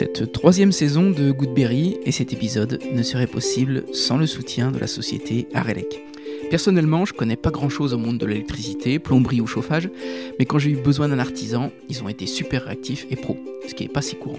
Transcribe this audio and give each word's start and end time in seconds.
cette 0.00 0.32
troisième 0.32 0.72
saison 0.72 1.10
de 1.10 1.30
Goodberry 1.30 1.98
et 2.06 2.10
cet 2.10 2.32
épisode 2.32 2.80
ne 2.90 3.02
serait 3.02 3.26
possible 3.26 3.84
sans 3.92 4.16
le 4.16 4.26
soutien 4.26 4.70
de 4.70 4.78
la 4.78 4.86
société 4.86 5.46
Arelec. 5.52 6.02
Personnellement, 6.48 7.04
je 7.04 7.12
connais 7.12 7.36
pas 7.36 7.50
grand 7.50 7.68
chose 7.68 7.92
au 7.92 7.98
monde 7.98 8.16
de 8.16 8.24
l'électricité, 8.24 8.98
plomberie 8.98 9.42
ou 9.42 9.46
chauffage, 9.46 9.90
mais 10.38 10.46
quand 10.46 10.58
j'ai 10.58 10.70
eu 10.70 10.76
besoin 10.76 11.08
d'un 11.08 11.18
artisan, 11.18 11.70
ils 11.90 12.02
ont 12.02 12.08
été 12.08 12.24
super 12.24 12.64
réactifs 12.64 13.06
et 13.10 13.16
pros, 13.16 13.36
ce 13.68 13.74
qui 13.74 13.84
est 13.84 13.92
pas 13.92 14.00
si 14.00 14.16
courant. 14.16 14.38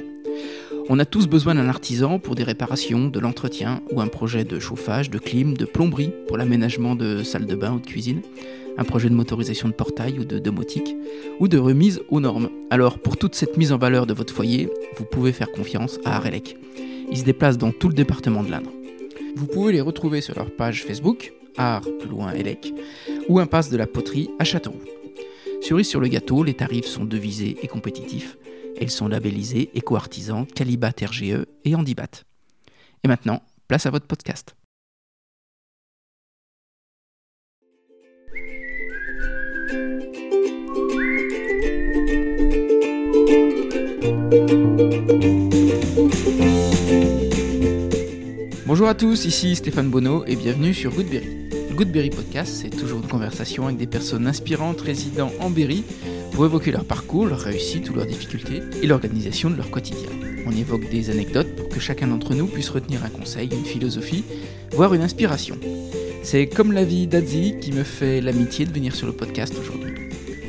On 0.89 0.97
a 0.97 1.05
tous 1.05 1.27
besoin 1.27 1.53
d'un 1.53 1.69
artisan 1.69 2.17
pour 2.17 2.33
des 2.33 2.43
réparations, 2.43 3.07
de 3.07 3.19
l'entretien 3.19 3.83
ou 3.91 4.01
un 4.01 4.07
projet 4.07 4.43
de 4.43 4.59
chauffage, 4.59 5.11
de 5.11 5.19
clim, 5.19 5.55
de 5.55 5.65
plomberie 5.65 6.11
pour 6.27 6.37
l'aménagement 6.37 6.95
de 6.95 7.21
salles 7.21 7.45
de 7.45 7.55
bain 7.55 7.73
ou 7.73 7.79
de 7.79 7.85
cuisine, 7.85 8.23
un 8.77 8.83
projet 8.83 9.09
de 9.09 9.15
motorisation 9.15 9.67
de 9.67 9.73
portail 9.73 10.19
ou 10.19 10.25
de 10.25 10.39
domotique, 10.39 10.95
ou 11.39 11.47
de 11.47 11.57
remise 11.57 12.01
aux 12.09 12.19
normes. 12.19 12.49
Alors 12.69 12.99
pour 12.99 13.17
toute 13.17 13.35
cette 13.35 13.57
mise 13.57 13.71
en 13.71 13.77
valeur 13.77 14.05
de 14.05 14.13
votre 14.13 14.33
foyer, 14.33 14.69
vous 14.97 15.05
pouvez 15.05 15.31
faire 15.31 15.51
confiance 15.51 15.99
à 16.05 16.15
Arelec. 16.15 16.57
Ils 17.09 17.17
se 17.17 17.23
déplacent 17.23 17.57
dans 17.57 17.71
tout 17.71 17.89
le 17.89 17.93
département 17.93 18.43
de 18.43 18.51
l'Indre. 18.51 18.71
Vous 19.35 19.47
pouvez 19.47 19.73
les 19.73 19.81
retrouver 19.81 20.21
sur 20.21 20.35
leur 20.35 20.51
page 20.51 20.83
Facebook, 20.83 21.33
Art 21.57 21.85
plus 21.99 22.09
loin 22.09 22.31
Elec, 22.33 22.73
ou 23.27 23.39
Impasse 23.39 23.69
de 23.69 23.77
la 23.77 23.87
Poterie 23.87 24.29
à 24.39 24.43
Châteauroux. 24.43 24.81
Cerise 25.61 25.87
sur 25.87 25.99
le 25.99 26.07
gâteau, 26.07 26.43
les 26.43 26.53
tarifs 26.53 26.85
sont 26.85 27.05
devisés 27.05 27.57
et 27.61 27.67
compétitifs. 27.67 28.37
Elles 28.79 28.89
sont 28.89 29.07
labellisées 29.07 29.69
éco-artisans, 29.75 30.45
Calibat 30.47 30.93
RGE 31.03 31.45
et 31.65 31.75
Handibat. 31.75 32.23
Et 33.03 33.07
maintenant, 33.07 33.41
place 33.67 33.85
à 33.85 33.91
votre 33.91 34.07
podcast. 34.07 34.55
Bonjour 48.65 48.87
à 48.87 48.93
tous, 48.93 49.25
ici 49.25 49.57
Stéphane 49.57 49.89
Bonneau 49.89 50.23
et 50.25 50.37
bienvenue 50.37 50.73
sur 50.73 50.93
Goodberry. 50.93 51.49
Goodberry 51.73 52.11
Podcast, 52.11 52.61
c'est 52.61 52.69
toujours 52.69 52.99
une 52.99 53.09
conversation 53.09 53.65
avec 53.65 53.75
des 53.75 53.87
personnes 53.87 54.27
inspirantes 54.27 54.79
résidant 54.79 55.33
en 55.41 55.49
Berry 55.49 55.83
pour 56.31 56.45
évoquer 56.45 56.71
leur 56.71 56.85
parcours, 56.85 57.25
leur 57.25 57.39
réussite 57.39 57.89
ou 57.89 57.93
leurs 57.93 58.05
difficultés 58.05 58.61
et 58.81 58.87
l'organisation 58.87 59.49
de 59.49 59.57
leur 59.57 59.69
quotidien. 59.69 60.09
On 60.45 60.51
évoque 60.51 60.89
des 60.89 61.09
anecdotes 61.09 61.53
pour 61.57 61.67
que 61.67 61.81
chacun 61.81 62.07
d'entre 62.07 62.33
nous 62.33 62.47
puisse 62.47 62.69
retenir 62.69 63.03
un 63.03 63.09
conseil, 63.09 63.49
une 63.51 63.65
philosophie, 63.65 64.23
voire 64.71 64.93
une 64.93 65.01
inspiration. 65.01 65.57
C'est 66.23 66.47
comme 66.47 66.71
la 66.71 66.85
vie 66.85 67.05
d'Adzi 67.05 67.55
qui 67.59 67.73
me 67.73 67.83
fait 67.83 68.21
l'amitié 68.21 68.65
de 68.65 68.71
venir 68.71 68.95
sur 68.95 69.07
le 69.07 69.13
podcast 69.13 69.53
aujourd'hui. 69.59 69.91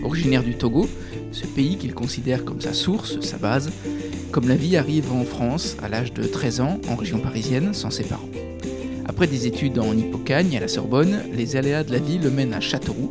Originaire 0.04 0.44
du 0.44 0.54
Togo, 0.54 0.88
ce 1.32 1.46
pays 1.46 1.76
qu'il 1.76 1.94
considère 1.94 2.44
comme 2.44 2.60
sa 2.60 2.72
source, 2.72 3.20
sa 3.20 3.38
base, 3.38 3.70
comme 4.30 4.48
la 4.48 4.54
vie 4.54 4.76
arrive 4.76 5.12
en 5.12 5.24
France 5.24 5.76
à 5.82 5.88
l'âge 5.88 6.12
de 6.12 6.22
13 6.22 6.60
ans, 6.60 6.80
en 6.88 6.96
région 6.96 7.18
parisienne, 7.18 7.74
sans 7.74 7.90
ses 7.90 8.04
parents. 8.04 8.28
Après 9.06 9.26
des 9.26 9.46
études 9.46 9.78
en 9.78 9.96
Hippocagne 9.96 10.56
à 10.56 10.60
la 10.60 10.68
Sorbonne, 10.68 11.22
les 11.32 11.56
aléas 11.56 11.84
de 11.84 11.92
la 11.92 11.98
vie 11.98 12.18
le 12.18 12.30
mènent 12.30 12.54
à 12.54 12.60
Châteauroux, 12.60 13.10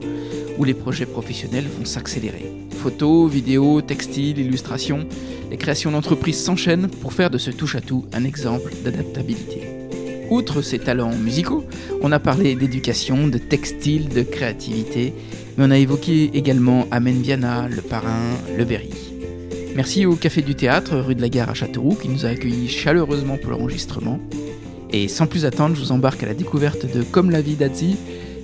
où 0.57 0.63
les 0.63 0.73
projets 0.73 1.05
professionnels 1.05 1.67
vont 1.77 1.85
s'accélérer. 1.85 2.51
Photos, 2.81 3.31
vidéos, 3.31 3.81
textiles, 3.81 4.39
illustrations, 4.39 5.05
les 5.49 5.57
créations 5.57 5.91
d'entreprises 5.91 6.41
s'enchaînent 6.41 6.87
pour 6.87 7.13
faire 7.13 7.29
de 7.29 7.37
ce 7.37 7.51
touche-à-tout 7.51 8.05
un 8.13 8.23
exemple 8.23 8.73
d'adaptabilité. 8.83 9.61
Outre 10.31 10.61
ses 10.61 10.79
talents 10.79 11.13
musicaux, 11.13 11.65
on 12.01 12.11
a 12.11 12.19
parlé 12.19 12.55
d'éducation, 12.55 13.27
de 13.27 13.37
textile, 13.37 14.07
de 14.09 14.23
créativité, 14.23 15.13
mais 15.57 15.65
on 15.65 15.71
a 15.71 15.77
évoqué 15.77 16.31
également 16.33 16.87
Amen 16.91 17.21
Viana, 17.21 17.67
le 17.67 17.81
parrain, 17.81 18.35
le 18.57 18.63
Berry. 18.65 18.89
Merci 19.75 20.05
au 20.05 20.15
Café 20.15 20.41
du 20.41 20.55
Théâtre, 20.55 20.97
rue 20.97 21.15
de 21.15 21.21
la 21.21 21.29
Gare 21.29 21.49
à 21.49 21.53
Châteauroux, 21.53 21.95
qui 21.95 22.09
nous 22.09 22.25
a 22.25 22.29
accueillis 22.29 22.67
chaleureusement 22.67 23.37
pour 23.37 23.51
l'enregistrement. 23.51 24.19
Et 24.91 25.07
sans 25.07 25.27
plus 25.27 25.45
attendre, 25.45 25.75
je 25.75 25.81
vous 25.81 25.91
embarque 25.91 26.23
à 26.23 26.25
la 26.25 26.33
découverte 26.33 26.85
de 26.93 27.03
Comme 27.03 27.31
la 27.31 27.41
vie 27.41 27.55
d'Adzi, 27.55 27.95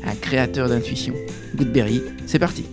un 0.06 0.16
créateur 0.16 0.70
d'intuition. 0.70 1.14
Goodberry, 1.56 2.02
c'est 2.26 2.40
parti 2.40 2.66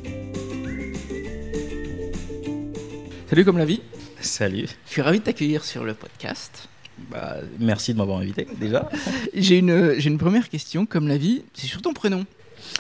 Salut 3.29 3.45
Comme 3.45 3.59
la 3.59 3.65
vie 3.65 3.81
Salut. 4.21 4.69
Je 4.87 4.93
suis 4.93 5.03
ravi 5.03 5.19
de 5.19 5.25
t'accueillir 5.25 5.65
sur 5.65 5.85
le 5.85 5.95
podcast. 5.95 6.69
Bah, 7.11 7.39
merci 7.59 7.93
de 7.93 7.99
m'avoir 7.99 8.19
invité 8.19 8.47
déjà. 8.61 8.89
J'ai 9.35 9.59
une, 9.59 9.95
j'ai 9.99 10.09
une 10.09 10.19
première 10.19 10.49
question. 10.49 10.87
Comme 10.87 11.09
la 11.09 11.19
vie, 11.19 11.43
c'est 11.53 11.67
sur 11.67 11.83
ton 11.83 11.93
prénom. 11.93 12.25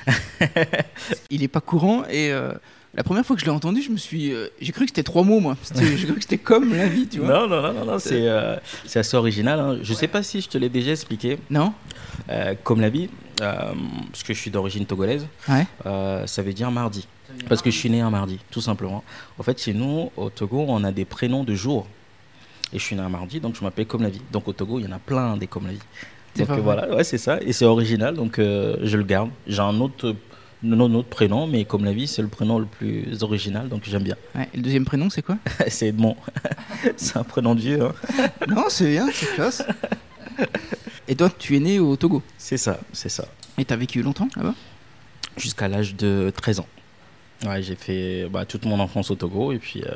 Il 1.31 1.41
n'est 1.41 1.49
pas 1.49 1.61
courant 1.61 2.05
et 2.11 2.33
euh, 2.33 2.53
la 2.95 3.03
première 3.03 3.25
fois 3.27 3.35
que 3.37 3.41
je 3.41 3.47
l'ai 3.47 3.53
entendu, 3.53 3.83
je 3.83 3.91
me 3.91 3.97
suis, 3.97 4.33
euh, 4.33 4.49
j'ai 4.61 4.73
cru 4.73 4.85
que 4.85 4.91
c'était 4.91 5.03
trois 5.03 5.25
mots 5.25 5.41
moi. 5.41 5.57
J'ai 5.75 5.97
cru 6.07 6.15
que 6.15 6.21
c'était 6.23 6.39
comme 6.39 6.75
la 6.75 6.87
vie, 6.87 7.09
tu 7.09 7.19
vois. 7.21 7.29
Non, 7.29 7.49
non, 7.49 7.63
non, 7.63 7.73
non, 7.73 7.85
non, 7.85 7.99
c'est 7.99 8.29
euh, 8.29 8.57
assez 8.95 9.17
original. 9.17 9.59
hein. 9.61 9.79
Je 9.83 9.93
sais 9.95 10.09
pas 10.09 10.23
si 10.23 10.41
je 10.41 10.49
te 10.49 10.59
l'ai 10.59 10.69
déjà 10.69 10.93
expliqué. 10.93 11.39
Non 11.51 11.73
comme 12.63 12.81
la 12.81 12.89
vie, 12.91 13.09
parce 13.39 14.23
que 14.25 14.33
je 14.33 14.39
suis 14.39 14.51
d'origine 14.51 14.87
togolaise, 14.87 15.27
Ouais. 15.49 15.67
ça 16.27 16.43
veut 16.43 16.53
dire 16.53 16.71
mardi. 16.71 17.07
Parce 17.49 17.61
que 17.63 17.71
je 17.71 17.77
suis 17.77 17.91
né 17.91 18.01
un 18.01 18.11
mardi, 18.11 18.39
tout 18.51 18.61
simplement. 18.61 19.03
En 19.39 19.43
fait, 19.43 19.61
chez 19.61 19.75
nous, 19.75 20.13
au 20.17 20.31
Togo, 20.31 20.65
on 20.69 20.85
a 20.85 20.93
des 20.93 21.05
prénoms 21.05 21.43
de 21.43 21.55
jours. 21.55 21.87
Et 22.73 22.79
je 22.79 22.85
suis 22.85 22.95
né 22.95 23.03
un 23.03 23.09
mardi, 23.09 23.41
donc 23.41 23.57
je 23.57 23.63
m'appelle 23.65 23.87
comme 23.87 24.03
la 24.03 24.09
vie. 24.09 24.23
Donc 24.33 24.47
au 24.47 24.53
Togo, 24.53 24.79
il 24.79 24.85
y 24.85 24.89
en 24.89 24.93
a 24.93 24.99
plein 25.01 25.37
des 25.37 25.49
comme 25.49 25.67
la 25.67 25.73
vie. 25.73 25.79
C'est 26.35 26.43
Donc 26.43 26.51
euh, 26.51 26.55
vrai. 26.55 26.63
voilà, 26.63 26.95
ouais, 26.97 27.05
c'est 27.05 27.19
ça. 27.19 27.39
Et 27.43 27.53
c'est 27.53 27.65
original, 27.65 28.15
donc 28.15 28.39
euh, 28.39 28.77
je 28.83 28.97
le 28.97 29.05
garde. 29.05 29.31
J'ai 29.47 29.61
un 29.61 29.79
autre, 29.81 30.15
un 30.65 30.81
autre 30.81 31.09
prénom, 31.09 31.47
mais 31.47 31.65
comme 31.65 31.85
la 31.85 31.93
vie, 31.93 32.07
c'est 32.09 32.23
le 32.23 32.29
prénom 32.29 32.59
le 32.59 32.67
plus 32.67 33.23
original, 33.23 33.69
donc 33.69 33.83
j'aime 33.85 34.03
bien. 34.03 34.17
Ouais. 34.35 34.49
Et 34.53 34.57
le 34.57 34.63
deuxième 34.63 34.85
prénom, 34.85 35.11
c'est 35.11 35.23
quoi? 35.23 35.37
C'est 35.69 35.89
Edmond. 35.89 36.17
c'est 36.97 37.17
un 37.17 37.25
prénom 37.25 37.55
de 37.55 37.61
vieux. 37.61 37.83
hein. 37.83 37.95
Non, 38.49 38.65
c'est 38.69 38.91
bien, 38.91 39.09
c'est 39.13 39.35
classe. 39.35 39.63
Et 41.07 41.15
toi, 41.15 41.31
tu 41.39 41.57
es 41.57 41.61
né 41.61 41.79
au 41.79 41.97
Togo? 41.97 42.23
C'est 42.39 42.57
ça, 42.57 42.79
c'est 42.93 43.09
ça. 43.09 43.27
Et 43.59 43.65
t'as 43.65 43.77
vécu 43.77 44.03
longtemps 44.03 44.29
là-bas? 44.37 44.55
Jusqu'à 45.37 45.69
l'âge 45.69 45.95
de 45.97 46.33
13 46.35 46.61
ans. 46.61 46.67
Ouais, 47.47 47.63
j'ai 47.63 47.75
fait 47.75 48.27
bah, 48.31 48.45
toute 48.47 48.65
mon 48.65 48.81
enfance 48.81 49.11
au 49.11 49.15
Togo 49.17 49.53
et 49.53 49.59
puis 49.59 49.83
euh, 49.85 49.91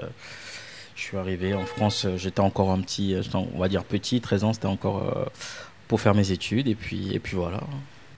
je 0.95 1.03
suis 1.03 1.17
arrivé 1.17 1.55
en 1.55 1.65
France. 1.65 2.07
J'étais 2.17 2.41
encore 2.41 2.71
un 2.71 2.81
petit, 2.81 3.17
on 3.35 3.59
va 3.59 3.69
dire 3.69 3.85
petit, 3.85 4.21
13 4.21 4.45
ans, 4.45 4.53
c'était 4.53 4.67
encore 4.67 5.03
euh, 5.17 5.25
pour 5.89 6.01
faire 6.01 6.15
mes 6.15 6.31
études 6.31 6.69
et 6.69 6.75
puis, 6.75 7.15
et 7.15 7.19
puis 7.19 7.37
voilà. 7.37 7.61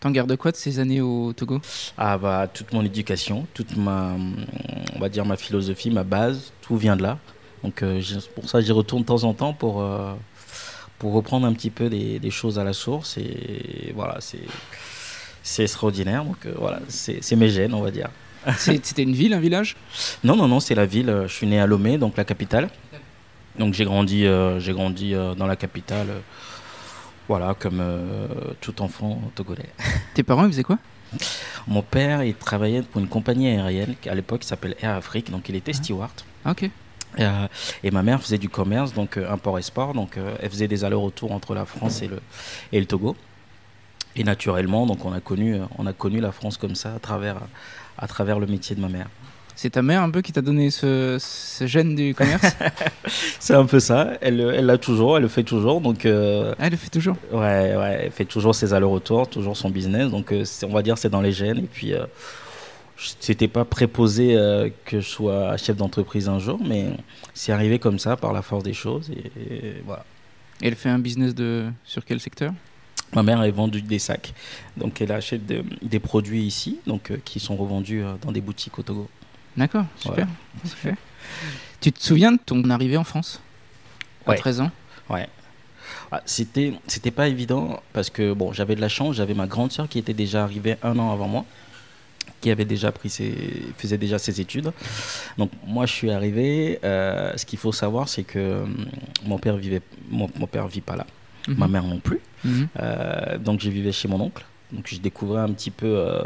T'en 0.01 0.11
gardes 0.11 0.35
quoi 0.37 0.51
de 0.51 0.57
ces 0.57 0.79
années 0.79 1.01
au 1.03 1.33
Togo? 1.35 1.61
Ah 1.99 2.17
bah 2.17 2.49
toute 2.53 2.73
mon 2.73 2.83
éducation, 2.83 3.47
toute 3.53 3.77
ma, 3.77 4.17
on 4.97 4.99
va 4.99 5.09
dire 5.11 5.27
ma 5.27 5.37
philosophie, 5.37 5.91
ma 5.91 6.05
base, 6.05 6.53
tout 6.63 6.77
vient 6.77 6.97
de 6.97 7.03
là. 7.03 7.19
Donc 7.63 7.83
euh, 7.83 8.01
pour 8.35 8.49
ça 8.49 8.63
j'y 8.63 8.73
retourne 8.73 9.03
de 9.03 9.07
temps 9.07 9.25
en 9.25 9.35
temps 9.35 9.53
pour 9.53 9.83
euh, 9.83 10.15
pour 10.99 11.13
reprendre 11.13 11.47
un 11.47 11.53
petit 11.53 11.69
peu 11.69 11.91
des, 11.91 12.19
des 12.19 12.31
choses 12.31 12.59
à 12.59 12.65
la 12.65 12.73
source 12.73 13.19
et 13.19 13.93
voilà 13.95 14.17
c'est 14.21 14.41
c'est 15.43 15.65
extraordinaire. 15.65 16.25
Donc 16.25 16.47
euh, 16.47 16.55
voilà 16.57 16.81
c'est 16.89 17.37
mes 17.37 17.51
gènes 17.51 17.75
on 17.75 17.83
va 17.83 17.91
dire. 17.91 18.09
C'était 18.57 19.03
une 19.03 19.13
ville, 19.13 19.35
un 19.35 19.41
village? 19.41 19.77
Non 20.25 20.35
non 20.35 20.49
non 20.49 20.61
c'est 20.61 20.75
la 20.75 20.87
ville. 20.87 21.25
Je 21.27 21.33
suis 21.33 21.47
né 21.47 21.61
à 21.61 21.67
Lomé 21.67 21.99
donc 21.99 22.17
la 22.17 22.25
capitale. 22.25 22.71
Donc 23.59 23.75
j'ai 23.75 23.85
grandi 23.85 24.25
j'ai 24.59 24.73
grandi 24.73 25.13
dans 25.13 25.47
la 25.47 25.57
capitale. 25.57 26.09
Voilà, 27.31 27.55
comme 27.55 27.79
euh, 27.79 28.27
tout 28.61 28.83
enfant 28.83 29.21
togolais. 29.37 29.69
Tes 30.15 30.25
parents, 30.25 30.47
ils 30.47 30.51
faisaient 30.51 30.65
quoi? 30.65 30.79
Mon 31.69 31.81
père, 31.81 32.25
il 32.25 32.35
travaillait 32.35 32.83
pour 32.83 33.01
une 33.01 33.07
compagnie 33.07 33.47
aérienne 33.47 33.95
qui 34.01 34.09
à 34.09 34.17
l'époque 34.17 34.43
s'appelle 34.43 34.75
Air 34.83 34.97
Afrique, 34.97 35.31
donc 35.31 35.49
il 35.49 35.55
était 35.55 35.73
steward. 35.73 36.11
Ah, 36.45 36.51
ok. 36.51 36.65
Et, 36.65 36.71
euh, 37.21 37.47
et 37.85 37.93
ma 37.93 38.03
mère 38.03 38.21
faisait 38.21 38.39
du 38.39 38.49
commerce, 38.49 38.93
donc 38.93 39.17
euh, 39.17 39.31
import-export, 39.31 39.95
donc 39.95 40.17
euh, 40.17 40.35
elle 40.41 40.51
faisait 40.51 40.67
des 40.67 40.83
allers-retours 40.83 41.31
entre 41.31 41.55
la 41.55 41.67
France 41.67 42.03
et 42.03 42.09
le, 42.09 42.19
et 42.73 42.81
le 42.81 42.87
Togo. 42.87 43.17
Et 44.17 44.25
naturellement, 44.25 44.85
donc 44.85 45.05
on 45.05 45.13
a 45.13 45.21
connu, 45.21 45.57
on 45.79 45.87
a 45.87 45.93
connu 45.93 46.19
la 46.19 46.33
France 46.33 46.57
comme 46.57 46.75
ça 46.75 46.95
à 46.97 46.99
travers, 46.99 47.37
à 47.97 48.09
travers 48.09 48.41
le 48.41 48.49
métier 48.49 48.75
de 48.75 48.81
ma 48.81 48.89
mère. 48.89 49.07
C'est 49.63 49.69
ta 49.69 49.83
mère 49.83 50.01
un 50.03 50.09
peu 50.11 50.23
qui 50.23 50.33
t'a 50.33 50.41
donné 50.41 50.71
ce, 50.71 51.19
ce 51.21 51.67
gène 51.67 51.95
du 51.95 52.15
commerce 52.15 52.57
C'est 53.41 53.53
un 53.53 53.67
peu 53.67 53.79
ça. 53.79 54.13
Elle, 54.23 54.41
elle 54.41 54.65
l'a 54.65 54.79
toujours, 54.79 55.19
elle 55.19 55.23
le 55.25 55.29
fait 55.29 55.43
toujours, 55.43 55.83
donc 55.83 56.07
euh, 56.07 56.55
Ah, 56.59 56.65
elle 56.65 56.71
le 56.71 56.79
fait 56.79 56.89
toujours. 56.89 57.17
ouais, 57.31 57.77
ouais, 57.77 58.01
elle 58.05 58.11
fait 58.11 58.25
toujours 58.25 58.55
ses 58.55 58.73
allers-retours, 58.73 59.29
toujours 59.29 59.59
son 59.59 59.69
business. 59.69 60.11
Donc 60.11 60.33
euh, 60.33 60.45
on 60.63 60.69
va 60.73 60.81
dire 60.83 60.97
c'est 60.97 61.11
dans 61.11 61.21
les 61.21 61.33
gènes. 61.33 61.59
Et 61.59 61.69
puis 61.71 61.93
euh, 61.93 62.07
c'était 62.97 63.49
pas 63.49 63.67
préposé 63.67 64.35
euh, 64.35 64.71
que 64.87 65.01
je 65.01 65.07
sois 65.07 65.55
chef 65.59 65.77
d'entreprise 65.77 66.27
un 66.31 66.39
jour, 66.39 66.59
mais 66.67 66.87
c'est 67.35 67.53
arrivé 67.53 67.79
comme 67.79 67.99
ça 67.99 68.17
par 68.17 68.33
la 68.33 68.41
force 68.41 68.65
des 68.65 68.73
choses. 68.73 69.11
Et, 69.11 69.27
et 69.57 69.83
voilà. 69.85 70.07
Et 70.63 70.69
elle 70.69 70.75
fait 70.75 70.89
un 70.89 70.99
business 70.99 71.35
de 71.35 71.67
sur 71.85 72.07
quel 72.07 72.19
secteur? 72.19 72.55
Ma 73.15 73.23
mère 73.23 73.41
a 73.41 73.51
vendu 73.51 73.83
des 73.83 73.99
sacs, 73.99 74.33
donc 74.79 75.03
elle 75.03 75.13
achète 75.13 75.45
de- 75.45 75.65
des 75.83 75.99
produits 75.99 76.45
ici, 76.45 76.79
donc 76.87 77.13
qui 77.27 77.41
sont 77.41 77.57
revendus 77.57 78.03
dans 78.23 78.33
des 78.33 78.41
boutiques 78.41 78.79
au 78.79 78.83
Togo. 78.83 79.07
D'accord, 79.57 79.85
super. 79.97 80.27
Voilà. 80.27 80.29
super. 80.77 80.95
Tu 81.81 81.93
te 81.93 82.03
souviens 82.03 82.33
de 82.33 82.39
ton 82.45 82.69
arrivée 82.71 82.97
en 82.97 83.05
France? 83.05 83.41
À 84.27 84.31
Ouais. 84.31 84.37
13 84.37 84.61
ans? 84.61 84.71
Ouais. 85.09 85.29
Ah, 86.13 86.23
c'était 86.27 86.75
c'était 86.87 87.11
pas 87.11 87.29
évident 87.29 87.81
parce 87.93 88.11
que 88.11 88.33
bon 88.33 88.53
j'avais 88.53 88.75
de 88.77 88.81
la 88.81 88.89
chance 88.89 89.17
j'avais 89.17 89.35
ma 89.35 89.47
grande 89.47 89.73
sœur 89.73 89.89
qui 89.89 89.99
était 89.99 90.13
déjà 90.13 90.43
arrivée 90.45 90.77
un 90.83 90.99
an 90.99 91.13
avant 91.13 91.27
moi 91.29 91.45
qui 92.41 92.51
avait 92.51 92.65
déjà 92.65 92.91
pris 92.93 93.11
ses, 93.11 93.35
faisait 93.77 93.99
déjà 93.99 94.19
ses 94.19 94.41
études. 94.41 94.73
Donc 95.37 95.51
moi 95.67 95.85
je 95.87 95.93
suis 95.93 96.11
arrivé. 96.11 96.79
Euh, 96.85 97.37
ce 97.37 97.45
qu'il 97.45 97.59
faut 97.59 97.73
savoir, 97.73 98.09
c'est 98.09 98.23
que 98.23 98.63
hum, 98.63 98.87
mon 99.27 99.39
père 99.39 99.57
vivait, 99.57 99.83
mon, 100.11 100.29
mon 100.37 100.47
père 100.47 100.67
vit 100.67 100.81
pas 100.81 100.97
là, 100.97 101.07
Mhm. 101.49 101.55
ma 101.59 101.69
mère 101.69 101.85
non 101.85 101.99
plus. 101.99 102.21
Mhm. 102.45 102.69
Euh, 102.81 103.37
donc 103.39 103.61
je 103.61 103.69
vivais 103.69 103.93
chez 103.93 104.09
mon 104.09 104.21
oncle. 104.21 104.45
Donc 104.73 104.87
je 104.89 104.99
découvrais 105.01 105.43
un 105.43 105.53
petit 105.53 105.71
peu 105.71 105.87
euh, 105.87 106.23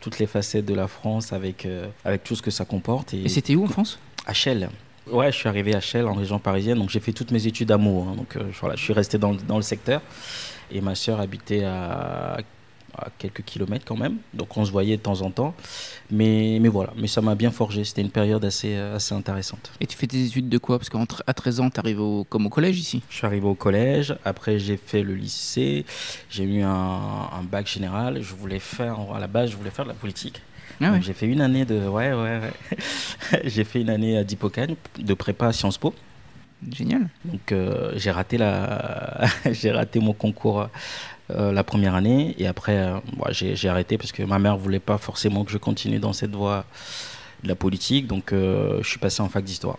toutes 0.00 0.18
les 0.18 0.26
facettes 0.26 0.64
de 0.66 0.74
la 0.74 0.88
France 0.88 1.32
avec 1.32 1.66
euh, 1.66 1.86
avec 2.04 2.24
tout 2.24 2.34
ce 2.36 2.42
que 2.42 2.50
ça 2.50 2.64
comporte. 2.64 3.14
Et 3.14 3.28
c'était 3.28 3.54
où 3.54 3.64
en 3.64 3.68
France? 3.68 3.98
À 4.26 4.32
Chelles. 4.32 4.68
Ouais, 5.10 5.32
je 5.32 5.36
suis 5.38 5.48
arrivé 5.48 5.74
à 5.74 5.80
Chelles 5.80 6.06
en 6.06 6.12
région 6.14 6.38
parisienne, 6.38 6.78
donc 6.78 6.90
j'ai 6.90 7.00
fait 7.00 7.12
toutes 7.12 7.30
mes 7.30 7.46
études 7.46 7.70
à 7.72 7.78
Meaux. 7.78 8.02
hein. 8.02 8.14
donc 8.16 8.36
euh, 8.36 8.42
voilà, 8.60 8.76
je 8.76 8.82
suis 8.82 8.92
resté 8.92 9.16
dans, 9.16 9.34
dans 9.34 9.56
le 9.56 9.62
secteur. 9.62 10.02
Et 10.70 10.82
ma 10.82 10.94
sœur 10.94 11.18
habitait 11.20 11.64
à, 11.64 12.36
à 12.98 13.08
quelques 13.18 13.42
kilomètres 13.42 13.84
quand 13.86 13.96
même, 13.96 14.16
donc 14.34 14.56
on 14.56 14.64
se 14.64 14.70
voyait 14.70 14.96
de 14.96 15.02
temps 15.02 15.22
en 15.22 15.30
temps. 15.30 15.54
Mais, 16.10 16.58
mais 16.60 16.68
voilà, 16.68 16.92
mais 16.96 17.06
ça 17.06 17.20
m'a 17.20 17.34
bien 17.34 17.50
forgé. 17.50 17.84
C'était 17.84 18.00
une 18.02 18.10
période 18.10 18.44
assez, 18.44 18.74
euh, 18.76 18.96
assez 18.96 19.14
intéressante. 19.14 19.72
Et 19.80 19.86
tu 19.86 19.96
fais 19.96 20.06
tes 20.06 20.24
études 20.24 20.48
de 20.48 20.58
quoi? 20.58 20.78
Parce 20.78 20.88
qu'à 20.88 21.34
13 21.34 21.60
ans, 21.60 21.70
tu 21.70 21.80
arrives 21.80 22.00
au, 22.00 22.24
comme 22.24 22.46
au 22.46 22.50
collège 22.50 22.78
ici? 22.78 23.02
Je 23.10 23.16
suis 23.16 23.26
arrivé 23.26 23.46
au 23.46 23.54
collège, 23.54 24.16
après 24.24 24.58
j'ai 24.58 24.76
fait 24.76 25.02
le 25.02 25.14
lycée, 25.14 25.84
j'ai 26.30 26.44
eu 26.44 26.62
un, 26.62 26.70
un 26.70 27.42
bac 27.42 27.66
général. 27.66 28.22
Je 28.22 28.34
voulais 28.34 28.58
faire, 28.58 28.98
à 29.14 29.20
la 29.20 29.26
base, 29.26 29.50
je 29.50 29.56
voulais 29.56 29.70
faire 29.70 29.84
de 29.84 29.90
la 29.90 29.96
politique. 29.96 30.42
Ah 30.80 30.92
ouais. 30.92 31.02
J'ai 31.02 31.12
fait 31.12 31.26
une 31.26 31.40
année 31.40 31.64
de, 31.64 31.88
ouais, 31.88 32.12
ouais, 32.12 32.40
ouais. 32.40 32.78
j'ai 33.44 33.64
fait 33.64 33.80
une 33.80 33.90
année 33.90 34.16
à 34.16 34.24
d'Hippocane, 34.24 34.76
de 34.98 35.14
prépa 35.14 35.48
à 35.48 35.52
Sciences 35.52 35.78
Po. 35.78 35.94
Génial. 36.70 37.08
Donc 37.24 37.52
euh, 37.52 37.92
j'ai 37.96 38.10
raté 38.10 38.38
la, 38.38 39.26
j'ai 39.52 39.70
raté 39.70 40.00
mon 40.00 40.12
concours 40.12 40.68
euh, 41.30 41.52
la 41.52 41.62
première 41.64 41.94
année 41.94 42.34
et 42.38 42.46
après 42.46 42.76
euh, 42.78 42.98
moi, 43.16 43.28
j'ai 43.30 43.68
arrêté 43.68 43.98
parce 43.98 44.12
que 44.12 44.22
ma 44.22 44.38
mère 44.38 44.56
voulait 44.56 44.78
pas 44.80 44.98
forcément 44.98 45.44
que 45.44 45.50
je 45.50 45.58
continue 45.58 45.98
dans 45.98 46.12
cette 46.12 46.34
voie 46.34 46.64
de 47.42 47.48
la 47.48 47.54
politique, 47.54 48.06
donc 48.06 48.32
euh, 48.32 48.78
je 48.82 48.88
suis 48.88 48.98
passé 48.98 49.22
en 49.22 49.28
fac 49.28 49.44
d'histoire. 49.44 49.78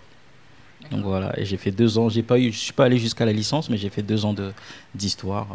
Donc 0.92 1.02
voilà, 1.04 1.38
et 1.40 1.46
j'ai 1.46 1.58
fait 1.58 1.72
deux 1.72 1.98
ans. 1.98 2.08
J'ai 2.10 2.24
pas 2.24 2.40
eu, 2.40 2.52
je 2.52 2.58
suis 2.58 2.74
pas 2.74 2.86
allé 2.86 2.98
jusqu'à 2.98 3.26
la 3.26 3.34
licence, 3.34 3.70
mais 3.70 3.78
j'ai 3.78 3.90
fait 3.90 4.02
deux 4.02 4.24
ans 4.26 4.34
de 4.34 4.52
d'histoire. 4.96 5.48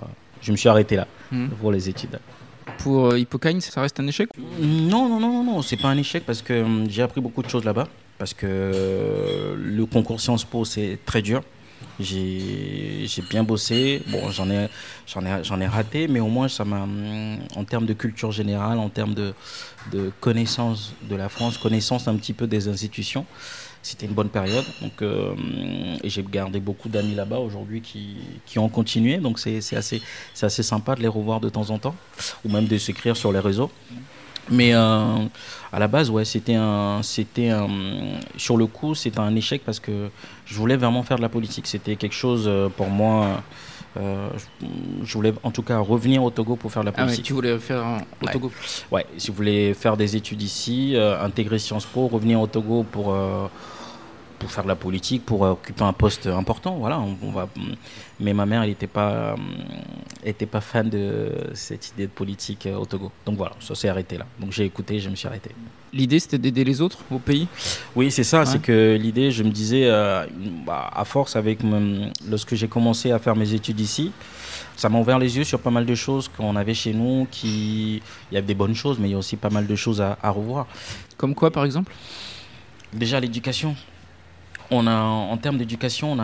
Je 0.43 0.53
me 0.53 0.57
suis 0.57 0.69
arrêté 0.69 0.97
là 0.97 1.07
Mhm. 1.33 1.49
pour 1.61 1.73
les 1.73 1.89
études. 1.89 2.19
Pour 2.79 3.07
euh, 3.07 3.19
Hippocane, 3.19 3.61
ça 3.61 3.81
reste 3.81 3.99
un 4.01 4.07
échec? 4.07 4.29
Non, 4.61 5.09
non, 5.09 5.21
non, 5.21 5.33
non, 5.33 5.45
non, 5.45 5.63
c'est 5.63 5.77
pas 5.79 5.89
un 5.89 5.97
échec 5.97 6.25
parce 6.27 6.43
que 6.43 6.63
hum, 6.63 6.87
j'ai 6.91 7.03
appris 7.03 7.21
beaucoup 7.21 7.43
de 7.43 7.49
choses 7.49 7.65
là-bas. 7.65 7.89
Parce 8.19 8.33
que 8.33 9.57
le 9.57 9.87
concours 9.87 10.21
Sciences 10.21 10.45
Po, 10.45 10.65
c'est 10.65 10.99
très 11.05 11.21
dur. 11.23 11.43
J'ai 12.01 13.07
bien 13.31 13.45
bossé. 13.45 14.03
Bon, 14.09 14.31
j'en 14.31 14.51
ai, 14.51 15.67
raté, 15.67 16.09
mais 16.09 16.21
au 16.21 16.29
moins, 16.29 16.49
ça 16.49 16.65
m'a, 16.65 16.87
en 17.57 17.65
termes 17.65 17.87
de 17.87 17.95
culture 17.95 18.33
générale, 18.33 18.79
en 18.79 18.89
termes 18.89 19.15
de, 19.15 19.35
de 19.93 20.11
connaissance 20.21 20.95
de 21.09 21.17
la 21.17 21.29
France, 21.29 21.59
connaissance 21.59 22.09
un 22.09 22.17
petit 22.17 22.33
peu 22.33 22.47
des 22.47 22.69
institutions, 22.69 23.27
c'était 23.85 24.07
une 24.07 24.15
bonne 24.15 24.31
période. 24.31 24.65
Donc, 24.81 25.03
euh, 25.03 25.35
j'ai 26.03 26.25
gardé 26.25 26.59
beaucoup 26.59 26.89
d'amis 26.89 27.15
là-bas 27.15 27.39
aujourd'hui 27.39 27.83
qui, 27.83 28.59
ont 28.59 28.69
continué. 28.69 29.19
Donc, 29.19 29.39
c'est 29.39 29.59
assez, 29.77 30.63
sympa 30.63 30.95
de 30.95 31.03
les 31.03 31.09
revoir 31.09 31.39
de 31.41 31.51
temps 31.51 31.71
en 31.71 31.79
temps, 31.79 31.95
ou 32.45 32.49
même 32.49 32.67
de 32.67 32.79
s'écrire 32.79 33.17
sur 33.17 33.31
les 33.31 33.41
réseaux. 33.41 33.71
Mais 34.51 34.75
euh, 34.75 35.25
à 35.73 35.79
la 35.79 35.87
base, 35.87 36.11
ouais, 36.11 36.25
c'était 36.25 36.57
sur 38.37 38.57
le 38.57 38.67
coup, 38.67 38.95
c'était 38.95 39.21
un 39.21 39.35
échec 39.37 39.63
parce 39.65 39.81
que 39.81 40.11
je 40.47 40.55
voulais 40.57 40.77
vraiment 40.77 41.03
faire 41.03 41.17
de 41.17 41.23
la 41.23 41.29
politique. 41.29 41.67
C'était 41.67 41.97
quelque 41.97 42.15
chose 42.15 42.45
euh, 42.47 42.69
pour 42.69 42.89
moi. 42.89 43.43
euh, 43.97 44.29
je, 45.05 45.13
voulais 45.15 45.33
en 45.45 45.51
tout 45.53 45.63
cas 45.63 45.79
revenir 45.79 46.23
au 46.25 46.31
Togo 46.31 46.57
pour 46.57 46.73
faire 46.73 46.83
de 46.83 46.89
la 46.89 46.95
Ah 46.97 47.05
politique. 47.05 47.25
tu 47.25 47.33
voulais 47.33 47.59
faire 47.59 47.85
un- 47.85 47.99
au 48.21 48.27
Ouais. 48.27 48.33
Togo 48.33 48.51
Ouais, 48.91 49.07
si 49.19 49.29
vous 49.31 49.37
voulez 49.37 49.73
faire 49.75 49.97
des 49.97 50.17
études 50.17 50.43
ici, 50.43 50.95
euh, 50.97 51.23
intégrer 51.25 51.59
Sciences 51.59 51.87
Po, 51.87 52.09
revenir 52.09 52.41
au 52.41 52.47
Togo 52.49 52.83
pour, 52.91 53.13
euh, 53.15 53.47
pour 54.45 54.53
faire 54.53 54.65
de 54.65 54.69
la 54.69 54.77
politique, 54.77 55.25
pour 55.25 55.41
occuper 55.41 55.85
un 55.85 55.95
poste 55.95 56.27
important, 56.27 56.77
voilà. 56.77 57.01
On, 57.01 57.17
on 57.23 57.31
va, 57.33 57.49
mais 58.21 58.35
ma 58.35 58.45
mère, 58.45 58.63
elle 58.63 58.69
n'était 58.69 58.87
pas, 58.87 59.11
euh, 59.11 59.37
était 60.23 60.45
pas 60.45 60.61
fan 60.61 60.91
de 60.91 61.33
cette 61.55 61.89
idée 61.89 62.03
de 62.09 62.13
politique 62.13 62.67
euh, 62.67 62.77
au 62.77 62.85
Togo. 62.85 63.11
Donc 63.25 63.39
voilà, 63.39 63.55
ça 63.59 63.75
s'est 63.75 63.89
arrêté 63.89 64.19
là. 64.19 64.27
Donc 64.39 64.53
j'ai 64.53 64.67
écouté, 64.67 65.01
je 65.01 65.09
me 65.09 65.17
suis 65.17 65.27
arrêté. 65.27 65.51
L'idée, 65.95 66.19
c'était 66.21 66.37
d'aider 66.37 66.63
les 66.63 66.83
autres 66.83 66.99
au 67.11 67.19
pays? 67.19 67.49
Oui, 67.97 68.11
c'est 68.11 68.23
ça. 68.23 68.41
Ouais. 68.41 68.47
C'est 68.47 68.61
que 68.61 68.99
l'idée, 69.01 69.31
je 69.31 69.43
me 69.45 69.49
disais, 69.51 69.87
euh, 69.87 70.27
bah, 70.67 70.91
à 70.95 71.07
force, 71.07 71.37
avec 71.37 71.63
mon- 71.63 72.13
lorsque 72.29 72.55
j'ai 72.55 72.69
commencé 72.69 73.13
à 73.13 73.19
faire 73.19 73.37
mes 73.37 73.55
études 73.55 73.81
ici, 73.81 74.13
ça 74.77 74.91
m'a 74.91 74.99
ouvert 74.99 75.19
les 75.19 75.39
yeux 75.39 75.45
sur 75.45 75.59
pas 75.59 75.71
mal 75.71 75.87
de 75.87 75.95
choses 75.95 76.29
qu'on 76.29 76.55
avait 76.55 76.75
chez 76.75 76.93
nous. 76.93 77.27
Qui, 77.31 78.03
il 78.31 78.35
y 78.35 78.37
a 78.37 78.43
des 78.43 78.55
bonnes 78.55 78.75
choses, 78.75 78.99
mais 78.99 79.09
il 79.09 79.13
y 79.13 79.15
a 79.15 79.19
aussi 79.19 79.37
pas 79.37 79.51
mal 79.51 79.67
de 79.67 79.75
choses 79.75 80.03
à, 80.03 80.19
à 80.23 80.29
revoir. 80.29 80.67
Comme 81.17 81.35
quoi, 81.35 81.51
par 81.51 81.65
exemple? 81.65 81.95
Déjà 82.93 83.19
l'éducation. 83.19 83.75
On 84.71 84.87
a, 84.87 84.95
en 84.95 85.37
termes 85.37 85.59
d'éducation, 85.59 86.17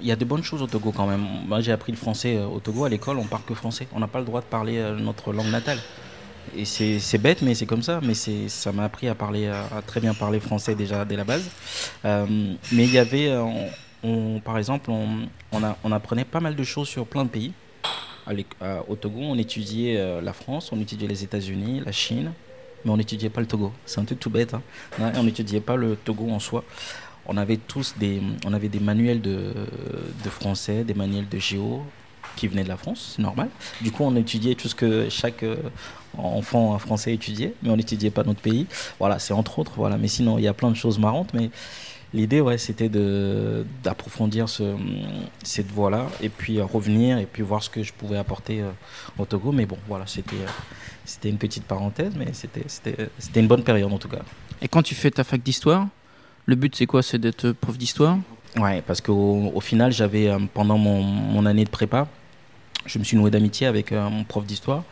il 0.00 0.06
y 0.06 0.12
a 0.12 0.16
de 0.16 0.24
bonnes 0.24 0.42
choses 0.42 0.62
au 0.62 0.66
Togo 0.66 0.92
quand 0.92 1.06
même. 1.06 1.24
Moi, 1.46 1.60
j'ai 1.60 1.72
appris 1.72 1.92
le 1.92 1.98
français 1.98 2.36
euh, 2.36 2.46
au 2.46 2.60
Togo 2.60 2.84
à 2.84 2.88
l'école. 2.88 3.18
On 3.18 3.24
parle 3.24 3.44
que 3.44 3.54
français. 3.54 3.86
On 3.92 4.00
n'a 4.00 4.08
pas 4.08 4.18
le 4.18 4.24
droit 4.24 4.40
de 4.40 4.46
parler 4.46 4.78
euh, 4.78 4.96
notre 4.98 5.32
langue 5.32 5.50
natale. 5.50 5.78
Et 6.56 6.64
c'est 6.64 7.18
bête, 7.18 7.40
mais 7.42 7.54
c'est 7.54 7.66
comme 7.66 7.82
ça. 7.82 8.00
Mais 8.02 8.14
ça 8.14 8.72
m'a 8.72 8.84
appris 8.84 9.08
à 9.08 9.14
parler, 9.14 9.50
très 9.86 10.00
bien 10.00 10.12
parler 10.12 10.40
français 10.40 10.74
déjà 10.74 11.04
dès 11.04 11.16
la 11.16 11.24
base. 11.24 11.48
Euh, 12.04 12.26
mais 12.72 12.84
il 12.84 12.92
y 12.92 12.98
avait, 12.98 13.32
par 14.44 14.58
exemple, 14.58 14.90
on, 14.90 15.92
apprenait 15.92 16.24
pas 16.24 16.40
mal 16.40 16.56
de 16.56 16.64
choses 16.64 16.88
sur 16.88 17.06
plein 17.06 17.24
de 17.24 17.30
pays. 17.30 17.52
Au 18.88 18.96
Togo, 18.96 19.20
on 19.20 19.38
étudiait 19.38 20.20
la 20.20 20.32
France, 20.32 20.72
on 20.72 20.80
étudiait 20.80 21.08
les 21.08 21.22
États-Unis, 21.22 21.80
la 21.86 21.92
Chine, 21.92 22.32
mais 22.84 22.90
on 22.90 22.96
n'étudiait 22.96 23.30
pas 23.30 23.40
le 23.40 23.46
Togo. 23.46 23.72
C'est 23.86 24.00
un 24.00 24.04
truc 24.04 24.18
tout 24.18 24.30
bête. 24.30 24.52
hein. 24.52 25.12
On 25.14 25.22
n'étudiait 25.22 25.60
pas 25.60 25.76
le 25.76 25.94
Togo 25.94 26.28
en 26.28 26.40
soi. 26.40 26.64
On 27.26 27.36
avait 27.36 27.56
tous 27.56 27.94
des, 27.98 28.20
on 28.44 28.52
avait 28.52 28.68
des 28.68 28.80
manuels 28.80 29.20
de, 29.20 29.52
français, 30.30 30.84
des 30.84 30.94
manuels 30.94 31.28
de 31.28 31.38
géo 31.38 31.82
qui 32.36 32.48
venaient 32.48 32.64
de 32.64 32.68
la 32.68 32.76
France, 32.76 33.14
c'est 33.16 33.22
normal. 33.22 33.48
Du 33.80 33.90
coup, 33.90 34.04
on 34.04 34.16
étudiait 34.16 34.54
tout 34.54 34.68
ce 34.68 34.74
que 34.74 35.08
chaque 35.10 35.42
euh, 35.42 35.56
enfant 36.16 36.78
français 36.78 37.12
étudiait, 37.12 37.54
mais 37.62 37.70
on 37.70 37.76
n'étudiait 37.76 38.10
pas 38.10 38.24
notre 38.24 38.40
pays. 38.40 38.66
Voilà, 38.98 39.18
c'est 39.18 39.34
entre 39.34 39.58
autres. 39.58 39.72
Voilà, 39.76 39.98
mais 39.98 40.08
sinon, 40.08 40.38
il 40.38 40.44
y 40.44 40.48
a 40.48 40.54
plein 40.54 40.70
de 40.70 40.76
choses 40.76 40.98
marrantes. 40.98 41.34
Mais 41.34 41.50
l'idée, 42.14 42.40
ouais, 42.40 42.58
c'était 42.58 42.88
de 42.88 43.66
d'approfondir 43.82 44.48
ce, 44.48 44.74
cette 45.42 45.70
voie-là 45.70 46.08
et 46.20 46.28
puis 46.28 46.58
euh, 46.58 46.64
revenir 46.64 47.18
et 47.18 47.26
puis 47.26 47.42
voir 47.42 47.62
ce 47.62 47.70
que 47.70 47.82
je 47.82 47.92
pouvais 47.92 48.18
apporter 48.18 48.62
euh, 48.62 48.70
au 49.18 49.24
Togo. 49.26 49.52
Mais 49.52 49.66
bon, 49.66 49.78
voilà, 49.86 50.06
c'était 50.06 51.28
une 51.28 51.38
petite 51.38 51.64
parenthèse, 51.64 52.12
mais 52.16 52.28
c'était 52.32 52.64
c'était 52.66 53.40
une 53.40 53.48
bonne 53.48 53.64
période 53.64 53.92
en 53.92 53.98
tout 53.98 54.08
cas. 54.08 54.22
Et 54.62 54.68
quand 54.68 54.82
tu 54.82 54.94
fais 54.94 55.10
ta 55.10 55.24
fac 55.24 55.42
d'histoire, 55.42 55.88
le 56.46 56.54
but, 56.56 56.74
c'est 56.74 56.86
quoi? 56.86 57.02
C'est 57.02 57.18
d'être 57.18 57.52
prof 57.52 57.78
d'histoire? 57.78 58.18
Ouais, 58.56 58.82
parce 58.86 59.00
qu'au 59.00 59.50
au 59.54 59.60
final, 59.60 59.92
j'avais, 59.92 60.28
euh, 60.28 60.38
pendant 60.52 60.76
mon, 60.76 61.02
mon 61.02 61.46
année 61.46 61.64
de 61.64 61.70
prépa, 61.70 62.08
je 62.84 62.98
me 62.98 63.04
suis 63.04 63.16
noué 63.16 63.30
d'amitié 63.30 63.66
avec 63.66 63.92
euh, 63.92 64.08
mon 64.10 64.24
prof 64.24 64.44
d'histoire. 64.44 64.82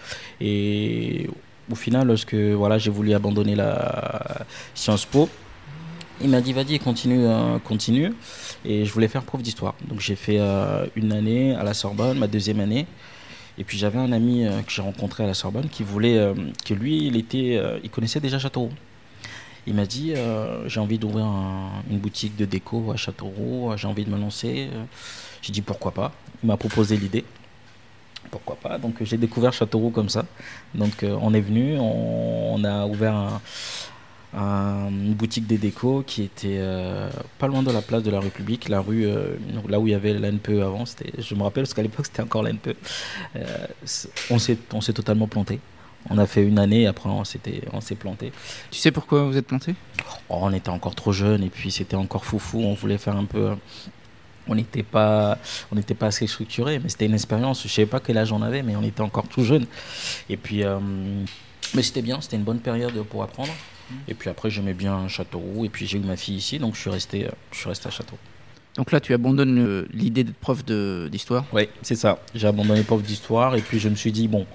Et 0.41 1.29
au 1.71 1.75
final, 1.75 2.07
lorsque 2.07 2.35
voilà, 2.35 2.79
j'ai 2.79 2.91
voulu 2.91 3.13
abandonner 3.13 3.57
la 3.57 4.47
Sciences 4.75 5.05
Po, 5.05 5.29
il 6.23 6.29
m'a 6.29 6.41
dit, 6.41 6.53
vas-y, 6.53 6.79
continue, 6.79 7.27
euh, 7.27 7.59
continue. 7.59 8.13
Et 8.65 8.85
je 8.85 8.93
voulais 8.93 9.09
faire 9.09 9.23
prof 9.23 9.43
d'histoire. 9.43 9.75
Donc 9.89 10.01
j'ai 10.01 10.17
fait 10.17 10.39
une 10.95 11.13
année 11.13 11.55
à 11.55 11.65
la 11.65 11.75
Sorbonne, 11.75 12.19
ma 12.19 12.27
deuxième 12.27 12.61
année. 12.61 12.87
Et 13.59 13.65
puis 13.65 13.77
j'avais 13.77 13.99
un 13.99 14.13
ami 14.13 14.47
que 14.67 14.73
j'ai 14.73 14.83
rencontré 14.83 15.25
à 15.25 15.27
la 15.27 15.35
Sorbonne 15.35 15.69
qui 15.69 15.83
voulait, 15.83 16.33
que 16.65 16.75
lui, 16.75 17.07
il, 17.07 17.17
était, 17.17 17.59
il 17.83 17.91
connaissait 17.91 18.21
déjà 18.21 18.39
Châteauroux. 18.39 18.71
Il 19.67 19.75
m'a 19.75 19.87
dit 19.87 20.13
euh, 20.15 20.69
j'ai 20.69 20.81
envie 20.81 20.99
d'ouvrir 20.99 21.27
un- 21.27 21.83
une 21.91 21.99
boutique 21.99 22.37
de 22.37 22.45
déco 22.45 22.91
à 22.93 22.97
Châteauroux, 22.97 23.73
j'ai 23.77 23.87
envie 23.87 24.05
de 24.05 24.11
me 24.11 24.19
lancer. 24.19 24.69
Euh, 24.73 24.85
J'ai 25.43 25.53
dit 25.53 25.63
pourquoi 25.63 25.93
pas. 25.93 26.13
Il 26.43 26.47
m'a 26.49 26.57
proposé 26.59 26.97
l'idée. 26.97 27.25
Pourquoi 28.31 28.57
pas 28.57 28.79
Donc 28.79 28.97
j'ai 29.03 29.17
découvert 29.17 29.53
Châteauroux 29.53 29.91
comme 29.91 30.09
ça. 30.09 30.25
Donc 30.75 31.03
euh, 31.03 31.17
on 31.21 31.33
est 31.35 31.41
venu, 31.41 31.77
on, 31.79 32.63
a 32.65 32.87
ouvert 32.87 33.15
un- 33.15 33.41
un- 34.35 34.89
une 34.91 35.15
boutique 35.15 35.47
des 35.47 35.59
décos 35.59 36.05
qui 36.07 36.23
était 36.25 36.59
euh, 36.61 37.11
pas 37.39 37.47
loin 37.49 37.63
de 37.63 37.71
la 37.73 37.83
place 37.83 38.03
de 38.03 38.11
la 38.11 38.21
République, 38.21 38.69
la 38.69 38.81
rue 38.81 39.07
euh, 39.07 39.37
là 39.69 39.81
où 39.81 39.87
il 39.89 39.91
y 39.91 39.95
avait 39.95 40.13
l'ANPE 40.15 40.61
avant. 40.63 40.85
Je 41.19 41.35
me 41.35 41.43
rappelle 41.43 41.65
parce 41.65 41.75
qu'à 41.75 41.83
l'époque 41.83 42.07
c'était 42.07 42.23
encore 42.23 42.43
l'ANPE. 42.43 42.77
Euh, 43.37 43.67
on 44.31 44.39
s'est 44.39 44.93
totalement 44.95 45.27
planté. 45.27 45.59
On 46.09 46.17
a 46.19 46.27
fait 46.27 46.43
une 46.43 46.59
année, 46.59 46.87
après 46.87 47.09
on 47.11 47.25
s'était- 47.25 47.63
on 47.73 47.81
s'est 47.81 47.95
planté. 47.95 48.33
Tu 48.71 48.79
sais 48.79 48.91
pourquoi 48.91 49.25
vous 49.25 49.37
êtes 49.37 49.47
planté? 49.47 49.75
Oh, 50.31 50.39
on 50.41 50.53
était 50.53 50.71
encore 50.71 50.95
trop 50.95 51.13
jeune 51.13 51.43
et 51.45 51.51
puis 51.51 51.71
c'était 51.71 51.97
encore 51.97 52.25
foufou. 52.25 52.61
On 52.63 52.75
voulait 52.75 52.97
faire 52.99 53.17
un 53.17 53.27
peu. 53.27 53.51
On 54.49 54.55
n'était 54.55 54.83
pas, 54.83 55.37
on 55.71 55.77
n'était 55.77 55.95
pas 55.95 56.07
assez 56.07 56.27
structuré, 56.27 56.79
mais 56.79 56.89
c'était 56.89 57.07
une 57.07 57.15
expérience. 57.15 57.63
Je 57.63 57.69
savais 57.69 57.87
pas 57.87 58.01
quel 58.01 58.17
âge 58.19 58.33
on 58.33 58.41
avait, 58.43 58.63
mais 58.63 58.75
on 58.77 58.83
était 58.83 59.03
encore 59.03 59.29
tout 59.29 59.45
jeune. 59.45 59.67
Et 60.31 60.37
puis, 60.39 60.65
euh, 60.65 60.79
mais 61.75 61.83
c'était 61.83 62.03
bien. 62.03 62.21
C'était 62.21 62.37
une 62.37 62.45
bonne 62.45 62.61
période 62.61 62.95
pour 63.05 63.23
apprendre. 63.23 63.53
Et 64.09 64.15
puis 64.15 64.31
après, 64.31 64.51
j'aimais 64.51 64.73
bien 64.75 65.07
Châteauroux. 65.09 65.65
Et 65.67 65.69
puis 65.69 65.87
j'ai 65.87 65.99
eu 65.99 66.01
ma 66.01 66.17
fille 66.17 66.37
ici, 66.37 66.59
donc 66.59 66.75
je 66.77 66.81
suis 66.81 66.91
resté, 66.91 67.29
je 67.53 67.59
suis 67.59 67.69
resté 67.69 67.89
à 67.89 67.91
Châteauroux. 67.91 68.19
Donc 68.77 68.93
là, 68.93 69.01
tu 69.01 69.13
abandonnes 69.13 69.87
l'idée 69.93 70.25
d'être 70.25 70.37
prof 70.39 70.65
de- 70.65 71.09
d'histoire? 71.13 71.45
Oui, 71.53 71.69
c'est 71.83 71.97
ça. 71.97 72.19
J'ai 72.35 72.47
abandonné 72.47 72.83
prof 72.85 73.03
d'histoire 73.03 73.55
et 73.57 73.61
puis 73.61 73.79
je 73.79 73.89
me 73.89 73.97
suis 73.97 74.13
dit 74.13 74.27
bon, 74.29 74.47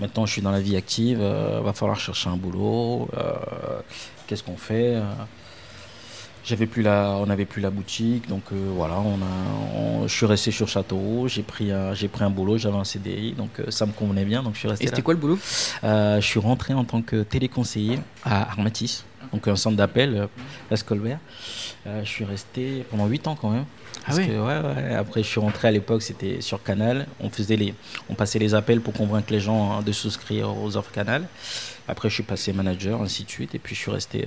Maintenant, 0.00 0.26
je 0.26 0.32
suis 0.32 0.42
dans 0.42 0.50
la 0.50 0.60
vie 0.60 0.76
active. 0.76 1.18
Euh, 1.20 1.60
va 1.64 1.72
falloir 1.72 1.98
chercher 1.98 2.28
un 2.28 2.36
boulot. 2.36 3.08
Euh, 3.16 3.32
Qu'est-ce 4.26 4.42
qu'on 4.42 4.56
fait 4.56 4.96
J'avais 6.44 6.66
plus 6.66 6.82
la, 6.82 7.16
on 7.20 7.26
n'avait 7.26 7.44
plus 7.44 7.60
la 7.62 7.70
boutique, 7.70 8.28
donc 8.28 8.42
euh, 8.52 8.70
voilà. 8.76 8.98
On 9.00 9.14
a, 9.16 9.76
on- 9.78 10.06
je 10.08 10.14
suis 10.14 10.26
resté 10.26 10.50
sur 10.52 10.68
Châteauroux. 10.68 11.26
J'ai 11.28 11.42
pris, 11.42 11.72
un, 11.72 11.94
j'ai 11.94 12.06
pris 12.08 12.24
un 12.24 12.30
boulot. 12.30 12.56
J'avais 12.58 12.76
un 12.76 12.84
CDI, 12.84 13.32
donc 13.32 13.50
euh, 13.58 13.70
ça 13.70 13.86
me 13.86 13.92
convenait 13.92 14.24
bien. 14.24 14.42
Donc 14.42 14.54
je 14.54 14.60
suis 14.60 14.68
resté. 14.68 14.84
Et 14.84 14.88
c'était 14.88 15.02
quoi 15.02 15.14
le 15.14 15.20
boulot? 15.20 15.38
Euh, 15.84 16.20
je 16.20 16.26
suis 16.26 16.38
rentré 16.40 16.72
en 16.74 16.84
tant 16.84 17.02
que 17.02 17.22
téléconseiller 17.22 17.98
à 18.24 18.50
Armatis, 18.50 19.04
donc 19.32 19.46
un 19.48 19.56
centre 19.56 19.76
d'appel, 19.76 20.14
euh, 20.14 20.26
Place 20.68 20.82
Colbert. 20.82 21.18
Euh, 21.86 22.04
je 22.04 22.08
suis 22.08 22.24
resté 22.24 22.84
pendant 22.90 23.06
8 23.06 23.28
ans 23.28 23.36
quand 23.36 23.50
même. 23.50 23.64
Ah 24.06 24.12
oui. 24.14 24.26
que, 24.26 24.32
ouais, 24.32 24.60
ouais. 24.60 24.94
Après, 24.94 25.22
je 25.22 25.28
suis 25.28 25.40
rentré 25.40 25.68
à 25.68 25.70
l'époque, 25.70 26.02
c'était 26.02 26.40
sur 26.40 26.62
Canal. 26.62 27.06
On 27.20 27.30
faisait 27.30 27.56
les, 27.56 27.74
on 28.08 28.14
passait 28.14 28.38
les 28.38 28.54
appels 28.54 28.80
pour 28.80 28.92
convaincre 28.94 29.32
les 29.32 29.40
gens 29.40 29.72
hein, 29.72 29.82
de 29.82 29.92
souscrire 29.92 30.56
aux 30.56 30.76
offres 30.76 30.92
Canal. 30.92 31.26
Après, 31.88 32.08
je 32.08 32.14
suis 32.14 32.22
passé 32.22 32.52
manager, 32.52 33.00
ainsi 33.02 33.24
de 33.24 33.30
suite. 33.30 33.54
Et 33.54 33.58
puis, 33.58 33.74
je 33.74 33.80
suis 33.80 33.90
resté 33.90 34.26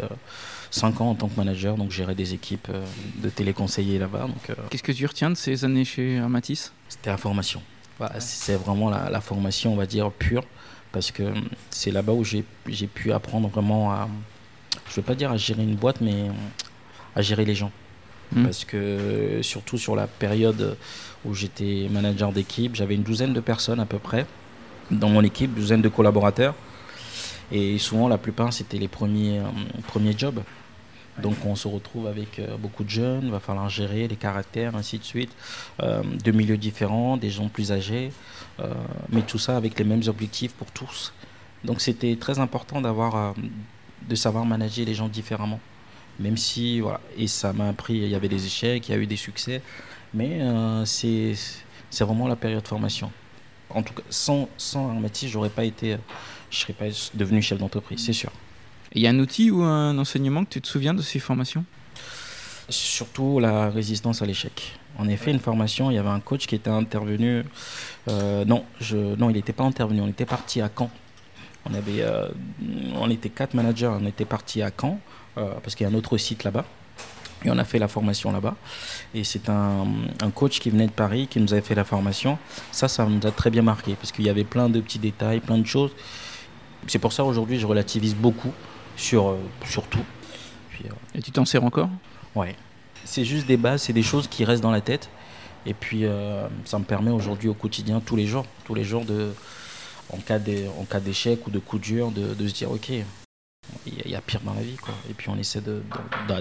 5 0.71 1.01
ans 1.01 1.09
en 1.11 1.15
tant 1.15 1.27
que 1.27 1.35
manager, 1.37 1.75
donc 1.75 1.91
gérer 1.91 2.15
des 2.15 2.33
équipes 2.33 2.67
euh, 2.69 2.85
de 3.17 3.29
téléconseillers 3.29 3.99
là-bas. 3.99 4.27
Euh, 4.49 4.53
Qu'est-ce 4.69 4.83
que 4.83 4.91
tu 4.91 5.05
retiens 5.05 5.29
de 5.29 5.35
ces 5.35 5.65
années 5.65 5.85
chez 5.85 6.19
Armatis 6.19 6.71
c'était 6.87 7.11
la 7.11 7.17
formation. 7.17 7.61
Voilà, 7.99 8.19
C'est 8.19 8.55
vraiment 8.55 8.89
la, 8.89 9.09
la 9.09 9.21
formation, 9.21 9.73
on 9.73 9.75
va 9.75 9.85
dire, 9.85 10.11
pure, 10.11 10.43
parce 10.91 11.11
que 11.11 11.23
hum, 11.23 11.49
c'est 11.69 11.91
là-bas 11.91 12.13
où 12.13 12.23
j'ai 12.23 12.43
pu 12.87 13.11
apprendre 13.11 13.47
vraiment 13.47 13.91
à, 13.91 14.09
je 14.89 14.93
ne 14.93 14.95
veux 14.97 15.03
pas 15.03 15.15
dire 15.15 15.31
à 15.31 15.37
gérer 15.37 15.63
une 15.63 15.75
boîte, 15.75 16.01
mais 16.01 16.25
à 17.15 17.21
gérer 17.21 17.45
les 17.45 17.55
gens. 17.55 17.71
Mhm. 18.33 18.43
Parce 18.43 18.65
que 18.65 19.39
surtout 19.41 19.77
sur 19.77 19.95
la 19.95 20.07
période 20.07 20.77
où 21.25 21.33
j'étais 21.33 21.87
manager 21.91 22.31
d'équipe, 22.31 22.75
j'avais 22.75 22.95
une 22.95 23.03
douzaine 23.03 23.33
de 23.33 23.39
personnes 23.39 23.79
à 23.79 23.85
peu 23.85 23.99
près 23.99 24.25
dans 24.91 25.09
mon 25.09 25.23
équipe, 25.23 25.53
douzaine 25.53 25.81
de 25.81 25.89
collaborateurs. 25.89 26.55
Et 27.51 27.77
souvent, 27.77 28.07
la 28.07 28.17
plupart, 28.17 28.53
c'était 28.53 28.77
les 28.77 28.87
premiers, 28.87 29.39
hum, 29.39 29.65
premiers 29.87 30.17
jobs. 30.17 30.41
Donc 31.21 31.35
on 31.45 31.55
se 31.55 31.67
retrouve 31.67 32.07
avec 32.07 32.39
euh, 32.39 32.55
beaucoup 32.57 32.85
de 32.85 32.89
jeunes, 32.89 33.23
il 33.25 33.31
va 33.31 33.41
falloir 33.41 33.67
gérer 33.69 34.07
les 34.07 34.15
caractères, 34.15 34.75
ainsi 34.77 34.99
de 34.99 35.03
suite, 35.03 35.31
euh, 35.81 36.01
de 36.23 36.31
milieux 36.31 36.55
différents, 36.55 37.17
des 37.17 37.29
gens 37.29 37.49
plus 37.49 37.73
âgés, 37.73 38.13
euh, 38.61 38.73
mais 39.09 39.21
tout 39.23 39.37
ça 39.37 39.57
avec 39.57 39.77
les 39.77 39.83
mêmes 39.83 40.03
objectifs 40.07 40.53
pour 40.53 40.71
tous. 40.71 41.11
Donc 41.63 41.81
c'était 41.81 42.15
très 42.15 42.39
important 42.39 42.81
d'avoir, 42.81 43.15
euh, 43.15 43.31
de 44.09 44.15
savoir 44.15 44.45
manager 44.45 44.85
les 44.85 44.95
gens 44.95 45.07
différemment. 45.07 45.59
Même 46.19 46.35
si, 46.35 46.81
voilà, 46.81 46.99
et 47.17 47.27
ça 47.27 47.53
m'a 47.53 47.69
appris, 47.69 47.95
il 47.95 48.09
y 48.09 48.15
avait 48.15 48.27
des 48.27 48.45
échecs, 48.45 48.89
il 48.89 48.91
y 48.91 48.95
a 48.95 48.97
eu 48.97 49.07
des 49.07 49.15
succès, 49.15 49.61
mais 50.13 50.41
euh, 50.41 50.83
c'est 50.83 51.33
c'est 51.89 52.03
vraiment 52.03 52.27
la 52.27 52.35
période 52.35 52.61
de 52.61 52.67
formation. 52.67 53.09
En 53.69 53.83
tout 53.83 53.93
cas, 53.93 54.03
sans, 54.09 54.49
sans 54.57 54.89
Armatis, 54.89 55.29
j'aurais 55.29 55.49
pas 55.49 55.63
été, 55.63 55.97
je 56.51 56.57
serais 56.57 56.73
pas 56.73 56.85
devenu 57.13 57.41
chef 57.41 57.57
d'entreprise, 57.57 58.03
c'est 58.03 58.13
sûr. 58.13 58.31
Il 58.93 59.01
y 59.01 59.07
a 59.07 59.11
un 59.11 59.19
outil 59.19 59.49
ou 59.51 59.61
un 59.61 59.97
enseignement 59.97 60.43
que 60.43 60.49
tu 60.49 60.61
te 60.61 60.67
souviens 60.67 60.93
de 60.93 61.01
ces 61.01 61.19
formations? 61.19 61.63
Surtout 62.67 63.39
la 63.39 63.69
résistance 63.69 64.21
à 64.21 64.25
l'échec. 64.25 64.77
En 64.97 65.07
effet, 65.07 65.31
une 65.31 65.39
formation, 65.39 65.89
il 65.89 65.95
y 65.95 65.97
avait 65.97 66.09
un 66.09 66.19
coach 66.19 66.47
qui 66.47 66.55
était 66.55 66.69
intervenu. 66.69 67.43
euh, 68.09 68.45
non, 68.45 68.65
je, 68.81 68.97
non, 69.15 69.29
il 69.29 69.33
n'était 69.33 69.53
pas 69.53 69.63
intervenu. 69.63 70.01
On 70.01 70.07
était 70.07 70.25
parti 70.25 70.61
à 70.61 70.69
Caen. 70.75 70.89
On 71.69 71.75
avait, 71.75 72.01
euh, 72.01 72.27
on 72.95 73.09
était 73.09 73.29
quatre 73.29 73.53
managers. 73.53 73.91
On 74.01 74.05
était 74.05 74.25
parti 74.25 74.61
à 74.61 74.71
Caen 74.79 74.99
euh, 75.37 75.53
parce 75.63 75.75
qu'il 75.75 75.85
y 75.85 75.89
a 75.89 75.93
un 75.93 75.95
autre 75.95 76.17
site 76.17 76.43
là-bas. 76.43 76.65
Et 77.45 77.49
on 77.49 77.57
a 77.57 77.63
fait 77.63 77.79
la 77.79 77.87
formation 77.87 78.31
là-bas. 78.31 78.55
Et 79.13 79.23
c'est 79.23 79.49
un, 79.49 79.85
un 80.21 80.29
coach 80.29 80.59
qui 80.59 80.69
venait 80.69 80.87
de 80.87 80.91
Paris 80.91 81.27
qui 81.27 81.39
nous 81.39 81.53
avait 81.53 81.61
fait 81.61 81.75
la 81.75 81.85
formation. 81.85 82.37
Ça, 82.71 82.87
ça 82.87 83.05
nous 83.05 83.25
a 83.25 83.31
très 83.31 83.49
bien 83.49 83.61
marqué 83.61 83.95
parce 83.95 84.11
qu'il 84.11 84.25
y 84.25 84.29
avait 84.29 84.43
plein 84.43 84.67
de 84.67 84.81
petits 84.81 84.99
détails, 84.99 85.39
plein 85.39 85.57
de 85.57 85.65
choses. 85.65 85.91
C'est 86.87 86.99
pour 86.99 87.13
ça 87.13 87.23
aujourd'hui, 87.23 87.59
je 87.59 87.65
relativise 87.65 88.15
beaucoup 88.15 88.51
sur, 88.97 89.29
euh, 89.29 89.37
sur 89.65 89.83
tout. 89.83 90.03
Puis, 90.71 90.85
euh, 90.85 91.17
Et 91.17 91.21
tu 91.21 91.31
t'en 91.31 91.45
sers 91.45 91.63
encore? 91.63 91.89
Ouais. 92.35 92.55
C'est 93.05 93.25
juste 93.25 93.47
des 93.47 93.57
bases, 93.57 93.83
c'est 93.83 93.93
des 93.93 94.03
choses 94.03 94.27
qui 94.27 94.43
restent 94.43 94.63
dans 94.63 94.71
la 94.71 94.81
tête. 94.81 95.09
Et 95.65 95.73
puis, 95.73 96.05
euh, 96.05 96.47
ça 96.65 96.79
me 96.79 96.83
permet 96.83 97.11
aujourd'hui 97.11 97.49
au 97.49 97.53
quotidien, 97.53 98.01
tous 98.05 98.15
les 98.15 98.27
jours, 98.27 98.45
tous 98.65 98.75
les 98.75 98.83
jours, 98.83 99.05
de, 99.05 99.33
en 100.11 100.17
cas 100.17 100.39
d'échec 100.99 101.45
ou 101.47 101.51
de 101.51 101.59
coup 101.59 101.79
dur, 101.79 102.11
de, 102.11 102.33
de 102.33 102.47
se 102.47 102.53
dire, 102.53 102.71
OK, 102.71 102.89
il 102.89 104.09
y, 104.09 104.15
a- 104.15 104.21
pire 104.21 104.41
dans 104.41 104.53
la 104.53 104.61
vie. 104.61 104.75
Quoi. 104.77 104.93
Et 105.09 105.13
puis, 105.13 105.29
on 105.29 105.37
essaie 105.37 105.61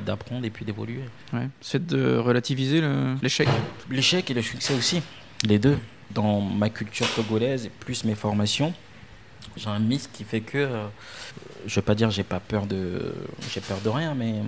d'apprendre 0.05 0.45
et 0.45 0.51
puis 0.51 0.65
d'évoluer. 0.65 1.03
Ouais. 1.33 1.49
C'est 1.61 1.87
de 1.87 2.17
relativiser 2.17 2.83
l'échec. 3.23 3.49
L'échec 3.91 4.31
et 4.31 4.35
le 4.35 4.43
succès 4.43 4.75
aussi, 4.75 5.03
les 5.45 5.59
deux. 5.59 5.79
Dans 6.11 6.41
ma 6.41 6.71
culture 6.71 7.07
togolaise 7.15 7.67
et 7.67 7.69
plus 7.71 8.05
mes 8.05 8.15
formations, 8.15 8.73
j'ai 9.57 9.69
un 9.69 9.79
mix 9.79 10.07
qui 10.11 10.25
fait 10.25 10.41
que, 10.41 10.57
euh, 10.57 10.87
je 11.67 11.75
vais 11.75 11.83
pas 11.83 11.95
dire 11.95 12.11
j'ai 12.11 12.23
pas 12.23 12.41
peur 12.41 12.65
de, 12.67 13.13
j'ai 13.53 13.61
peur 13.61 13.79
de 13.85 13.89
rien, 13.91 14.15
mais 14.15 14.33
hum, 14.41 14.47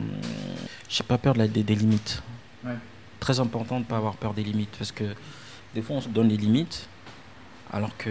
j'ai 0.88 1.04
pas 1.04 1.18
peur 1.18 1.34
de 1.34 1.40
la- 1.40 1.48
des, 1.48 1.62
des 1.62 1.74
limites. 1.74 2.22
Ouais. 2.64 2.72
Très 3.18 3.40
important 3.40 3.78
de 3.78 3.84
pas 3.84 3.98
avoir 3.98 4.16
peur 4.16 4.32
des 4.32 4.42
limites 4.42 4.74
parce 4.78 4.90
que 4.90 5.04
des 5.74 5.82
fois 5.82 5.96
on 5.96 6.00
se 6.00 6.08
donne 6.08 6.28
les 6.28 6.38
limites 6.38 6.88
alors 7.72 7.96
que 7.96 8.10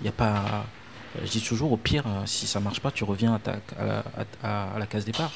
il 0.00 0.04
y 0.04 0.08
a 0.08 0.12
pas. 0.12 0.64
Je 1.22 1.30
dis 1.30 1.42
toujours 1.42 1.72
au 1.72 1.76
pire, 1.76 2.04
euh, 2.06 2.22
si 2.24 2.46
ça 2.46 2.58
marche 2.58 2.80
pas, 2.80 2.90
tu 2.90 3.04
reviens 3.04 3.34
à, 3.34 3.38
ta, 3.38 3.52
à, 3.78 3.84
la, 3.84 4.04
à- 4.42 4.74
à 4.76 4.78
la 4.78 4.86
case 4.86 5.04
départ. 5.04 5.30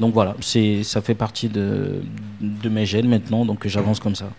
Donc 0.00 0.14
voilà, 0.14 0.34
c'est 0.40 0.82
ça 0.82 1.00
fait 1.00 1.14
partie 1.14 1.48
de, 1.48 2.02
de 2.40 2.68
mes 2.68 2.84
gènes 2.86 3.08
maintenant, 3.08 3.44
donc 3.44 3.66
j'avance 3.66 4.00
comme 4.00 4.14
ça. 4.16 4.30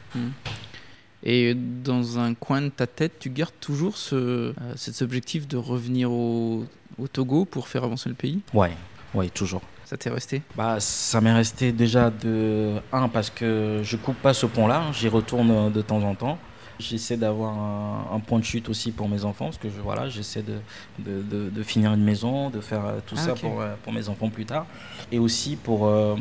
Et 1.24 1.54
dans 1.54 2.18
un 2.20 2.34
coin 2.34 2.62
de 2.62 2.70
ta 2.70 2.88
tête, 2.88 3.14
tu 3.20 3.30
gardes 3.30 3.54
toujours 3.60 3.98
ce, 3.98 4.16
euh, 4.16 4.54
cet 4.76 5.02
objectif 5.02 5.48
de 5.48 5.58
revenir 5.58 6.12
au, 6.12 6.66
au 6.98 7.08
Togo 7.08 7.44
pour 7.46 7.68
faire 7.68 7.84
avancer 7.84 8.08
le 8.08 8.16
pays? 8.16 8.40
Ouais, 8.54 8.72
ouais, 9.14 9.28
toujours. 9.30 9.62
Ça 9.86 9.98
t'est 9.98 10.10
resté? 10.10 10.42
Bah, 10.56 10.80
ça 10.80 11.20
m'est 11.20 11.34
resté 11.34 11.72
déjà 11.74 12.10
de 12.10 12.76
un 12.94 13.10
parce 13.10 13.30
que 13.30 13.82
je 13.84 13.98
coupe 13.98 14.16
pas 14.18 14.34
ce 14.34 14.46
pont-là, 14.46 14.84
j'y 14.94 15.10
retourne 15.10 15.52
euh, 15.52 15.70
de 15.70 15.82
temps 15.82 16.04
en 16.04 16.16
temps. 16.16 16.38
J'essaie 16.80 17.18
d'avoir 17.18 17.54
un, 17.58 18.16
un 18.16 18.20
point 18.22 18.40
de 18.40 18.44
chute 18.46 18.70
aussi 18.70 18.92
pour 18.92 19.10
mes 19.10 19.26
enfants, 19.26 19.46
parce 19.46 19.58
que 19.58 19.68
je, 19.70 19.82
voilà, 19.82 20.08
j'essaie 20.08 20.42
de, 20.42 20.54
de, 21.00 21.22
de- 21.22 21.50
de 21.50 21.64
finir 21.64 21.94
une 21.94 22.04
maison, 22.04 22.50
de 22.50 22.62
faire 22.62 22.86
euh, 22.86 23.00
tout 23.06 23.16
Ah, 23.18 23.22
ça 23.26 23.34
pour, 23.34 23.60
euh, 23.60 23.74
pour 23.84 23.92
mes 23.92 24.08
enfants 24.08 24.30
plus 24.30 24.46
tard. 24.46 24.66
Et 25.12 25.20
aussi 25.20 25.58
pour, 25.58 25.88
euh, 25.88 26.16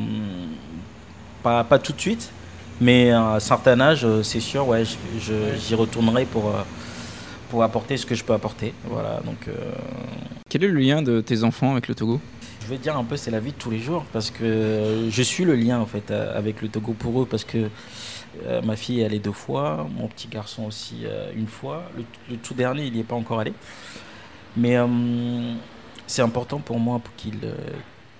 pas, 1.44 1.62
pas 1.62 1.78
tout 1.78 1.92
de 1.92 2.00
suite, 2.00 2.30
mais 2.80 3.10
à 3.12 3.34
un 3.34 3.40
certain 3.40 3.78
âge, 3.80 4.04
c'est 4.22 4.40
sûr, 4.40 4.66
ouais, 4.66 4.84
je- 4.84 4.96
je- 5.20 5.56
j'y 5.58 5.74
retournerai 5.76 6.24
pour, 6.24 6.52
pour 7.50 7.62
apporter 7.62 7.96
ce 7.96 8.04
que 8.04 8.16
je 8.16 8.24
peux 8.24 8.32
apporter. 8.34 8.74
Voilà, 8.84 9.20
donc 9.24 9.46
euh, 9.46 9.52
Quel 10.48 10.64
est 10.64 10.68
le 10.68 10.80
lien 10.80 11.02
de 11.02 11.20
tes 11.20 11.44
enfants 11.44 11.72
avec 11.72 11.86
le 11.86 11.94
Togo? 11.94 12.20
Je 12.62 12.66
vais 12.66 12.78
dire 12.78 12.96
un 12.98 13.04
peu 13.04 13.16
c'est 13.16 13.30
la 13.30 13.40
vie 13.40 13.52
de 13.52 13.56
tous 13.56 13.70
les 13.70 13.78
jours 13.78 14.04
parce 14.12 14.30
que 14.30 15.06
je 15.08 15.22
suis 15.22 15.44
le 15.44 15.54
lien 15.54 15.78
en 15.78 15.86
fait 15.86 16.10
avec 16.10 16.60
le 16.60 16.68
Togo 16.68 16.92
pour 16.92 17.22
eux 17.22 17.26
parce 17.26 17.44
que 17.44 17.70
euh, 18.46 18.62
ma 18.62 18.76
fille 18.76 19.00
est 19.00 19.18
deux 19.18 19.32
fois, 19.32 19.88
mon 19.96 20.08
petit 20.08 20.28
garçon 20.28 20.64
aussi 20.64 21.00
euh, 21.04 21.32
une 21.34 21.46
fois, 21.46 21.90
le, 21.96 22.04
le 22.30 22.36
tout 22.36 22.54
dernier 22.54 22.86
il 22.86 22.92
n'y 22.92 23.00
est 23.00 23.04
pas 23.04 23.16
encore 23.16 23.40
allé. 23.40 23.52
Mais 24.56 24.76
euh, 24.76 25.54
c'est 26.06 26.22
important 26.22 26.58
pour 26.58 26.78
moi 26.78 26.98
pour 26.98 27.14
qu'ils 27.16 27.38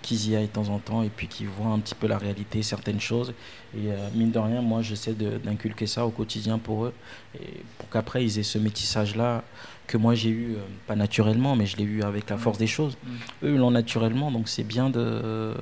qu'ils 0.03 0.31
y 0.31 0.37
aillent 0.37 0.47
de 0.47 0.53
temps 0.53 0.69
en 0.71 0.79
temps 0.79 1.03
et 1.03 1.11
puis 1.11 1.27
qu'ils 1.27 1.49
voient 1.49 1.73
un 1.73 1.81
petit 1.81 1.95
peu 1.95 2.07
la 2.07 2.17
réalité, 2.17 2.62
certaines 2.62 3.00
choses. 3.00 3.35
Et 3.77 3.88
mine 4.15 4.31
de 4.31 4.38
rien, 4.38 4.62
moi 4.62 4.81
j'essaie 4.81 5.12
d'inculquer 5.12 5.87
ça 5.87 6.07
au 6.07 6.11
quotidien 6.11 6.57
pour 6.59 6.87
eux 6.87 6.95
et 7.38 7.62
pour 7.77 7.91
qu'après 7.91 8.25
ils 8.25 8.38
aient 8.38 8.43
ce 8.43 8.57
métissage 8.59 9.17
là 9.17 9.45
que 9.87 9.99
moi 9.99 10.15
j'ai 10.15 10.31
eu, 10.31 10.57
pas 10.87 10.97
naturellement, 10.97 11.57
mais 11.57 11.67
je 11.67 11.77
l'ai 11.77 11.85
eu 11.85 12.03
avec 12.03 12.31
la 12.31 12.38
force 12.38 12.57
des 12.57 12.67
choses 12.67 12.97
eux 13.43 13.53
ils 13.53 13.59
l'ont 13.59 13.71
naturellement, 13.71 14.31
donc 14.31 14.49
c'est 14.49 14.65
bien 14.65 14.88
de, 14.88 15.53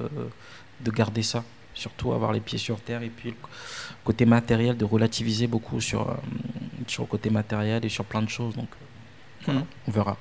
de 0.81 0.91
garder 0.93 1.23
ça. 1.23 1.43
Surtout 1.77 2.13
avoir 2.13 2.33
les 2.33 2.41
pieds 2.41 2.59
sur 2.59 2.81
terre 2.81 3.03
et 3.03 3.11
puis 3.11 3.31
le 3.31 3.37
côté 4.03 4.25
matériel, 4.25 4.77
de 4.77 4.85
relativiser 4.87 5.47
beaucoup 5.47 5.81
sur, 5.81 6.09
euh, 6.09 6.15
sur 6.87 7.03
le 7.03 7.09
côté 7.09 7.29
matériel 7.31 7.85
et 7.85 7.89
sur 7.91 8.05
plein 8.07 8.23
de 8.23 8.31
choses. 8.31 8.55
Donc 8.57 8.69
euh, 8.73 8.85
voilà, 9.45 9.61
Mhm. 9.61 9.67
on 9.87 9.91
verra. 9.93 10.17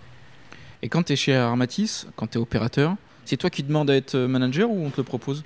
Et 0.84 0.90
quand 0.90 1.02
tu 1.04 1.14
es 1.14 1.16
chez 1.16 1.36
Armatis, 1.36 2.06
quand 2.18 2.28
tu 2.28 2.38
es 2.38 2.42
opérateur, 2.42 2.96
c'est 3.28 3.38
toi 3.38 3.50
qui 3.50 3.64
demandes 3.64 3.90
à 3.90 3.96
être 3.96 4.16
manager 4.20 4.70
ou 4.70 4.86
on 4.86 4.90
te 4.92 4.98
le 4.98 5.04
propose? 5.04 5.44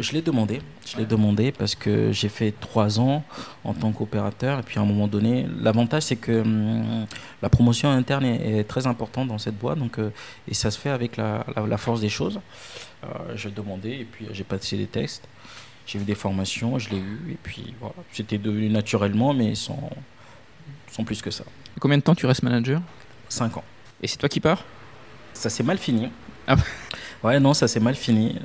Je 0.00 0.12
l'ai 0.12 0.20
demandé, 0.20 0.60
je 0.84 0.98
l'ai 0.98 1.06
demandé 1.06 1.50
parce 1.52 1.74
que 1.76 2.12
j'ai 2.12 2.28
fait 2.28 2.52
trois 2.60 2.98
ans 3.00 3.24
en 3.64 3.72
tant 3.72 3.90
qu'opérateur 3.92 4.58
et 4.58 4.62
puis 4.62 4.78
à 4.78 4.82
un 4.82 4.84
moment 4.84 5.06
donné, 5.08 5.46
l'avantage 5.60 6.02
c'est 6.02 6.16
que 6.16 6.42
hum, 6.42 7.06
la 7.40 7.48
promotion 7.48 7.88
interne 7.90 8.24
est, 8.26 8.58
est 8.58 8.64
très 8.64 8.86
importante 8.86 9.28
dans 9.28 9.38
cette 9.38 9.56
boîte 9.56 9.78
donc, 9.78 9.98
euh, 9.98 10.10
et 10.48 10.54
ça 10.54 10.70
se 10.72 10.78
fait 10.78 10.90
avec 10.90 11.16
la, 11.16 11.46
la- 11.56 11.66
la 11.66 11.78
force 11.78 12.00
des 12.02 12.10
choses. 12.10 12.40
Euh, 13.04 13.08
j'ai 13.36 13.50
demandé 13.50 13.90
et 13.92 14.04
puis 14.04 14.26
j'ai 14.32 14.44
passé 14.44 14.76
des 14.76 14.86
tests, 14.86 15.26
j'ai 15.86 15.98
eu 15.98 16.04
des 16.04 16.14
formations, 16.14 16.78
je 16.78 16.90
l'ai 16.90 16.98
eu 16.98 17.32
et 17.32 17.38
puis 17.42 17.74
voilà, 17.80 17.94
c'était 18.12 18.38
devenu 18.38 18.68
naturellement 18.68 19.34
mais 19.34 19.54
sans, 19.54 19.90
sans 20.90 21.04
plus 21.04 21.20
que 21.22 21.30
ça. 21.30 21.44
Et 21.76 21.80
Combien 21.80 21.98
de 21.98 22.02
temps 22.02 22.14
tu 22.14 22.26
restes 22.26 22.42
manager? 22.42 22.80
Cinq 23.28 23.56
ans. 23.56 23.64
Et 24.02 24.06
c'est 24.06 24.16
toi 24.18 24.28
qui 24.28 24.40
pars? 24.40 24.62
Ça 25.34 25.48
s'est 25.50 25.62
mal 25.62 25.78
fini. 25.78 26.08
Ah 26.46 26.56
ouais, 27.24 27.40
non, 27.40 27.54
ça 27.54 27.66
s'est 27.68 27.80
mal 27.80 27.94
fini. 27.94 28.36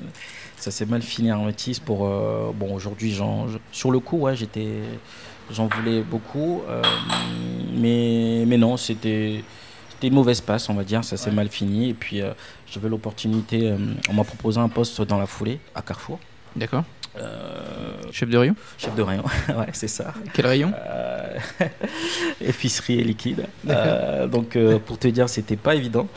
Ça 0.57 0.71
s'est 0.71 0.85
mal 0.85 1.01
fini 1.01 1.29
à 1.29 1.35
Armatis 1.35 1.79
pour. 1.79 2.07
euh, 2.07 2.51
bon, 2.53 2.73
aujourd'hui, 2.73 3.11
j'en- 3.13 3.47
je- 3.47 3.57
sur 3.71 3.91
le 3.91 3.99
coup, 3.99 4.17
ouais, 4.19 4.35
j'étais, 4.35 4.81
J'en 5.51 5.67
voulais 5.67 6.01
beaucoup. 6.01 6.61
mais, 7.75 8.43
mais 8.45 8.57
non, 8.57 8.75
c'était 8.77 9.43
une 10.03 10.13
mauvaise 10.13 10.41
passe, 10.41 10.67
on 10.69 10.73
va 10.73 10.83
dire. 10.83 11.03
Ça 11.03 11.15
s'est 11.17 11.31
mal 11.31 11.49
fini. 11.49 11.89
Et 11.89 11.93
puis, 11.93 12.21
j'avais 12.71 12.89
l'opportunité. 12.89 13.73
on 14.09 14.13
m'a 14.13 14.23
proposé 14.23 14.59
un 14.59 14.69
poste 14.69 15.01
dans 15.03 15.17
la 15.17 15.25
foulée 15.25 15.59
à 15.75 15.81
Carrefour. 15.81 16.19
D'accord. 16.55 16.83
Chef 18.11 18.29
de 18.29 18.37
rayon 18.37 18.55
Chef 18.77 18.95
de 18.95 19.01
rayon, 19.01 19.23
ouais, 19.49 19.67
c'est 19.73 19.87
ça. 19.87 20.13
Quel 20.33 20.47
rayon 20.47 20.73
Épicerie 22.41 22.99
et 22.99 23.03
liquide. 23.03 23.45
donc, 24.31 24.57
pour 24.85 24.97
te 24.97 25.07
dire, 25.07 25.29
c'était 25.29 25.55
pas 25.55 25.75
évident. 25.75 26.07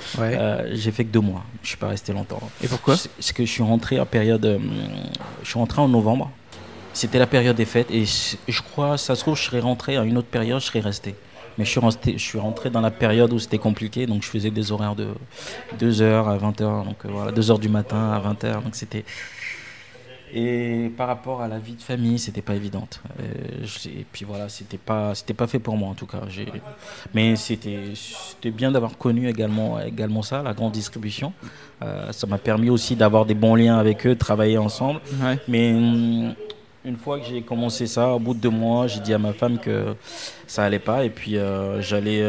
J'ai 0.72 0.92
fait 0.92 1.04
que 1.04 1.10
deux 1.10 1.20
mois. 1.20 1.44
Je 1.62 1.68
suis 1.68 1.76
pas 1.76 1.88
resté 1.88 2.12
longtemps. 2.12 2.40
Et 2.62 2.68
pourquoi 2.68 2.94
Parce 2.94 3.32
que 3.32 3.44
je 3.44 3.50
suis 3.50 3.62
rentré 3.62 4.00
en 4.00 4.06
période. 4.06 4.60
je 5.42 5.48
suis 5.48 5.58
rentré 5.58 5.80
en 5.80 5.88
novembre. 5.88 6.30
C'était 6.92 7.18
la 7.18 7.26
période 7.26 7.56
des 7.56 7.64
fêtes 7.64 7.90
et 7.90 8.04
je 8.04 8.62
crois, 8.62 8.98
ça 8.98 9.14
se 9.14 9.20
trouve, 9.20 9.36
je 9.36 9.42
serais 9.42 9.60
rentré 9.60 9.96
à 9.96 10.02
une 10.02 10.18
autre 10.18 10.28
période, 10.28 10.60
je 10.60 10.66
serais 10.66 10.80
resté. 10.80 11.14
Mais 11.56 11.64
je 11.64 11.70
suis, 11.70 11.80
rentré, 11.80 12.12
je 12.12 12.22
suis 12.22 12.38
rentré 12.38 12.70
dans 12.70 12.80
la 12.80 12.90
période 12.90 13.32
où 13.32 13.38
c'était 13.38 13.58
compliqué, 13.58 14.06
donc 14.06 14.22
je 14.22 14.28
faisais 14.28 14.50
des 14.50 14.72
horaires 14.72 14.94
de 14.94 15.08
2h 15.78 16.02
à 16.02 16.36
20h, 16.36 16.84
donc 16.84 16.96
euh, 17.04 17.08
voilà, 17.10 17.32
2h 17.32 17.60
du 17.60 17.68
matin 17.68 18.12
à 18.12 18.20
20h, 18.20 18.62
donc 18.62 18.74
c'était... 18.74 19.04
Et 20.32 20.90
par 20.96 21.08
rapport 21.08 21.42
à 21.42 21.48
la 21.48 21.58
vie 21.58 21.74
de 21.74 21.82
famille, 21.82 22.18
c'était 22.18 22.42
pas 22.42 22.54
évidente. 22.54 23.00
Euh, 23.20 23.64
et 23.86 24.06
puis 24.10 24.24
voilà, 24.24 24.48
c'était 24.48 24.78
pas, 24.78 25.14
c'était 25.14 25.34
pas 25.34 25.46
fait 25.46 25.58
pour 25.58 25.76
moi 25.76 25.88
en 25.88 25.94
tout 25.94 26.06
cas. 26.06 26.20
Mais 27.14 27.36
c'était, 27.36 27.92
c'était 27.94 28.50
bien 28.50 28.70
d'avoir 28.70 28.96
connu 28.96 29.28
également, 29.28 29.80
également 29.80 30.22
ça, 30.22 30.42
la 30.42 30.54
grande 30.54 30.72
distribution. 30.72 31.32
Euh, 31.82 32.12
ça 32.12 32.26
m'a 32.26 32.38
permis 32.38 32.70
aussi 32.70 32.94
d'avoir 32.94 33.26
des 33.26 33.34
bons 33.34 33.56
liens 33.56 33.78
avec 33.78 34.06
eux, 34.06 34.14
de 34.14 34.18
travailler 34.18 34.58
ensemble. 34.58 35.00
Mais 35.48 35.72
hum, 35.72 36.34
une 36.84 36.96
fois 36.96 37.18
que 37.18 37.26
j'ai 37.26 37.42
commencé 37.42 37.86
ça, 37.86 38.10
au 38.10 38.18
bout 38.20 38.34
de 38.34 38.40
deux 38.40 38.50
mois, 38.50 38.86
j'ai 38.86 39.00
dit 39.00 39.12
à 39.12 39.18
ma 39.18 39.32
femme 39.32 39.58
que 39.58 39.96
ça 40.46 40.64
allait 40.64 40.78
pas 40.78 41.04
et 41.04 41.10
puis 41.10 41.36
euh, 41.36 41.82
j'allais 41.82 42.24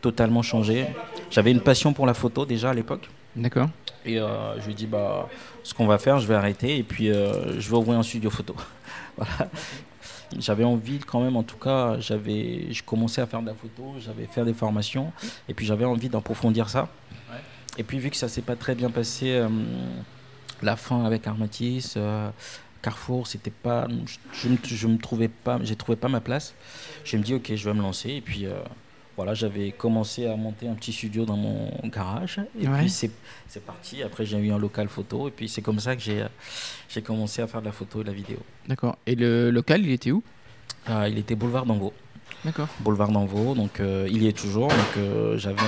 totalement 0.00 0.42
changer. 0.42 0.86
J'avais 1.30 1.50
une 1.50 1.60
passion 1.60 1.92
pour 1.92 2.06
la 2.06 2.14
photo 2.14 2.46
déjà 2.46 2.70
à 2.70 2.74
l'époque. 2.74 3.08
D'accord. 3.36 3.68
Et 4.04 4.18
euh, 4.18 4.58
je 4.60 4.64
lui 4.64 4.72
ai 4.72 4.74
dit 4.74 4.86
bah 4.86 5.28
ce 5.62 5.74
qu'on 5.74 5.86
va 5.86 5.98
faire, 5.98 6.18
je 6.18 6.26
vais 6.26 6.34
arrêter 6.34 6.78
et 6.78 6.82
puis 6.82 7.06
je 7.06 7.70
vais 7.70 7.76
ouvrir 7.76 7.98
un 7.98 8.02
studio 8.02 8.30
photo. 8.30 8.54
voilà. 9.16 9.50
J'avais 10.38 10.64
envie 10.64 11.00
quand 11.00 11.20
même, 11.20 11.36
en 11.36 11.42
tout 11.42 11.56
cas, 11.56 11.98
j'avais, 11.98 12.72
je 12.72 12.84
commençais 12.84 13.20
à 13.20 13.26
faire 13.26 13.42
de 13.42 13.46
la 13.46 13.54
photo, 13.54 13.94
j'avais 13.98 14.26
fait 14.26 14.44
des 14.44 14.54
formations 14.54 15.12
et 15.48 15.54
puis 15.54 15.66
j'avais 15.66 15.84
envie 15.84 16.08
d'approfondir 16.08 16.68
ça. 16.68 16.88
Et 17.78 17.82
puis 17.82 17.98
vu 17.98 18.10
que 18.10 18.16
ça 18.16 18.28
s'est 18.28 18.42
pas 18.42 18.56
très 18.56 18.74
bien 18.74 18.90
passé, 18.90 19.44
la 20.62 20.76
fin 20.76 21.04
avec 21.04 21.26
Armatis 21.26 21.96
Carrefour, 22.82 23.26
c'était 23.26 23.50
pas, 23.50 23.86
je, 24.32 24.48
je, 24.64 24.86
me 24.86 24.96
trouvais 24.96 25.28
pas, 25.28 25.58
j'ai 25.62 25.76
trouvé 25.76 25.96
pas 25.96 26.08
ma 26.08 26.20
place. 26.20 26.54
Je 27.04 27.16
me 27.16 27.22
dis 27.22 27.34
ok, 27.34 27.54
je 27.54 27.68
vais 27.68 27.74
me 27.74 27.82
lancer 27.82 28.10
et 28.10 28.20
puis 28.20 28.46
euh, 28.46 28.54
voilà, 29.16 29.34
j'avais 29.34 29.72
commencé 29.72 30.26
à 30.26 30.36
monter 30.36 30.68
un 30.68 30.74
petit 30.74 30.92
studio 30.92 31.24
dans 31.24 31.36
mon 31.36 31.70
garage 31.84 32.40
et 32.60 32.66
puis 32.66 32.88
c'est, 32.88 33.10
parti. 33.66 34.02
Après 34.02 34.24
j'ai 34.24 34.38
eu 34.38 34.52
un 34.52 34.58
local 34.58 34.88
photo 34.88 35.28
et 35.28 35.30
puis 35.30 35.48
c'est 35.48 35.62
comme 35.62 35.80
ça 35.80 35.96
que 35.96 36.02
j'ai, 36.02 37.02
commencé 37.02 37.42
à 37.42 37.46
faire 37.46 37.60
de 37.60 37.66
la 37.66 37.72
photo 37.72 38.00
et 38.00 38.04
de 38.04 38.08
la 38.08 38.14
vidéo. 38.14 38.38
D'accord. 38.68 38.96
Et 39.06 39.14
le 39.14 39.50
local, 39.50 39.82
il 39.82 39.90
était 39.90 40.10
où? 40.10 40.22
Ah, 40.86 41.08
Il 41.08 41.18
était 41.18 41.34
boulevard 41.34 41.66
d'Anvaux. 41.66 41.92
D'accord. 42.44 42.68
Boulevard 42.80 43.10
d'Anvaux, 43.10 43.54
donc 43.54 43.80
euh, 43.80 44.08
il 44.10 44.22
y 44.22 44.28
est 44.28 44.36
toujours. 44.36 44.68
Donc 44.68 44.96
euh, 44.96 45.36
j'avais 45.36 45.60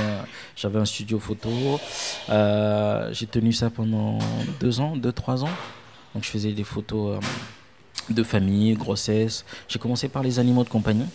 j'avais 0.57 0.79
un 0.79 0.87
studio 0.87 1.19
photo. 1.19 1.51
j'ai 2.29 3.27
tenu 3.27 3.53
ça 3.53 3.69
pendant 3.69 4.19
deux 4.61 4.81
ans, 4.81 4.97
deux 4.97 5.13
trois 5.13 5.45
ans. 5.45 5.51
Donc 6.15 6.25
je 6.25 6.31
faisais 6.31 6.53
des 6.53 6.65
photos 6.65 7.19
euh, 7.19 8.13
de 8.13 8.23
famille, 8.23 8.75
grossesse. 8.75 9.45
J'ai 9.69 9.79
commencé 9.79 10.09
par 10.09 10.23
les 10.23 10.39
animaux 10.39 10.65
de 10.65 10.69
compagnie. 10.69 11.07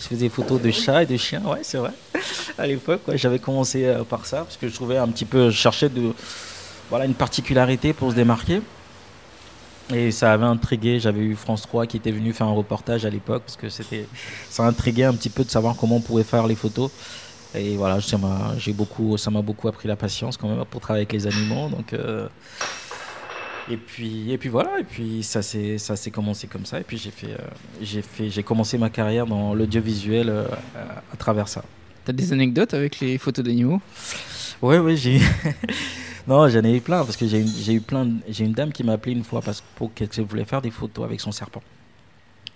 Je 0.00 0.06
faisais 0.06 0.28
photos 0.28 0.60
de 0.60 0.70
chats 0.70 1.02
et 1.02 1.06
de 1.06 1.16
chiens, 1.16 1.42
ouais, 1.44 1.60
c'est 1.62 1.78
vrai. 1.78 1.90
à 2.58 2.66
l'époque, 2.66 3.02
j'avais 3.14 3.38
commencé 3.38 3.84
euh, 3.84 4.04
par 4.04 4.26
ça 4.26 4.38
parce 4.38 4.56
que 4.56 4.68
je 4.68 4.74
trouvais 4.74 4.96
un 4.96 5.08
petit 5.08 5.24
peu, 5.24 5.50
je 5.50 5.56
cherchais 5.56 5.88
de, 5.88 6.12
voilà, 6.88 7.04
une 7.04 7.14
particularité 7.14 7.92
pour 7.92 8.10
se 8.10 8.16
démarquer. 8.16 8.60
Et 9.92 10.10
ça 10.10 10.32
avait 10.32 10.44
intrigué. 10.44 11.00
J'avais 11.00 11.20
eu 11.20 11.34
France 11.34 11.62
3 11.62 11.86
qui 11.86 11.96
était 11.96 12.10
venu 12.10 12.32
faire 12.32 12.46
un 12.46 12.52
reportage 12.52 13.06
à 13.06 13.10
l'époque 13.10 13.42
parce 13.46 13.56
que 13.56 13.68
c'était, 13.68 14.06
ça 14.50 14.64
intriguait 14.64 15.04
un 15.04 15.14
petit 15.14 15.30
peu 15.30 15.44
de 15.44 15.50
savoir 15.50 15.76
comment 15.76 15.96
on 15.96 16.00
pouvait 16.00 16.24
faire 16.24 16.46
les 16.46 16.54
photos. 16.54 16.90
Et 17.54 17.76
voilà, 17.76 18.00
ça 18.00 18.18
m'a, 18.18 18.52
j'ai 18.58 18.74
beaucoup, 18.74 19.16
ça 19.16 19.30
m'a 19.30 19.40
beaucoup 19.40 19.68
appris 19.68 19.88
la 19.88 19.96
patience 19.96 20.36
quand 20.36 20.48
même 20.48 20.64
pour 20.66 20.80
travailler 20.80 21.06
avec 21.06 21.12
les 21.14 21.26
animaux. 21.26 21.68
Donc 21.70 21.94
euh, 21.94 22.28
et 23.70 23.76
puis, 23.76 24.32
et 24.32 24.38
puis 24.38 24.48
voilà, 24.48 24.80
et 24.80 24.84
puis 24.84 25.22
ça 25.22 25.42
s'est, 25.42 26.10
commencé 26.12 26.46
comme 26.46 26.64
ça. 26.64 26.80
Et 26.80 26.84
puis 26.84 26.96
j'ai 26.96 27.10
fait, 27.10 27.32
euh, 27.32 27.38
j'ai 27.82 28.02
fait, 28.02 28.30
j'ai 28.30 28.42
commencé 28.42 28.78
ma 28.78 28.90
carrière 28.90 29.26
dans 29.26 29.54
l'audiovisuel 29.54 30.28
euh, 30.28 30.46
à, 31.12 31.16
travers 31.16 31.48
ça. 31.48 31.62
T'as 32.04 32.12
des 32.12 32.32
anecdotes 32.32 32.72
avec 32.74 33.00
les 33.00 33.18
photos 33.18 33.44
d'animaux? 33.44 33.80
Oui, 34.62 34.76
oui, 34.78 34.96
j'ai. 34.96 35.20
non, 36.26 36.48
j'en 36.48 36.64
ai 36.64 36.76
eu 36.76 36.80
plein 36.80 37.04
parce 37.04 37.16
que 37.16 37.26
j'ai, 37.26 37.46
j'ai 37.46 37.74
eu 37.74 37.80
plein. 37.80 38.08
J'ai 38.28 38.44
une 38.44 38.52
dame 38.52 38.72
qui 38.72 38.84
m'a 38.84 38.92
appelé 38.92 39.12
une 39.12 39.24
fois 39.24 39.42
parce 39.42 39.62
pour 39.76 39.92
qu'elle 39.92 40.08
voulait 40.24 40.46
faire 40.46 40.62
des 40.62 40.70
photos 40.70 41.04
avec 41.04 41.20
son 41.20 41.32
serpent. 41.32 41.62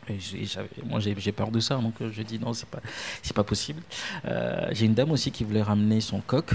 Et 0.09 0.19
moi, 0.85 0.99
j'ai, 0.99 1.33
peur 1.33 1.53
de 1.53 1.61
ça, 1.61 1.77
donc 1.77 1.95
euh, 2.01 2.11
je 2.13 2.23
dis 2.23 2.39
non, 2.39 2.55
c'est 2.55 2.69
pas, 2.69 2.81
c'est 3.23 3.37
pas 3.37 3.45
possible. 3.45 3.83
j'ai 4.73 4.87
une 4.87 4.95
dame 4.95 5.13
aussi 5.13 5.31
qui 5.31 5.45
voulait 5.45 5.63
ramener 5.63 6.01
son 6.01 6.21
coq 6.21 6.55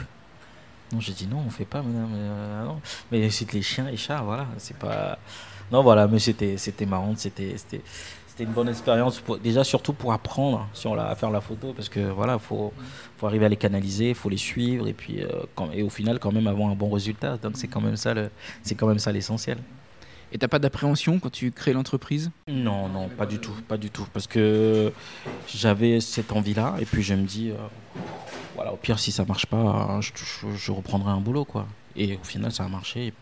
non, 0.94 1.02
j'ai 1.02 1.14
dit 1.14 1.28
non, 1.28 1.44
on 1.46 1.50
fait 1.50 1.66
pas, 1.66 1.82
madame. 1.82 2.12
Euh, 2.16 2.66
non. 2.66 2.82
Mais 3.12 3.30
c'est 3.30 3.52
les 3.54 3.62
chiens 3.62 3.88
et 3.88 3.98
chats, 3.98 4.22
voilà. 4.22 4.48
C'est 4.58 4.78
pas. 4.78 5.20
Non, 5.72 5.84
voilà, 5.84 6.08
mais 6.08 6.20
c'était, 6.20 6.58
c'était 6.58 6.86
marrant, 6.86 7.14
c'était, 7.18 7.58
c'était, 7.58 7.82
c'était 8.28 8.46
une 8.46 8.52
bonne 8.52 8.70
expérience. 8.70 9.22
déjà, 9.44 9.66
surtout 9.66 9.92
pour 9.92 10.14
apprendre 10.14 10.70
sur 10.72 10.96
la, 10.96 11.08
à 11.08 11.16
faire 11.16 11.30
la 11.30 11.42
photo, 11.42 11.74
parce 11.74 11.90
que 11.90 12.00
voilà, 12.00 12.40
faut, 12.40 12.72
arriver 13.22 13.46
à 13.48 13.50
les 13.50 13.58
canaliser, 13.58 14.14
faut 14.14 14.30
les 14.30 14.38
suivre, 14.38 14.88
et 14.88 14.94
puis, 14.94 15.24
euh, 15.24 15.74
et 15.74 15.84
au 15.84 15.90
final, 15.90 16.20
quand 16.20 16.32
même 16.32 16.48
avoir 16.48 16.70
un 16.70 16.76
bon 16.76 16.90
résultat. 16.90 17.36
Donc, 17.38 17.58
c'est 17.58 17.68
quand 17.68 17.82
même 17.82 17.98
ça, 17.98 18.14
le, 18.14 18.30
c'est 18.64 18.76
quand 18.76 18.88
même 18.88 19.00
ça 19.00 19.12
l'essentiel. 19.12 19.58
Et 20.32 20.38
t'as 20.38 20.48
pas 20.48 20.60
d'appréhension 20.60 21.20
quand 21.20 21.32
tu 21.32 21.52
crées 21.52 21.74
l'entreprise? 21.74 22.32
Non, 22.48 22.90
non, 22.90 23.08
pas 23.08 23.26
du 23.26 23.40
tout, 23.40 23.54
pas 23.68 23.78
du 23.78 23.90
tout, 23.90 24.06
parce 24.12 24.28
que 24.28 24.92
j'avais 25.48 26.02
cette 26.02 26.32
envie-là, 26.32 26.76
et 26.80 26.86
puis 26.86 27.02
je 27.02 27.14
me 27.14 27.26
dis, 27.26 27.52
euh, 27.52 27.56
voilà, 28.56 28.74
au 28.74 28.76
pire, 28.76 29.00
si 29.00 29.12
ça 29.12 29.24
marche 29.24 29.46
pas, 29.46 30.00
je, 30.02 30.72
reprendrai 30.72 31.12
un 31.12 31.22
boulot, 31.22 31.46
quoi. 31.46 31.66
Et 31.96 32.18
au 32.22 32.26
final, 32.26 32.52
ça 32.52 32.66
a 32.66 32.68
marché. 32.68 33.14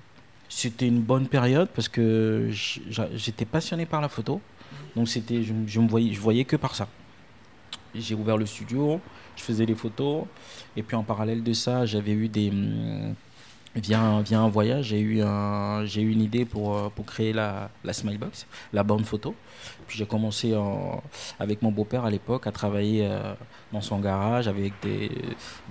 C'était 0.49 0.87
une 0.87 1.01
bonne 1.01 1.27
période 1.27 1.69
parce 1.69 1.89
que 1.89 2.49
j'étais 2.51 3.45
passionné 3.45 3.85
par 3.85 4.01
la 4.01 4.09
photo, 4.09 4.41
donc 4.95 5.07
c'était, 5.07 5.43
je, 5.43 5.79
me 5.79 5.87
voyais, 5.87 6.13
je 6.13 6.19
voyais 6.19 6.45
que 6.45 6.55
par 6.55 6.75
ça. 6.75 6.87
J'ai 7.93 8.15
ouvert 8.15 8.37
le 8.37 8.45
studio, 8.45 8.99
je 9.35 9.43
faisais 9.43 9.65
des 9.65 9.75
photos, 9.75 10.25
et 10.75 10.83
puis 10.83 10.95
en 10.95 11.03
parallèle 11.03 11.43
de 11.43 11.53
ça, 11.53 11.85
j'avais 11.85 12.11
eu 12.11 12.27
des 12.27 12.49
hum, 12.49 13.15
via 13.75 13.99
un, 13.99 14.21
via 14.21 14.39
un 14.39 14.49
voyage, 14.49 14.85
j'ai 14.85 14.99
eu, 14.99 15.21
un, 15.21 15.85
j'ai 15.85 16.01
eu 16.01 16.11
une 16.11 16.21
idée 16.21 16.45
pour, 16.45 16.75
euh, 16.75 16.89
pour 16.93 17.05
créer 17.05 17.33
la, 17.33 17.69
la 17.83 17.93
Smilebox, 17.93 18.47
la 18.73 18.83
bande 18.83 19.05
photo. 19.05 19.35
Puis 19.87 19.97
j'ai 19.97 20.05
commencé 20.05 20.55
en, 20.55 21.03
avec 21.39 21.61
mon 21.61 21.71
beau-père 21.71 22.05
à 22.05 22.09
l'époque 22.09 22.47
à 22.47 22.51
travailler 22.51 23.05
euh, 23.05 23.33
dans 23.71 23.81
son 23.81 23.99
garage 23.99 24.47
avec 24.47 24.73
des, 24.81 25.11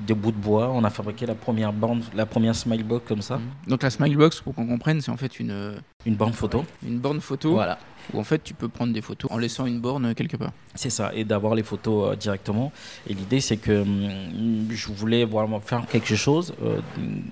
des, 0.06 0.14
bouts 0.14 0.32
de 0.32 0.36
bois. 0.36 0.70
On 0.70 0.84
a 0.84 0.90
fabriqué 0.90 1.26
la 1.26 1.34
première 1.34 1.72
bande, 1.72 2.02
la 2.14 2.26
première 2.26 2.54
Smilebox 2.54 3.06
comme 3.08 3.22
ça. 3.22 3.38
Mmh. 3.38 3.68
Donc 3.68 3.82
la 3.82 3.90
Smilebox, 3.90 4.40
pour 4.40 4.54
qu'on 4.54 4.66
comprenne, 4.66 5.00
c'est 5.00 5.10
en 5.10 5.16
fait 5.16 5.40
une... 5.40 5.80
Une 6.06 6.16
bande 6.16 6.34
photo. 6.34 6.64
Une 6.86 6.98
borne 6.98 7.20
photo. 7.20 7.52
Voilà 7.52 7.78
où 8.12 8.20
en 8.20 8.24
fait 8.24 8.42
tu 8.42 8.54
peux 8.54 8.68
prendre 8.68 8.92
des 8.92 9.00
photos 9.00 9.30
en 9.30 9.38
laissant 9.38 9.66
une 9.66 9.80
borne 9.80 10.14
quelque 10.14 10.36
part. 10.36 10.52
C'est 10.74 10.90
ça, 10.90 11.12
et 11.14 11.24
d'avoir 11.24 11.54
les 11.54 11.62
photos 11.62 12.12
euh, 12.12 12.16
directement. 12.16 12.72
Et 13.08 13.14
l'idée 13.14 13.40
c'est 13.40 13.56
que 13.56 13.82
hum, 13.82 14.68
je 14.70 14.88
voulais 14.92 15.24
vraiment 15.24 15.60
faire 15.60 15.86
quelque 15.86 16.14
chose 16.14 16.54
euh, 16.62 16.80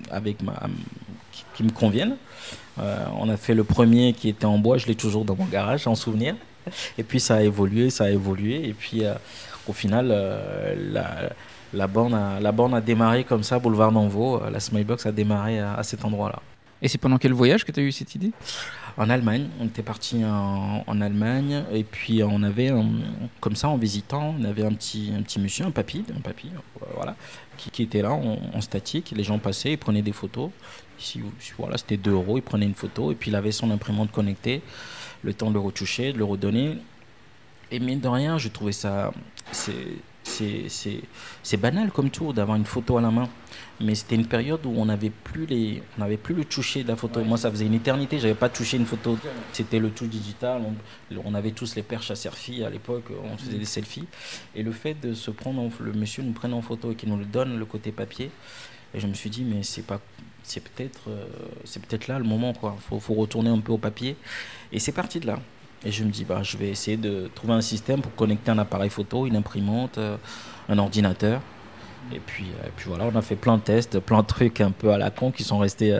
avec 0.09 0.41
ma, 0.41 0.53
qui, 1.55 1.63
me 1.63 1.71
convienne. 1.71 2.15
Euh, 2.79 3.05
on 3.17 3.29
a 3.29 3.37
fait 3.37 3.53
le 3.53 3.63
premier 3.63 4.13
qui 4.13 4.29
était 4.29 4.45
en 4.45 4.57
bois, 4.57 4.77
je 4.77 4.87
l'ai 4.87 4.95
toujours 4.95 5.25
dans 5.25 5.35
mon 5.35 5.45
garage 5.45 5.87
en 5.87 5.95
souvenir. 5.95 6.35
Et 6.97 7.03
puis 7.03 7.19
ça 7.19 7.35
a 7.35 7.41
évolué, 7.41 7.89
ça 7.89 8.05
a 8.05 8.09
évolué. 8.09 8.67
Et 8.67 8.73
puis 8.73 9.03
au 9.67 9.73
final, 9.73 10.07
la, 10.91 11.33
la, 11.73 11.87
borne 11.87 12.13
a, 12.13 12.39
la 12.39 12.51
borne 12.53 12.73
a 12.73 12.79
démarré 12.79 13.25
comme 13.25 13.43
ça, 13.43 13.59
boulevard 13.59 13.91
d'Envaux. 13.91 14.41
La 14.49 14.61
Smilebox 14.61 15.05
a 15.05 15.11
démarré 15.11 15.59
à, 15.59 15.73
à 15.73 15.83
cet 15.83 16.05
endroit-là. 16.05 16.39
Et 16.83 16.89
c'est 16.89 16.97
pendant 16.97 17.17
quel 17.17 17.33
voyage 17.33 17.63
que 17.63 17.71
tu 17.71 17.79
as 17.79 17.83
eu 17.83 17.91
cette 17.91 18.13
idée? 18.13 18.31
En 18.97 19.09
Allemagne. 19.09 19.49
On 19.59 19.65
était 19.65 19.83
parti 19.83 20.23
en, 20.25 21.01
Allemagne 21.01 21.63
et 21.71 21.83
puis 21.83 22.23
on 22.23 22.43
avait, 22.43 22.71
comme 23.39 23.55
ça, 23.55 23.69
en 23.69 23.77
visitant, 23.77 24.35
on 24.39 24.43
avait 24.43 24.65
un 24.65 24.73
petit, 24.73 25.11
un 25.17 25.21
petit 25.21 25.39
monsieur, 25.39 25.65
un 25.65 25.71
papy, 25.71 26.03
un 26.15 26.21
papy 26.21 26.49
voilà, 26.95 27.15
qui, 27.57 27.83
était 27.83 28.01
là 28.01 28.11
en, 28.11 28.61
statique. 28.61 29.13
Les 29.15 29.23
gens 29.23 29.39
passaient, 29.39 29.73
ils 29.73 29.77
prenaient 29.77 30.01
des 30.01 30.11
photos. 30.11 30.51
Ici, 30.99 31.21
voilà, 31.57 31.77
c'était 31.77 31.97
2 31.97 32.11
euros, 32.11 32.37
il 32.37 32.43
prenait 32.43 32.65
une 32.65 32.75
photo 32.75 33.11
et 33.11 33.15
puis 33.15 33.31
il 33.31 33.35
avait 33.35 33.51
son 33.51 33.71
imprimante 33.71 34.11
connectée, 34.11 34.61
le 35.23 35.33
temps 35.33 35.49
de 35.49 35.55
le 35.55 35.59
retoucher, 35.59 36.13
de 36.13 36.17
le 36.17 36.25
redonner. 36.25 36.77
Et 37.71 37.79
mine 37.79 37.99
de 37.99 38.07
rien, 38.07 38.37
je 38.37 38.49
trouvais 38.49 38.71
ça, 38.71 39.11
banal 41.57 41.91
comme 41.91 42.09
tout 42.09 42.33
d'avoir 42.33 42.57
une 42.57 42.65
photo 42.65 42.97
à 42.97 43.01
la 43.01 43.11
main. 43.11 43.29
Mais 43.79 43.95
c'était 43.95 44.15
une 44.15 44.27
période 44.27 44.65
où 44.65 44.73
on 44.77 44.85
n'avait 44.85 45.09
plus, 45.09 45.45
les, 45.45 45.83
on 45.97 46.01
avait 46.01 46.17
plus 46.17 46.35
le 46.35 46.45
toucher 46.45 46.83
de 46.83 46.87
la 46.87 46.95
photo. 46.95 47.23
Moi, 47.23 47.37
ça 47.37 47.49
faisait 47.51 47.65
une 47.65 47.73
éternité, 47.73 48.19
j'avais 48.19 48.33
pas 48.35 48.49
touché 48.49 48.77
une 48.77 48.85
photo. 48.85 49.17
C'était 49.51 49.79
le 49.79 49.89
tout 49.89 50.07
digital. 50.07 50.61
On, 51.25 51.33
avait 51.33 51.51
tous 51.51 51.75
les 51.75 51.83
perches 51.83 52.11
à 52.11 52.15
selfie 52.15 52.63
à 52.63 52.69
l'époque, 52.69 53.05
on 53.23 53.37
faisait 53.37 53.57
des 53.57 53.65
selfies. 53.65 54.05
Et 54.55 54.63
le 54.63 54.71
fait 54.71 54.93
de 54.93 55.13
se 55.13 55.31
prendre, 55.31 55.69
le 55.79 55.93
monsieur 55.93 56.23
nous 56.23 56.33
prenne 56.33 56.53
en 56.53 56.61
photo 56.61 56.91
et 56.91 56.95
qu'il 56.95 57.09
nous 57.09 57.17
le 57.17 57.25
donne, 57.25 57.57
le 57.57 57.65
côté 57.65 57.91
papier, 57.91 58.29
et 58.93 58.99
je 58.99 59.07
me 59.07 59.13
suis 59.13 59.29
dit, 59.29 59.43
mais 59.43 59.63
c'est 59.63 59.85
pas 59.85 59.99
c'est 60.43 60.61
peut-être 60.61 61.09
euh, 61.09 61.25
c'est 61.63 62.07
là 62.07 62.19
le 62.19 62.25
moment 62.25 62.53
quoi 62.53 62.75
faut, 62.89 62.99
faut 62.99 63.13
retourner 63.13 63.49
un 63.49 63.59
peu 63.59 63.71
au 63.71 63.77
papier 63.77 64.17
et 64.73 64.79
c'est 64.79 64.91
parti 64.91 65.21
de 65.21 65.27
là 65.27 65.39
et 65.85 65.91
je 65.91 66.03
me 66.03 66.09
dis 66.09 66.23
bah 66.23 66.43
je 66.43 66.57
vais 66.57 66.69
essayer 66.69 66.97
de 66.97 67.29
trouver 67.35 67.53
un 67.53 67.61
système 67.61 68.01
pour 68.01 68.13
connecter 68.15 68.51
un 68.51 68.57
appareil 68.57 68.89
photo 68.89 69.25
une 69.27 69.35
imprimante 69.35 69.97
euh, 69.97 70.17
un 70.69 70.77
ordinateur 70.77 71.41
et 72.11 72.19
puis, 72.19 72.47
euh, 72.61 72.67
puis 72.75 72.87
voilà, 72.89 73.05
on 73.05 73.15
a 73.15 73.21
fait 73.21 73.37
plein 73.37 73.55
de 73.55 73.61
tests, 73.61 73.97
plein 73.99 74.21
de 74.21 74.27
trucs 74.27 74.59
un 74.59 74.71
peu 74.71 74.91
à 74.91 74.97
la 74.97 75.09
con 75.09 75.31
qui 75.31 75.43
sont 75.43 75.57
restés. 75.57 75.97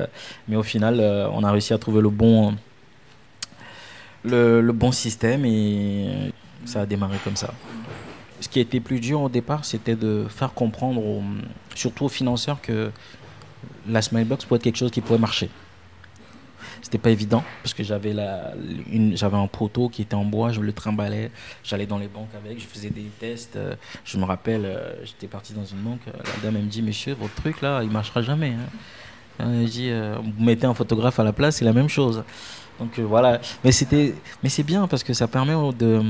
mais 0.49 0.57
au 0.57 0.61
final, 0.63 0.99
on 1.33 1.45
a 1.45 1.51
réussi 1.51 1.73
à 1.73 1.77
trouver 1.77 2.01
le 2.01 2.09
bon, 2.09 2.53
le, 4.25 4.61
bon 4.71 4.91
système 4.91 5.45
et 5.45 6.33
ça 6.65 6.81
a 6.81 6.85
démarré 6.85 7.17
comme 7.23 7.37
ça. 7.37 7.53
Ce 8.41 8.49
qui 8.49 8.59
a 8.59 8.61
été 8.61 8.81
plus 8.81 8.99
dur 8.99 9.21
au 9.21 9.29
départ, 9.29 9.63
c'était 9.63 9.95
de 9.95 10.25
faire 10.27 10.53
comprendre, 10.53 11.01
surtout 11.73 12.05
aux 12.05 12.09
financeurs, 12.09 12.61
que 12.61 12.91
la 13.87 14.01
Smilebox 14.01 14.45
pourrait 14.45 14.57
être 14.57 14.63
quelque 14.63 14.77
chose 14.77 14.91
qui 14.91 15.01
pourrait 15.01 15.19
marcher. 15.19 15.49
C'était 16.83 16.97
pas 16.97 17.11
évident 17.11 17.43
parce 17.63 17.73
que 17.73 17.81
j'avais 17.81 18.13
j'avais 19.13 19.37
un 19.37 19.47
poteau 19.47 19.87
qui 19.87 20.01
était 20.01 20.15
en 20.15 20.25
bois, 20.25 20.51
je 20.51 20.59
le 20.59 20.73
trimballais, 20.73 21.31
j'allais 21.63 21.85
dans 21.85 21.97
les 21.97 22.09
banques 22.09 22.35
avec, 22.35 22.59
je 22.59 22.65
faisais 22.65 22.89
des 22.89 23.09
tests. 23.19 23.55
Euh, 23.55 23.75
je 24.03 24.17
me 24.17 24.25
rappelle, 24.25 24.65
euh, 24.65 24.93
j'étais 25.05 25.27
parti 25.27 25.53
dans 25.53 25.63
une 25.63 25.77
banque, 25.77 26.01
euh, 26.09 26.11
la 26.11 26.43
dame 26.43 26.57
elle 26.57 26.63
me 26.63 26.69
dit 26.69 26.81
Monsieur, 26.81 27.13
votre 27.13 27.33
truc 27.35 27.61
là, 27.61 27.81
il 27.83 27.89
marchera 27.89 28.21
jamais. 28.21 28.53
Hein. 29.39 29.39
Elle 29.39 29.65
dit 29.65 29.91
Vous 29.91 30.43
mettez 30.43 30.67
un 30.67 30.73
photographe 30.73 31.19
à 31.19 31.23
la 31.23 31.31
place, 31.31 31.55
c'est 31.55 31.65
la 31.65 31.73
même 31.73 31.89
chose. 31.89 32.23
Donc 32.79 32.99
voilà, 32.99 33.39
mais 33.63 33.71
c'était, 33.71 34.13
mais 34.41 34.49
c'est 34.49 34.63
bien 34.63 34.87
parce 34.87 35.03
que 35.03 35.13
ça 35.13 35.27
permet 35.27 35.53
de, 35.77 36.01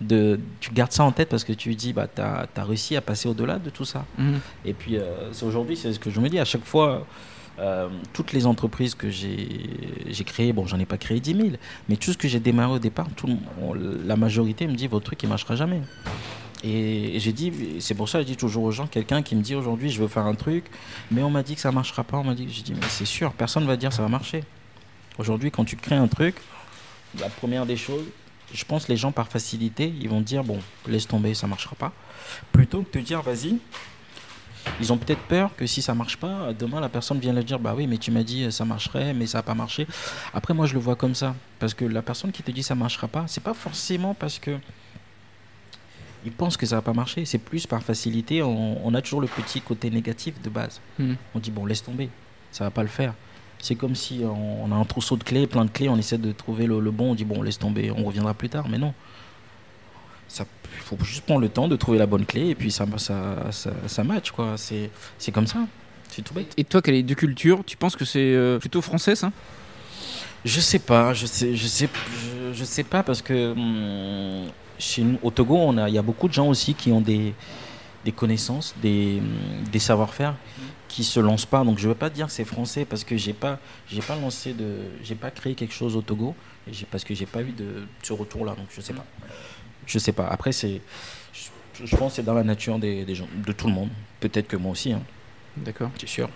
de, 0.00 0.38
tu 0.60 0.70
gardes 0.70 0.92
ça 0.92 1.02
en 1.02 1.12
tête 1.12 1.28
parce 1.28 1.44
que 1.44 1.52
tu 1.52 1.74
dis 1.74 1.92
bah 1.92 2.06
t'as 2.06 2.46
as 2.54 2.64
réussi 2.64 2.94
à 2.94 3.00
passer 3.00 3.28
au-delà 3.28 3.58
de 3.58 3.70
tout 3.70 3.84
ça. 3.84 4.04
Mhm. 4.16 4.38
Et 4.64 4.74
puis 4.74 4.96
c'est 5.32 5.44
aujourd'hui 5.44 5.76
c'est 5.76 5.92
ce 5.92 5.98
que 5.98 6.10
je 6.10 6.20
me 6.20 6.28
dis 6.28 6.38
à 6.38 6.44
chaque 6.44 6.64
fois 6.64 7.06
euh, 7.58 7.88
toutes 8.12 8.32
les 8.32 8.46
entreprises 8.46 8.94
que 8.94 9.10
j'ai 9.10 10.24
créées, 10.24 10.52
bon, 10.52 10.66
j'en 10.66 10.78
ai 10.78 10.86
pas 10.86 10.96
créé 10.96 11.20
10 11.20 11.34
000, 11.34 11.48
mais 11.88 11.96
tout 11.96 12.12
ce 12.12 12.18
que 12.18 12.28
j'ai 12.28 12.40
démarré 12.40 12.72
au 12.72 12.78
départ, 12.78 13.08
la 14.04 14.16
majorité 14.16 14.66
me 14.66 14.74
dit 14.74 14.86
votre 14.86 15.06
truc 15.06 15.22
il 15.22 15.28
marchera 15.28 15.54
jamais. 15.56 15.82
Et, 16.64 17.18
j'ai 17.18 17.32
dit, 17.32 17.52
c'est 17.80 17.94
pour 17.94 18.08
ça 18.08 18.18
que 18.18 18.22
je 18.22 18.28
dis 18.28 18.36
toujours 18.36 18.64
aux 18.64 18.70
gens, 18.70 18.86
quelqu'un 18.86 19.22
qui 19.22 19.34
me 19.34 19.42
dit 19.42 19.54
aujourd'hui 19.54 19.90
je 19.90 20.00
veux 20.00 20.08
faire 20.08 20.26
un 20.26 20.34
truc, 20.34 20.64
mais 21.10 21.22
on 21.22 21.30
m'a 21.30 21.42
dit 21.42 21.54
que 21.54 21.60
ça 21.60 21.72
marchera 21.72 22.04
pas, 22.04 22.16
on 22.18 22.24
m'a 22.24 22.34
dit, 22.34 22.46
j'ai 22.48 22.62
dit 22.62 22.72
mais 22.72 22.86
c'est 22.88 23.04
sûr, 23.04 23.32
personne 23.32 23.66
va 23.66 23.76
dire 23.76 23.92
ça 23.92 24.02
va 24.02 24.08
marcher. 24.08 24.44
Aujourd'hui, 25.18 25.50
quand 25.50 25.64
tu 25.64 25.76
crées 25.76 25.96
un 25.96 26.08
truc, 26.08 26.36
la 27.20 27.28
première 27.28 27.66
des 27.66 27.76
choses, 27.76 28.06
je 28.54 28.64
pense 28.64 28.88
les 28.88 28.96
gens 28.96 29.12
par 29.12 29.28
facilité, 29.28 29.92
ils 30.00 30.08
vont 30.08 30.20
dire 30.20 30.44
bon, 30.44 30.58
laisse 30.86 31.06
tomber, 31.06 31.34
ça 31.34 31.46
marchera 31.46 31.74
pas, 31.76 31.92
plutôt 32.52 32.82
que 32.82 32.98
de 32.98 33.04
dire 33.04 33.22
vas-y, 33.22 33.58
ils 34.80 34.92
ont 34.92 34.98
peut-être 34.98 35.22
peur 35.22 35.54
que 35.56 35.66
si 35.66 35.82
ça 35.82 35.94
marche 35.94 36.16
pas, 36.16 36.52
demain 36.58 36.80
la 36.80 36.88
personne 36.88 37.18
vient 37.18 37.32
leur 37.32 37.44
dire 37.44 37.58
bah 37.58 37.74
oui 37.76 37.86
mais 37.86 37.98
tu 37.98 38.10
m'as 38.10 38.22
dit 38.22 38.50
ça 38.50 38.64
marcherait 38.64 39.14
mais 39.14 39.26
ça 39.26 39.38
n'a 39.38 39.42
pas 39.42 39.54
marché. 39.54 39.86
Après 40.34 40.54
moi 40.54 40.66
je 40.66 40.74
le 40.74 40.80
vois 40.80 40.96
comme 40.96 41.14
ça 41.14 41.34
parce 41.58 41.74
que 41.74 41.84
la 41.84 42.02
personne 42.02 42.32
qui 42.32 42.42
te 42.42 42.50
dit 42.50 42.62
ça 42.62 42.74
marchera 42.74 43.08
pas, 43.08 43.24
c'est 43.26 43.42
pas 43.42 43.54
forcément 43.54 44.14
parce 44.14 44.38
que 44.38 44.58
il 46.24 46.32
pense 46.32 46.56
que 46.56 46.66
ça 46.66 46.76
va 46.76 46.82
pas 46.82 46.92
marcher, 46.92 47.24
c'est 47.24 47.38
plus 47.38 47.66
par 47.66 47.82
facilité. 47.82 48.42
On, 48.42 48.94
a 48.94 49.02
toujours 49.02 49.20
le 49.20 49.26
petit 49.26 49.60
côté 49.60 49.90
négatif 49.90 50.40
de 50.40 50.50
base. 50.50 50.80
Hmm. 50.98 51.14
On 51.34 51.40
dit 51.40 51.50
bon 51.50 51.66
laisse 51.66 51.82
tomber, 51.82 52.10
ça 52.52 52.64
va 52.64 52.70
pas 52.70 52.82
le 52.82 52.88
faire. 52.88 53.14
C'est 53.58 53.74
comme 53.74 53.94
si 53.94 54.22
on, 54.24 54.70
a 54.72 54.74
un 54.74 54.84
trousseau 54.84 55.16
de 55.16 55.24
clés, 55.24 55.46
plein 55.46 55.64
de 55.64 55.70
clés, 55.70 55.88
on 55.88 55.96
essaie 55.96 56.18
de 56.18 56.32
trouver 56.32 56.66
le, 56.66 56.80
le 56.80 56.90
bon, 56.90 57.12
on 57.12 57.14
dit 57.14 57.24
bon 57.24 57.42
laisse 57.42 57.58
tomber, 57.58 57.90
on 57.92 58.04
reviendra 58.04 58.34
plus 58.34 58.48
tard, 58.48 58.68
mais 58.68 58.78
non 58.78 58.92
il 60.40 60.80
faut 60.80 60.96
juste 61.04 61.24
prendre 61.24 61.40
le 61.40 61.48
temps 61.48 61.68
de 61.68 61.76
trouver 61.76 61.98
la 61.98 62.06
bonne 62.06 62.24
clé 62.24 62.48
et 62.48 62.54
puis 62.54 62.70
ça, 62.70 62.86
ça, 62.96 63.52
ça, 63.86 64.04
match, 64.04 64.30
quoi. 64.30 64.54
C'est, 64.56 64.90
c'est 65.18 65.32
comme 65.32 65.46
ça. 65.46 65.60
C'est 66.08 66.22
tout 66.22 66.34
bête. 66.34 66.52
Et 66.56 66.64
toi, 66.64 66.82
quelle 66.82 66.94
est 66.94 67.02
de 67.02 67.14
culture? 67.14 67.62
Tu 67.64 67.76
penses 67.76 67.96
que 67.96 68.04
c'est 68.04 68.20
euh, 68.20 68.58
plutôt 68.58 68.82
français, 68.82 69.14
ça? 69.14 69.32
Je 70.44 70.60
sais 70.60 70.78
pas. 70.78 71.14
Je 71.14 71.26
sais, 71.26 71.54
je 71.54 71.66
sais, 71.66 71.88
je, 72.52 72.64
sais 72.64 72.82
pas 72.82 73.02
parce 73.02 73.22
que 73.22 73.52
hum, 73.52 74.50
chez 74.78 75.02
nous, 75.02 75.18
au 75.22 75.30
Togo, 75.30 75.56
on 75.56 75.78
a, 75.78 75.88
il 75.88 75.94
y 75.94 75.98
a 75.98 76.02
beaucoup 76.02 76.28
de 76.28 76.32
gens 76.32 76.48
aussi 76.48 76.74
qui 76.74 76.92
ont 76.92 77.00
des, 77.00 77.34
des 78.04 78.12
connaissances, 78.12 78.74
des, 78.82 79.22
des 79.70 79.78
savoir-faire 79.78 80.34
qui 80.88 81.04
se 81.04 81.20
lancent 81.20 81.46
pas. 81.46 81.64
Donc 81.64 81.78
je 81.78 81.88
veux 81.88 81.94
pas 81.94 82.10
dire 82.10 82.26
que 82.26 82.32
c'est 82.32 82.44
français 82.44 82.84
parce 82.84 83.04
que 83.04 83.16
j'ai 83.16 83.32
pas, 83.32 83.58
j'ai 83.88 84.02
pas 84.02 84.16
lancé 84.16 84.52
de, 84.52 84.76
j'ai 85.02 85.14
pas 85.14 85.30
créé 85.30 85.54
quelque 85.54 85.72
chose 85.72 85.96
au 85.96 86.02
Togo 86.02 86.34
et 86.68 86.72
parce 86.90 87.04
que 87.04 87.14
j'ai 87.14 87.26
pas 87.26 87.40
eu 87.40 87.52
de 87.52 87.86
ce 88.02 88.12
retour 88.12 88.44
là. 88.44 88.54
Donc 88.54 88.66
je 88.70 88.80
sais 88.80 88.92
pas. 88.92 89.04
Je 89.86 89.98
sais 89.98 90.12
pas. 90.12 90.26
Après, 90.26 90.52
c'est, 90.52 90.80
je, 91.74 91.96
pense 91.96 92.12
que 92.12 92.16
c'est 92.16 92.22
dans 92.22 92.34
la 92.34 92.44
nature 92.44 92.78
des, 92.78 93.14
gens, 93.14 93.28
de 93.34 93.52
tout 93.52 93.66
le 93.66 93.72
monde. 93.72 93.90
Peut-être 94.20 94.48
que 94.48 94.56
moi 94.56 94.72
aussi. 94.72 94.92
Hein. 94.92 95.02
D'accord. 95.56 95.90
C'est 95.98 96.08
sûr. 96.08 96.28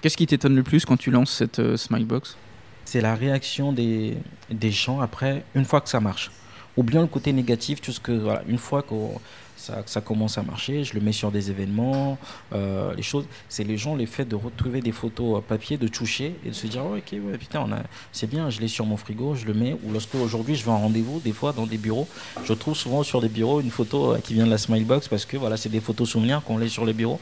Qu'est-ce 0.00 0.16
qui 0.16 0.26
t'étonne 0.26 0.56
le 0.56 0.62
plus 0.62 0.84
quand 0.84 0.96
tu 0.96 1.10
lances 1.10 1.32
cette 1.32 1.58
euh, 1.58 1.76
Smilebox? 1.76 2.36
C'est 2.84 3.00
la 3.00 3.14
réaction 3.14 3.72
des, 3.72 4.16
des 4.50 4.70
gens 4.70 5.00
après, 5.00 5.44
une 5.54 5.64
fois 5.64 5.80
que 5.80 5.88
ça 5.88 6.00
marche. 6.00 6.30
Ou 6.76 6.82
bien 6.82 7.02
le 7.02 7.06
côté 7.06 7.32
négatif, 7.32 7.80
tout 7.80 7.92
ce 7.92 8.00
que, 8.00 8.12
voilà, 8.12 8.42
une 8.48 8.58
fois 8.58 8.82
qu'on 8.82 9.20
ça, 9.60 10.00
commence 10.00 10.38
à 10.38 10.42
marcher, 10.42 10.84
je 10.84 10.94
le 10.94 11.00
mets 11.00 11.12
sur 11.12 11.30
des 11.30 11.50
événements, 11.50 12.18
euh, 12.52 12.94
les 12.94 13.02
choses. 13.02 13.26
C'est 13.48 13.64
les 13.64 13.76
gens, 13.76 13.94
les 13.94 14.06
fait 14.06 14.24
de 14.24 14.34
retrouver 14.34 14.80
des 14.80 14.92
photos 14.92 15.38
à 15.38 15.42
papier, 15.42 15.76
de 15.76 15.88
toucher 15.88 16.34
et 16.44 16.48
de 16.48 16.54
se 16.54 16.66
dire, 16.66 16.82
oh, 16.84 16.96
ok, 16.96 17.12
ouais, 17.12 17.38
putain, 17.38 17.66
c'est 18.12 18.28
bien, 18.28 18.50
je 18.50 18.60
l'ai 18.60 18.68
sur 18.68 18.86
mon 18.86 18.96
frigo, 18.96 19.34
je 19.34 19.44
le 19.46 19.54
mets. 19.54 19.76
Ou 19.84 19.92
lorsque 19.92 20.14
aujourd'hui 20.14 20.54
je 20.54 20.64
vais 20.64 20.70
en 20.70 20.78
rendez-vous, 20.78 21.20
des 21.20 21.32
fois 21.32 21.52
dans 21.52 21.66
des 21.66 21.78
bureaux, 21.78 22.08
je 22.44 22.52
trouve 22.52 22.74
souvent 22.74 23.02
sur 23.02 23.20
des 23.20 23.28
bureaux 23.28 23.60
une 23.60 23.70
photo 23.70 24.14
euh, 24.14 24.18
qui 24.18 24.34
vient 24.34 24.46
de 24.46 24.50
la 24.50 24.58
Smilebox 24.58 25.08
parce 25.08 25.26
que 25.26 25.36
voilà, 25.36 25.56
c'est 25.56 25.68
des 25.68 25.80
photos 25.80 26.08
souvenirs 26.08 26.42
qu'on 26.42 26.58
laisse 26.58 26.72
sur 26.72 26.86
les 26.86 26.94
bureaux. 26.94 27.20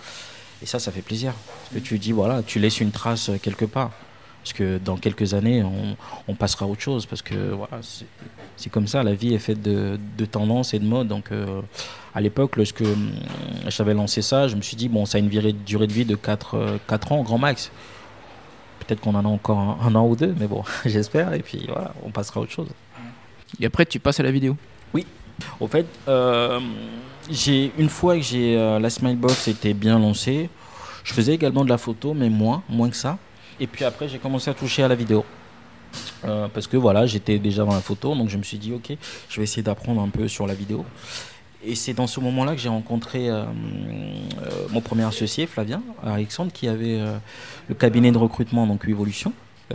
Et 0.62 0.66
ça, 0.66 0.78
ça 0.78 0.90
fait 0.90 1.02
plaisir. 1.02 1.34
Parce 1.34 1.74
que 1.74 1.88
tu 1.88 1.98
dis, 1.98 2.12
voilà, 2.12 2.42
tu 2.42 2.58
laisses 2.58 2.80
une 2.80 2.90
trace 2.90 3.30
euh, 3.30 3.38
quelque 3.40 3.64
part. 3.64 3.90
Parce 4.48 4.58
que 4.58 4.78
dans 4.78 4.96
quelques 4.96 5.34
années, 5.34 5.62
on, 6.26 6.34
passera 6.34 6.64
à 6.64 6.68
autre 6.68 6.80
chose. 6.80 7.04
Parce 7.04 7.20
que 7.20 7.34
voilà, 7.34 7.82
c'est 8.56 8.70
comme 8.70 8.86
ça, 8.86 9.02
la 9.02 9.12
vie 9.12 9.34
est 9.34 9.38
faite 9.38 9.60
de, 9.60 9.98
de 10.16 10.24
tendances 10.24 10.72
et 10.72 10.78
de 10.78 10.86
modes. 10.86 11.08
Donc, 11.08 11.30
à 12.14 12.20
l'époque, 12.20 12.56
lorsque 12.56 12.80
hum, 12.80 13.12
j'avais 13.68 13.94
lancé 13.94 14.22
ça, 14.22 14.48
je 14.48 14.56
me 14.56 14.62
suis 14.62 14.76
dit, 14.76 14.88
bon, 14.88 15.06
ça 15.06 15.18
a 15.18 15.20
une 15.20 15.28
durée 15.28 15.52
de 15.52 15.92
vie 15.92 16.04
de 16.04 16.16
4, 16.16 16.78
4 16.88 17.12
euh, 17.12 17.14
ans, 17.14 17.22
grand 17.22 17.38
max. 17.38 17.70
Peut-être 18.80 19.00
qu'on 19.00 19.14
en 19.14 19.24
a 19.24 19.28
encore 19.28 19.58
un, 19.58 19.94
an 19.94 20.06
ou 20.06 20.16
deux, 20.16 20.34
mais 20.38 20.46
bon, 20.46 20.64
j'espère. 20.84 21.32
Et 21.34 21.40
puis 21.40 21.66
voilà, 21.68 21.94
on 22.02 22.10
passera 22.10 22.40
à 22.40 22.42
autre 22.42 22.52
chose. 22.52 22.68
Et 23.60 23.66
après, 23.66 23.86
tu 23.86 24.00
passes 24.00 24.18
à 24.18 24.22
la 24.22 24.30
vidéo? 24.32 24.56
Oui. 24.94 25.06
Au 25.60 25.68
fait, 25.68 25.86
euh, 26.08 26.58
j'ai 27.30 27.70
une 27.78 27.88
fois 27.88 28.16
que 28.16 28.22
j'ai 28.22 28.56
euh, 28.56 28.80
la 28.80 28.90
Smilebox 28.90 29.46
était 29.46 29.74
bien 29.74 29.98
lancée, 29.98 30.50
je 31.04 31.12
faisais 31.12 31.34
également 31.34 31.64
de 31.64 31.70
la 31.70 31.78
photo, 31.78 32.14
mais 32.14 32.30
moins, 32.30 32.62
moins 32.68 32.90
que 32.90 32.96
ça. 32.96 33.18
Et 33.60 33.66
puis 33.66 33.84
après, 33.84 34.08
j'ai 34.08 34.18
commencé 34.18 34.50
à 34.50 34.54
toucher 34.54 34.82
à 34.82 34.88
la 34.88 34.94
vidéo. 34.94 35.24
parce 36.22 36.66
que 36.66 36.76
voilà, 36.76 37.06
j'étais 37.06 37.38
déjà 37.38 37.64
dans 37.64 37.74
la 37.74 37.80
photo, 37.80 38.14
donc 38.14 38.28
je 38.28 38.36
me 38.36 38.42
suis 38.42 38.58
dit, 38.58 38.72
ok, 38.72 38.96
je 39.28 39.36
vais 39.36 39.44
essayer 39.44 39.62
d'apprendre 39.62 40.00
un 40.00 40.08
peu 40.08 40.28
sur 40.28 40.46
la 40.46 40.54
vidéo. 40.54 40.84
Et 41.64 41.74
c'est 41.74 41.92
dans 41.92 42.06
ce 42.06 42.20
moment-là 42.20 42.54
que 42.54 42.60
j'ai 42.60 42.68
rencontré 42.68 43.28
euh, 43.28 43.42
euh, 43.42 44.68
mon 44.70 44.80
premier 44.80 45.02
associé, 45.02 45.46
Flavien 45.46 45.82
Alexandre, 46.04 46.52
qui 46.52 46.68
avait 46.68 47.00
euh, 47.00 47.16
le 47.68 47.74
cabinet 47.74 48.12
de 48.12 48.18
recrutement, 48.18 48.66
donc 48.66 48.86
Evolution. 48.86 49.32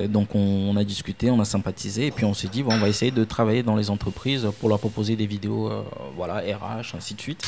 donc 0.08 0.34
on, 0.34 0.76
a 0.78 0.84
discuté, 0.86 1.30
on 1.30 1.40
a 1.42 1.46
sympathisé, 1.46 2.08
et 2.08 2.12
puis 2.12 2.24
on 2.26 2.34
s'est 2.34 2.48
dit, 2.48 2.64
bon, 2.64 2.74
on 2.74 2.78
va 2.78 2.88
essayer 2.88 3.12
de 3.12 3.24
travailler 3.26 3.64
dans 3.64 3.76
les 3.76 3.90
entreprises 3.90 4.48
pour 4.60 4.70
leur 4.70 4.80
proposer 4.80 5.16
des 5.18 5.28
vidéos, 5.28 5.70
voilà, 6.16 6.36
RH, 6.36 6.96
ainsi 6.96 7.16
de 7.16 7.22
suite. 7.22 7.46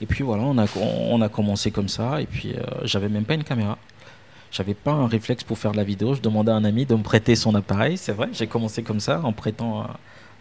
Et 0.00 0.06
puis 0.06 0.24
voilà, 0.24 0.42
on 0.42 0.58
a, 0.58 1.24
a 1.24 1.28
commencé 1.28 1.70
comme 1.70 1.88
ça, 1.88 2.20
et 2.20 2.26
puis 2.26 2.54
j'avais 2.82 3.08
même 3.08 3.24
pas 3.24 3.34
une 3.34 3.44
caméra. 3.44 3.78
J'avais 4.54 4.74
pas 4.74 4.92
un 4.92 5.08
réflexe 5.08 5.42
pour 5.42 5.58
faire 5.58 5.72
de 5.72 5.76
la 5.76 5.82
vidéo. 5.82 6.14
Je 6.14 6.20
demandais 6.20 6.52
à 6.52 6.54
un 6.54 6.64
ami 6.64 6.86
de 6.86 6.94
me 6.94 7.02
prêter 7.02 7.34
son 7.34 7.56
appareil. 7.56 7.96
C'est 7.96 8.12
vrai, 8.12 8.28
j'ai 8.32 8.46
commencé 8.46 8.84
comme 8.84 9.00
ça, 9.00 9.20
en 9.24 9.32
prêtant 9.32 9.84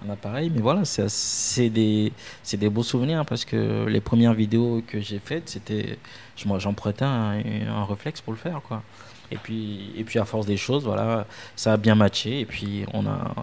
un 0.06 0.10
appareil. 0.12 0.52
Mais 0.54 0.62
voilà, 0.62 0.84
c'est 0.86 1.70
des, 1.70 2.14
des 2.54 2.70
beaux 2.70 2.84
souvenirs 2.84 3.26
parce 3.26 3.44
que 3.44 3.88
les 3.88 4.02
premières 4.02 4.36
vidéos 4.36 4.84
que 4.86 5.00
j'ai 5.00 5.18
faites, 5.18 5.50
c'était, 5.50 5.98
j'en 6.38 6.74
prêtais 6.76 7.06
un, 7.06 7.42
un, 7.68 7.86
réflexe 7.86 8.22
pour 8.22 8.34
le 8.34 8.38
faire. 8.38 8.62
Quoi. 8.62 8.84
Et, 9.32 9.38
puis, 9.38 9.90
et 9.98 10.04
puis 10.04 10.20
à 10.20 10.26
force 10.26 10.46
des 10.46 10.58
choses, 10.58 10.84
voilà, 10.84 11.26
ça 11.56 11.74
a 11.74 11.78
bien 11.78 11.96
matché. 11.96 12.40
Et 12.40 12.46
puis 12.46 12.86
on 12.94 13.08
a, 13.08 13.34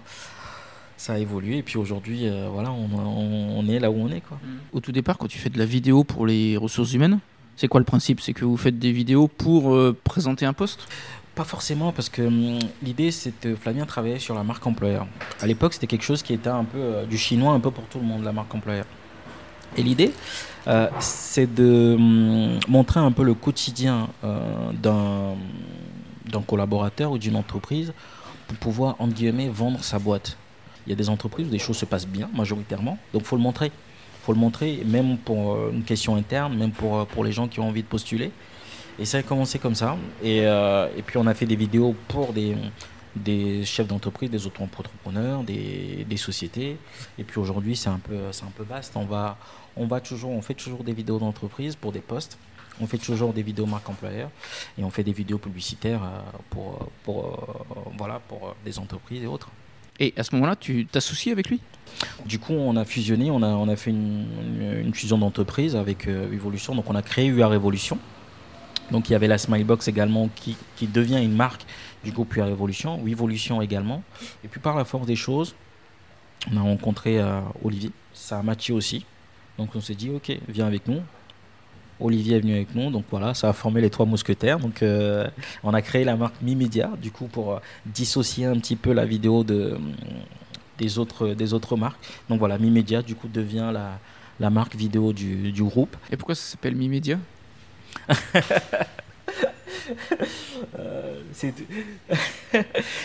ça 0.95 1.15
a 1.15 1.17
évolué. 1.17 1.57
Et 1.57 1.63
puis 1.63 1.79
aujourd'hui, 1.79 2.29
euh, 2.29 2.47
voilà, 2.49 2.71
on, 2.71 2.87
on, 2.95 3.67
est 3.67 3.79
là 3.79 3.91
où 3.91 3.95
on 3.95 4.09
est. 4.09 4.21
Quoi. 4.21 4.39
Au 4.71 4.79
tout 4.79 4.93
départ, 4.93 5.17
quand 5.17 5.27
tu 5.27 5.37
fais 5.37 5.49
de 5.49 5.59
la 5.59 5.65
vidéo 5.65 6.05
pour 6.05 6.25
les 6.25 6.55
ressources 6.55 6.93
humaines, 6.93 7.19
c'est 7.55 7.67
quoi 7.67 7.79
le 7.79 7.85
principe? 7.85 8.21
C'est 8.21 8.33
que 8.33 8.45
vous 8.45 8.57
faites 8.57 8.79
des 8.79 8.91
vidéos 8.91 9.27
pour 9.27 9.73
euh, 9.73 9.95
présenter 10.03 10.45
un 10.45 10.53
poste? 10.53 10.87
Pas 11.35 11.43
forcément, 11.43 11.91
parce 11.91 12.09
que 12.09 12.21
hum, 12.21 12.59
l'idée, 12.83 13.11
c'est 13.11 13.31
que 13.39 13.55
Flavien 13.55 13.85
travaillait 13.85 14.19
sur 14.19 14.35
la 14.35 14.43
marque 14.43 14.65
employeur. 14.65 15.07
À 15.41 15.47
l'époque, 15.47 15.73
c'était 15.73 15.87
quelque 15.87 16.03
chose 16.03 16.23
qui 16.23 16.33
était 16.33 16.49
un 16.49 16.63
peu 16.63 16.79
euh, 16.79 17.05
du 17.05 17.17
chinois, 17.17 17.53
un 17.53 17.59
peu 17.59 17.71
pour 17.71 17.85
tout 17.85 17.99
le 17.99 18.05
monde, 18.05 18.23
la 18.23 18.31
marque 18.31 18.53
employeur. 18.53 18.85
Et 19.77 19.83
l'idée, 19.83 20.11
euh, 20.67 20.87
c'est 20.99 21.53
de 21.53 21.95
hum, 21.97 22.59
montrer 22.67 22.99
un 22.99 23.11
peu 23.11 23.23
le 23.23 23.33
quotidien 23.33 24.09
d'un 24.83 25.35
d'un 26.31 26.41
collaborateur 26.41 27.11
ou 27.11 27.17
d'une 27.17 27.35
entreprise 27.35 27.93
pour 28.47 28.57
pouvoir, 28.57 28.95
entre 28.99 29.13
guillemets, 29.13 29.49
vendre 29.49 29.83
sa 29.83 29.99
boîte. 29.99 30.37
Il 30.85 30.89
y 30.89 30.93
a 30.93 30.95
des 30.95 31.09
entreprises 31.09 31.47
où 31.47 31.49
des 31.49 31.59
choses 31.59 31.77
se 31.77 31.85
passent 31.85 32.07
bien, 32.07 32.29
majoritairement, 32.33 32.97
donc 33.13 33.23
il 33.23 33.27
faut 33.27 33.35
le 33.35 33.41
montrer. 33.41 33.71
Faut 34.23 34.33
le 34.33 34.39
montrer, 34.39 34.83
même 34.85 35.17
pour 35.17 35.53
euh, 35.53 35.71
une 35.73 35.83
question 35.83 36.15
interne, 36.15 36.55
même 36.55 36.71
pour, 36.71 36.99
euh, 36.99 37.05
pour 37.05 37.23
les 37.23 37.31
gens 37.31 37.47
qui 37.47 37.59
ont 37.59 37.67
envie 37.67 37.81
de 37.81 37.87
postuler. 37.87 38.31
Et 38.99 39.05
ça 39.05 39.17
a 39.17 39.23
commencé 39.23 39.57
comme 39.57 39.73
ça. 39.73 39.97
Et, 40.21 40.41
euh, 40.45 40.87
et 40.95 41.01
puis 41.01 41.17
on 41.17 41.25
a 41.25 41.33
fait 41.33 41.47
des 41.47 41.55
vidéos 41.55 41.95
pour 42.07 42.31
des, 42.31 42.55
des 43.15 43.65
chefs 43.65 43.87
d'entreprise, 43.87 44.29
des 44.29 44.45
auto-entrepreneurs, 44.45 45.43
des, 45.43 46.05
des 46.07 46.17
sociétés. 46.17 46.77
Et 47.17 47.23
puis 47.23 47.39
aujourd'hui, 47.39 47.75
c'est 47.75 47.89
un, 47.89 47.99
peu, 47.99 48.15
un 48.15 48.51
peu 48.55 48.63
vaste. 48.63 48.95
On, 48.95 49.05
va, 49.05 49.37
on, 49.75 49.87
va 49.87 50.01
toujours, 50.01 50.31
on 50.31 50.41
fait 50.41 50.53
toujours 50.53 50.83
des 50.83 50.93
vidéos 50.93 51.17
d'entreprise 51.17 51.75
pour 51.75 51.91
des 51.91 52.01
postes. 52.01 52.37
On 52.79 52.85
fait 52.85 52.99
toujours 52.99 53.33
des 53.33 53.43
vidéos 53.43 53.65
marque 53.65 53.89
employeur 53.89 54.29
et 54.77 54.83
on 54.83 54.89
fait 54.91 55.03
des 55.03 55.11
vidéos 55.11 55.37
publicitaires 55.39 56.01
pour, 56.49 56.89
pour, 57.03 57.65
voilà, 57.97 58.19
pour 58.27 58.55
des 58.63 58.79
entreprises 58.79 59.23
et 59.23 59.27
autres. 59.27 59.49
Et 60.01 60.15
à 60.17 60.23
ce 60.23 60.33
moment-là, 60.33 60.55
tu 60.55 60.87
t'associes 60.87 61.31
avec 61.31 61.47
lui? 61.47 61.61
Du 62.25 62.39
coup, 62.39 62.53
on 62.53 62.75
a 62.75 62.85
fusionné, 62.85 63.29
on 63.29 63.43
a, 63.43 63.75
fait 63.75 63.91
une, 63.91 64.91
fusion 64.95 65.19
d'entreprise 65.19 65.75
avec 65.75 66.07
euh, 66.07 66.33
Evolution. 66.33 66.73
Donc, 66.73 66.89
on 66.89 66.95
a 66.95 67.03
créé 67.03 67.27
UA 67.27 67.47
Révolution. 67.47 67.99
Donc, 68.89 69.09
il 69.09 69.13
y 69.13 69.15
avait 69.15 69.27
la 69.27 69.37
Smilebox 69.37 69.87
également 69.87 70.27
qui, 70.35 70.57
devient 70.87 71.23
une 71.23 71.35
marque 71.35 71.61
du 72.03 72.11
groupe 72.11 72.35
UA 72.35 72.45
Révolution, 72.45 73.05
Evolution 73.05 73.61
également. 73.61 74.01
Et 74.43 74.47
puis, 74.47 74.59
par 74.59 74.75
la 74.75 74.85
force 74.85 75.05
des 75.05 75.15
choses, 75.15 75.53
on 76.51 76.57
a 76.57 76.61
rencontré 76.61 77.19
euh, 77.19 77.39
Olivier. 77.63 77.91
Ça 78.11 78.39
a 78.39 78.41
matché 78.41 78.73
aussi. 78.73 79.05
Donc, 79.59 79.75
on 79.75 79.81
s'est 79.81 79.93
dit, 79.93 80.09
OK, 80.09 80.35
viens 80.49 80.65
avec 80.65 80.87
nous. 80.87 81.01
Olivier 82.01 82.37
est 82.37 82.39
venu 82.41 82.53
avec 82.55 82.73
nous, 82.75 82.89
donc 82.91 83.05
voilà, 83.11 83.33
ça 83.33 83.49
a 83.49 83.53
formé 83.53 83.81
les 83.81 83.89
trois 83.89 84.05
mousquetaires. 84.05 84.59
Donc, 84.59 84.81
euh, 84.83 85.27
on 85.63 85.73
a 85.73 85.81
créé 85.81 86.03
la 86.03 86.15
marque 86.15 86.35
Mi 86.41 86.55
Media, 86.55 86.89
du 87.01 87.11
coup, 87.11 87.27
pour 87.27 87.53
euh, 87.53 87.59
dissocier 87.85 88.45
un 88.45 88.57
petit 88.59 88.75
peu 88.75 88.91
la 88.93 89.05
vidéo 89.05 89.43
de, 89.43 89.77
des, 90.77 90.97
autres, 90.99 91.29
des 91.29 91.53
autres 91.53 91.75
marques. 91.77 91.99
Donc 92.29 92.39
voilà, 92.39 92.57
Mi 92.57 92.69
Media, 92.71 93.01
du 93.01 93.15
coup, 93.15 93.27
devient 93.27 93.69
la, 93.73 93.99
la 94.39 94.49
marque 94.49 94.75
vidéo 94.75 95.13
du, 95.13 95.51
du 95.51 95.63
groupe. 95.63 95.95
Et 96.11 96.17
pourquoi 96.17 96.35
ça 96.35 96.43
s'appelle 96.51 96.75
Mi 96.75 96.89
Media 96.89 97.17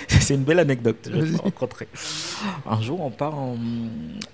c'est 0.08 0.34
une 0.34 0.44
belle 0.44 0.58
anecdote. 0.58 1.08
Je 1.12 1.18
vais 1.20 1.36
te 1.36 1.42
rencontrer. 1.42 1.88
Un 2.66 2.80
jour, 2.82 3.00
on 3.00 3.10
part, 3.10 3.34
en- 3.38 3.56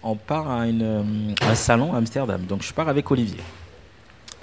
on 0.02 0.16
part 0.16 0.50
à, 0.50 0.66
une, 0.66 0.82
euh, 0.82 1.02
à 1.40 1.50
un 1.50 1.54
salon 1.54 1.92
à 1.94 1.98
Amsterdam. 1.98 2.42
Donc, 2.48 2.62
je 2.62 2.72
pars 2.72 2.88
avec 2.88 3.10
Olivier. 3.10 3.40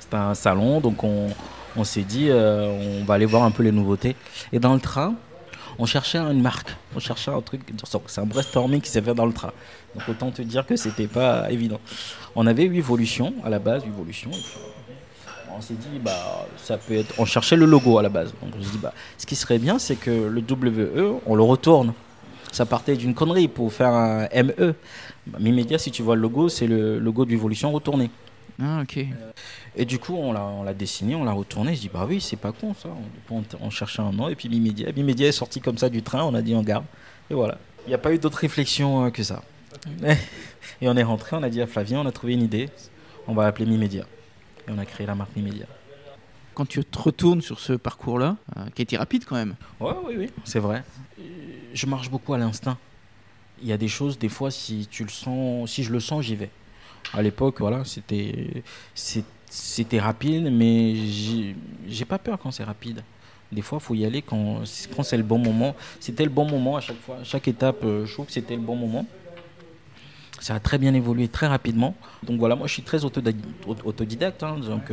C'est 0.10 0.18
un 0.18 0.34
salon, 0.34 0.80
donc 0.80 1.04
on, 1.04 1.28
on 1.76 1.84
s'est 1.84 2.04
dit, 2.04 2.28
euh, 2.30 3.00
on 3.02 3.06
va 3.06 3.14
aller 3.14 3.26
voir 3.26 3.44
un 3.44 3.52
peu 3.52 3.62
les 3.64 3.72
nouveautés. 3.72 4.16
Et 4.52 4.60
dans 4.60 4.74
le 4.74 4.80
train, 4.80 5.14
on 5.78 5.86
cherchait 5.86 6.18
une 6.18 6.42
marque, 6.42 6.76
on 6.96 7.00
cherchait 7.00 7.32
un 7.32 7.42
truc. 7.42 7.62
C'est 8.08 8.22
un 8.22 8.26
brainstorming 8.26 8.82
qui 8.82 8.90
s'est 8.90 9.02
fait 9.02 9.14
dans 9.14 9.26
le 9.26 9.34
train. 9.34 9.52
Donc, 9.96 10.10
autant 10.10 10.32
te 10.32 10.42
dire 10.42 10.66
que 10.66 10.76
c'était 10.76 11.08
pas 11.08 11.52
évident. 11.52 11.80
On 12.36 12.48
avait 12.48 12.66
Evolution 12.66 13.34
à 13.44 13.50
la 13.50 13.60
base, 13.60 13.84
Evolution. 13.86 14.32
on 15.56 15.62
s'est 15.62 15.74
dit 15.76 16.00
bah 16.04 16.48
ça 16.58 16.78
peut 16.78 16.96
être 16.96 17.14
on 17.18 17.26
cherchait 17.26 17.56
le 17.56 17.66
logo 17.66 17.98
à 17.98 18.02
la 18.02 18.10
base 18.10 18.34
donc 18.42 18.54
on 18.58 18.64
s'est 18.64 18.70
dit 18.70 18.78
bah 18.78 18.94
ce 19.18 19.26
qui 19.26 19.36
serait 19.36 19.58
bien 19.58 19.78
c'est 19.78 19.96
que 19.96 20.12
le 20.12 20.42
WE 20.42 21.20
on 21.26 21.36
le 21.36 21.44
retourne 21.44 21.94
ça 22.52 22.66
partait 22.66 22.96
d'une 22.96 23.14
connerie 23.14 23.48
pour 23.48 23.74
faire 23.74 23.90
un 23.94 24.28
ME 24.44 24.74
bah, 25.28 25.40
si 25.78 25.92
tu 25.92 26.02
vois 26.02 26.16
le 26.16 26.22
logo 26.22 26.50
c'est 26.50 26.68
le 26.68 27.00
logo 27.00 27.26
d'Evolution 27.26 27.72
retourné 27.72 28.10
Ah, 28.62 28.82
ok. 28.82 29.06
et 29.78 29.86
du 29.86 30.00
coup 30.00 30.16
on 30.16 30.34
l'a 30.34 30.44
on 30.44 30.64
l'a 30.64 30.74
dessiné 30.74 31.16
on 31.16 31.24
l'a 31.24 31.32
retourné. 31.32 31.76
Je 31.76 31.82
dis 31.82 31.90
bah 31.90 32.06
oui 32.08 32.20
c'est 32.20 32.36
pas 32.36 32.52
con 32.52 32.74
ça. 32.74 32.90
On, 33.62 33.70
cherchait 33.70 34.02
un 34.02 34.12
nom 34.12 34.28
et 34.30 34.36
puis 34.36 34.50
Mimedia 34.50 34.92
Mimedia 34.92 35.28
est 35.28 35.34
sorti 35.34 35.62
comme 35.62 35.78
ça 35.78 35.90
du 35.90 36.04
train 36.04 36.24
on 36.24 36.34
a 36.34 36.42
dit 36.42 36.54
on 36.56 36.64
garde. 36.64 36.86
Et 37.30 37.34
voilà. 37.34 37.58
Il 37.86 37.90
n'y 37.90 37.96
a 37.96 38.00
pas 38.00 38.14
eu 38.14 38.20
d'autre 38.20 38.40
réflexion 38.40 39.06
euh, 39.06 39.10
que 39.10 39.24
ça. 39.24 39.44
Et 40.82 40.90
on 40.90 40.96
est 40.98 41.04
rentré 41.04 41.36
on 41.38 41.44
a 41.44 41.50
dit 41.50 41.62
à 41.62 41.68
Flavien 41.68 42.02
on 42.02 42.06
a 42.06 42.12
trouvé 42.12 42.34
une 42.34 42.44
idée. 42.44 42.70
On 43.28 43.34
va 43.34 43.44
l'appeler 43.44 43.66
Mimedia 43.66 44.06
et 44.68 44.72
on 44.72 44.78
a 44.78 44.86
créé 44.86 45.06
la 45.06 45.16
marque 45.16 45.36
Mimedia 45.36 45.66
Quand 46.54 46.66
tu 46.66 46.84
te 46.84 47.00
retournes 47.00 47.42
sur 47.42 47.60
ce 47.60 47.74
parcours-là, 47.74 48.38
euh, 48.58 48.66
qui 48.74 48.82
a 48.82 48.84
été 48.84 48.98
rapide 48.98 49.26
quand 49.26 49.36
même, 49.36 49.56
Ouais, 49.80 49.94
oui, 50.06 50.16
oui, 50.18 50.30
c'est 50.46 50.60
vrai. 50.60 50.84
Euh, 51.20 51.24
Je 51.74 51.86
marche 51.86 52.10
beaucoup 52.10 52.34
à 52.34 52.38
l'instinct. 52.38 52.78
Il 53.62 53.68
y 53.68 53.74
a 53.74 53.78
des 53.78 53.88
choses, 53.88 54.18
des 54.18 54.30
fois, 54.30 54.52
si 54.52 54.88
tu 54.90 55.04
le 55.04 55.10
sens, 55.10 55.70
si 55.70 55.84
je 55.84 55.92
le 55.92 56.00
sens, 56.00 56.24
j'y 56.24 56.36
vais. 56.36 56.50
À 57.14 57.22
l'époque, 57.22 57.56
voilà, 57.60 57.84
c'était, 57.86 58.64
c'était 58.94 60.00
rapide, 60.00 60.50
mais 60.52 60.96
j'ai 61.88 62.06
pas 62.06 62.20
peur 62.20 62.38
quand 62.42 62.52
c'est 62.52 62.64
rapide. 62.64 63.04
Des 63.52 63.64
fois, 63.64 63.80
il 63.82 63.86
faut 63.86 63.96
y 63.96 64.06
aller 64.06 64.22
quand, 64.22 64.62
c'est 64.66 65.18
le 65.18 65.24
bon 65.24 65.40
moment. 65.40 65.76
C'était 66.00 66.24
le 66.24 66.30
bon 66.30 66.48
moment 66.48 66.78
à 66.78 66.82
chaque 66.82 67.00
fois. 67.02 67.18
Chaque 67.24 67.48
étape, 67.48 67.84
euh, 67.84 68.06
je 68.06 68.14
trouve 68.14 68.28
que 68.28 68.32
c'était 68.32 68.56
le 68.56 68.62
bon 68.62 68.76
moment. 68.76 69.08
Ça 70.40 70.56
a 70.56 70.60
très 70.60 70.78
bien 70.78 70.94
évolué 70.94 71.28
très 71.28 71.48
rapidement. 71.48 71.96
Donc 72.24 72.40
voilà, 72.40 72.56
moi 72.56 72.68
je 72.68 72.74
suis 72.74 72.84
très 72.84 73.04
autodi- 73.04 73.36
aut- 73.68 73.76
autodidacte. 73.84 74.42
hein. 74.44 74.58
donc 74.60 74.90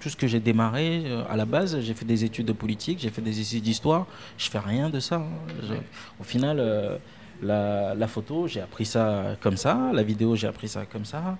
tout 0.00 0.08
ce 0.10 0.16
que 0.16 0.26
j'ai 0.26 0.40
démarré 0.40 1.04
euh, 1.06 1.22
à 1.30 1.36
la 1.36 1.46
base, 1.46 1.80
j'ai 1.80 1.94
fait 1.94 2.04
des 2.04 2.24
études 2.24 2.46
de 2.46 2.52
politique, 2.52 2.98
j'ai 3.00 3.08
fait 3.10 3.22
des 3.22 3.40
études 3.40 3.62
d'histoire. 3.62 4.06
Je 4.36 4.50
fais 4.50 4.58
rien 4.58 4.90
de 4.90 4.98
ça. 5.00 5.16
hein. 5.16 5.76
Au 6.20 6.24
final, 6.24 6.58
euh, 6.58 6.98
la, 7.42 8.06
photo, 8.06 8.46
j'ai 8.46 8.60
appris 8.60 8.86
ça 8.86 9.36
comme 9.40 9.56
ça. 9.56 9.90
La 9.92 10.02
vidéo, 10.02 10.36
j'ai 10.36 10.46
appris 10.46 10.68
ça 10.68 10.84
comme 10.86 11.04
ça. 11.04 11.36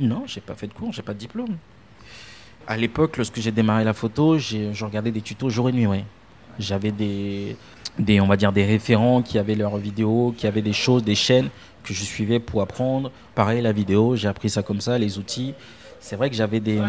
Non, 0.00 0.24
j'ai 0.26 0.40
pas 0.40 0.54
fait 0.54 0.66
de 0.66 0.72
cours, 0.72 0.92
j'ai 0.92 1.02
pas 1.02 1.14
de 1.14 1.18
diplôme. 1.18 1.56
À 2.66 2.76
l'époque, 2.76 3.16
lorsque 3.16 3.40
j'ai 3.40 3.52
démarré 3.52 3.84
la 3.84 3.92
photo, 3.92 4.38
je 4.38 4.84
regardais 4.84 5.10
des 5.10 5.20
tutos 5.20 5.50
jour 5.50 5.68
et 5.68 5.72
nuit. 5.72 6.04
J'avais 6.58 6.92
des, 6.92 7.56
on 8.20 8.26
va 8.26 8.36
dire, 8.36 8.52
des 8.52 8.64
référents 8.64 9.22
qui 9.22 9.38
avaient 9.38 9.54
leurs 9.54 9.76
vidéos, 9.76 10.34
qui 10.36 10.46
avaient 10.46 10.62
des 10.62 10.72
choses, 10.72 11.04
des 11.04 11.14
chaînes 11.14 11.50
que 11.82 11.92
je 11.92 12.02
suivais 12.02 12.40
pour 12.40 12.62
apprendre. 12.62 13.10
Pareil, 13.34 13.60
la 13.60 13.72
vidéo, 13.72 14.16
j'ai 14.16 14.28
appris 14.28 14.48
ça 14.48 14.62
comme 14.62 14.80
ça, 14.80 14.98
les 14.98 15.18
outils. 15.18 15.54
C'est 16.00 16.16
vrai 16.16 16.30
que 16.30 16.36
j'avais 16.36 16.60
des, 16.60 16.80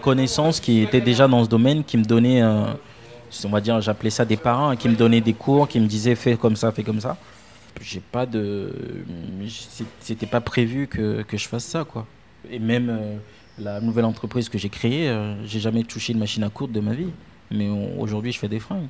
connaissances 0.00 0.60
qui 0.60 0.82
étaient 0.82 1.00
déjà 1.00 1.28
dans 1.28 1.44
ce 1.44 1.48
domaine, 1.48 1.84
qui 1.84 1.96
me 1.96 2.04
donnaient, 2.04 2.42
euh, 2.42 2.64
on 3.44 3.48
va 3.48 3.60
dire, 3.60 3.80
j'appelais 3.80 4.10
ça 4.10 4.24
des 4.24 4.36
parents, 4.36 4.74
qui 4.76 4.88
me 4.88 4.94
donnaient 4.94 5.20
des 5.20 5.34
cours, 5.34 5.68
qui 5.68 5.80
me 5.80 5.86
disaient 5.86 6.14
fais 6.14 6.36
comme 6.36 6.56
ça, 6.56 6.72
fais 6.72 6.82
comme 6.82 7.00
ça. 7.00 7.16
J'ai 7.80 8.00
pas 8.00 8.26
de, 8.26 8.72
c'était 10.00 10.26
pas 10.26 10.40
prévu 10.40 10.86
que, 10.86 11.22
que 11.22 11.36
je 11.36 11.46
fasse 11.48 11.64
ça, 11.64 11.84
quoi. 11.84 12.06
Et 12.50 12.58
même 12.58 12.88
euh, 12.88 13.16
la 13.58 13.80
nouvelle 13.80 14.04
entreprise 14.04 14.48
que 14.48 14.58
j'ai 14.58 14.68
créée, 14.68 15.08
euh, 15.08 15.44
j'ai 15.44 15.60
jamais 15.60 15.82
touché 15.82 16.12
une 16.12 16.18
machine 16.18 16.42
à 16.44 16.50
coudre 16.50 16.72
de 16.72 16.80
ma 16.80 16.94
vie. 16.94 17.10
Mais 17.50 17.68
aujourd'hui, 17.68 18.32
je 18.32 18.38
fais 18.38 18.48
des 18.48 18.60
fringues. 18.60 18.88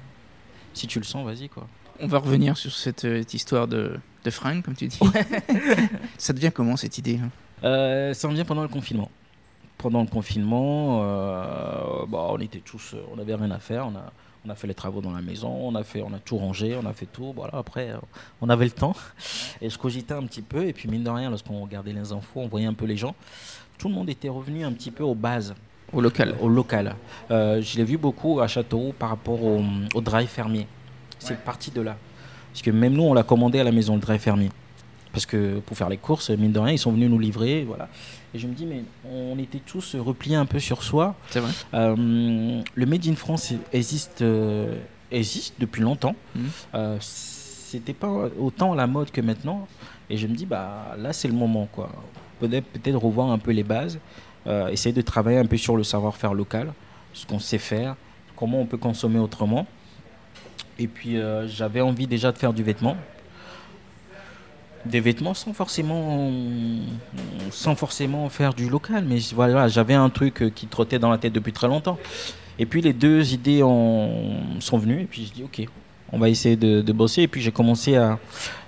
Si 0.74 0.86
tu 0.86 0.98
le 0.98 1.04
sens, 1.04 1.24
vas-y, 1.24 1.48
quoi. 1.48 1.66
on 2.00 2.06
va 2.06 2.18
revenir 2.18 2.56
sur 2.56 2.72
cette, 2.72 3.04
euh, 3.04 3.22
histoire 3.32 3.68
de, 3.68 3.98
de 4.24 4.30
fringues, 4.30 4.62
comme 4.62 4.74
tu 4.74 4.88
dis. 4.88 4.98
ça 6.18 6.32
devient 6.32 6.50
comment 6.54 6.76
cette 6.76 6.98
idée 6.98 7.18
hein? 7.22 7.30
Euh, 7.64 8.12
ça 8.12 8.28
me 8.28 8.34
vient 8.34 8.44
pendant 8.44 8.62
le 8.62 8.68
confinement. 8.68 9.10
Pendant 9.78 10.00
le 10.00 10.06
confinement, 10.06 11.00
bah, 12.06 12.28
on 12.30 12.38
était 12.38 12.60
tous, 12.60 12.94
on 13.12 13.16
n'avait 13.16 13.34
rien 13.34 13.50
à 13.50 13.58
faire. 13.58 13.86
On 13.86 13.96
a, 13.96 14.12
on 14.46 14.50
a 14.50 14.54
fait 14.54 14.66
les 14.66 14.74
travaux 14.74 15.00
dans 15.00 15.10
la 15.12 15.22
maison, 15.22 15.48
on 15.48 15.74
a 15.74 15.82
fait, 15.82 16.02
on 16.02 16.12
a 16.12 16.18
tout 16.18 16.36
rangé, 16.36 16.76
on 16.80 16.86
a 16.86 16.92
fait 16.92 17.06
tout. 17.06 17.32
Voilà. 17.34 17.54
Après, 17.56 17.90
euh, 17.90 17.96
on 18.40 18.48
avait 18.48 18.64
le 18.64 18.70
temps 18.70 18.94
et 19.60 19.68
je 19.68 19.78
cogitais 19.78 20.14
un 20.14 20.24
petit 20.24 20.42
peu. 20.42 20.66
Et 20.66 20.72
puis 20.72 20.88
mine 20.88 21.02
de 21.02 21.10
rien, 21.10 21.30
lorsqu'on 21.30 21.60
regardait 21.62 21.92
les 21.92 22.12
infos, 22.12 22.40
on 22.40 22.48
voyait 22.48 22.66
un 22.66 22.74
peu 22.74 22.86
les 22.86 22.96
gens. 22.96 23.14
Tout 23.78 23.88
le 23.88 23.94
monde 23.94 24.08
était 24.08 24.28
revenu 24.28 24.64
un 24.64 24.72
petit 24.72 24.90
peu 24.90 25.02
aux 25.04 25.14
bases, 25.14 25.54
Au 25.92 26.00
local. 26.00 26.36
au 26.40 26.48
local. 26.48 26.94
Euh, 27.30 27.60
je 27.60 27.76
l'ai 27.76 27.84
vu 27.84 27.98
beaucoup 27.98 28.40
à 28.40 28.46
Châteauroux 28.46 28.94
par 28.98 29.10
rapport 29.10 29.42
au, 29.42 29.62
au 29.94 30.00
drive 30.00 30.28
fermier. 30.28 30.66
C'est 31.18 31.38
parti 31.38 31.70
de 31.70 31.80
là. 31.80 31.96
Parce 32.52 32.62
que 32.62 32.70
même 32.70 32.94
nous, 32.94 33.02
on 33.02 33.14
l'a 33.14 33.22
commandé 33.22 33.58
à 33.58 33.64
la 33.64 33.72
maison, 33.72 33.94
le 33.96 34.00
drive 34.00 34.20
fermier. 34.20 34.50
Parce 35.12 35.26
que 35.26 35.58
pour 35.60 35.76
faire 35.76 35.88
les 35.88 35.96
courses, 35.96 36.30
mine 36.30 36.52
de 36.52 36.58
rien, 36.58 36.72
ils 36.72 36.78
sont 36.78 36.92
venus 36.92 37.10
nous 37.10 37.18
livrer. 37.18 37.64
Voilà. 37.64 37.88
Et 38.36 38.38
je 38.38 38.46
me 38.46 38.52
dis, 38.52 38.66
mais 38.66 38.82
on 39.10 39.38
était 39.38 39.60
tous 39.64 39.96
repliés 39.96 40.36
un 40.36 40.44
peu 40.44 40.58
sur 40.60 40.82
soi. 40.82 41.14
C'est 41.30 41.40
vrai. 41.40 41.50
Euh, 41.72 42.60
le 42.74 42.86
Made 42.86 43.06
in 43.06 43.14
France 43.14 43.54
existe, 43.72 44.20
euh, 44.20 44.76
existe 45.10 45.54
depuis 45.58 45.80
longtemps. 45.80 46.14
Mhm. 46.34 46.44
Euh, 46.74 46.96
C'était 47.00 47.94
pas 47.94 48.28
autant 48.38 48.74
la 48.74 48.86
mode 48.86 49.10
que 49.10 49.22
maintenant. 49.22 49.66
Et 50.10 50.18
je 50.18 50.26
me 50.26 50.34
dis, 50.34 50.44
bah, 50.44 50.94
là, 50.98 51.14
c'est 51.14 51.28
le 51.28 51.34
moment. 51.34 51.66
quoi. 51.72 51.90
Peut-être 52.38 52.66
peut 52.66 52.94
revoir 52.94 53.30
un 53.30 53.38
peu 53.38 53.52
les 53.52 53.64
bases, 53.64 53.98
euh, 54.46 54.68
essayer 54.68 54.92
de 54.92 55.00
travailler 55.00 55.38
un 55.38 55.46
peu 55.46 55.56
sur 55.56 55.74
le 55.78 55.82
savoir-faire 55.82 56.34
local, 56.34 56.74
ce 57.14 57.24
qu'on 57.24 57.38
sait 57.38 57.56
faire, 57.56 57.96
comment 58.36 58.60
on 58.60 58.66
peut 58.66 58.76
consommer 58.76 59.18
autrement. 59.18 59.66
Et 60.78 60.88
puis, 60.88 61.16
j'avais 61.46 61.80
envie 61.80 62.06
déjà 62.06 62.32
de 62.32 62.36
faire 62.36 62.52
du 62.52 62.62
vêtement. 62.62 62.98
Des 64.90 65.00
vêtements 65.00 65.34
sans 65.34 65.52
forcément, 65.52 66.30
sans 67.50 67.74
forcément 67.74 68.28
faire 68.28 68.54
du 68.54 68.68
local, 68.68 69.04
mais 69.06 69.18
voilà, 69.34 69.68
j'avais 69.68 69.94
un 69.94 70.10
truc 70.10 70.42
euh, 70.42 70.50
qui 70.50 70.66
trottait 70.66 70.98
dans 70.98 71.10
la 71.10 71.18
tête 71.18 71.32
depuis 71.32 71.52
très 71.52 71.66
longtemps. 71.66 71.98
Et 72.58 72.66
puis 72.66 72.80
les 72.82 72.92
deux 72.92 73.32
idées 73.32 73.60
sont 73.60 74.78
venues, 74.78 75.02
et 75.02 75.04
puis 75.06 75.26
je 75.26 75.32
dis 75.32 75.42
ok, 75.42 75.66
on 76.12 76.18
va 76.18 76.28
essayer 76.28 76.56
de, 76.56 76.82
de 76.82 76.92
bosser. 76.92 77.22
Et 77.22 77.28
puis 77.28 77.42
j'ai 77.42 77.52
commencé 77.52 77.96
à, 77.96 78.18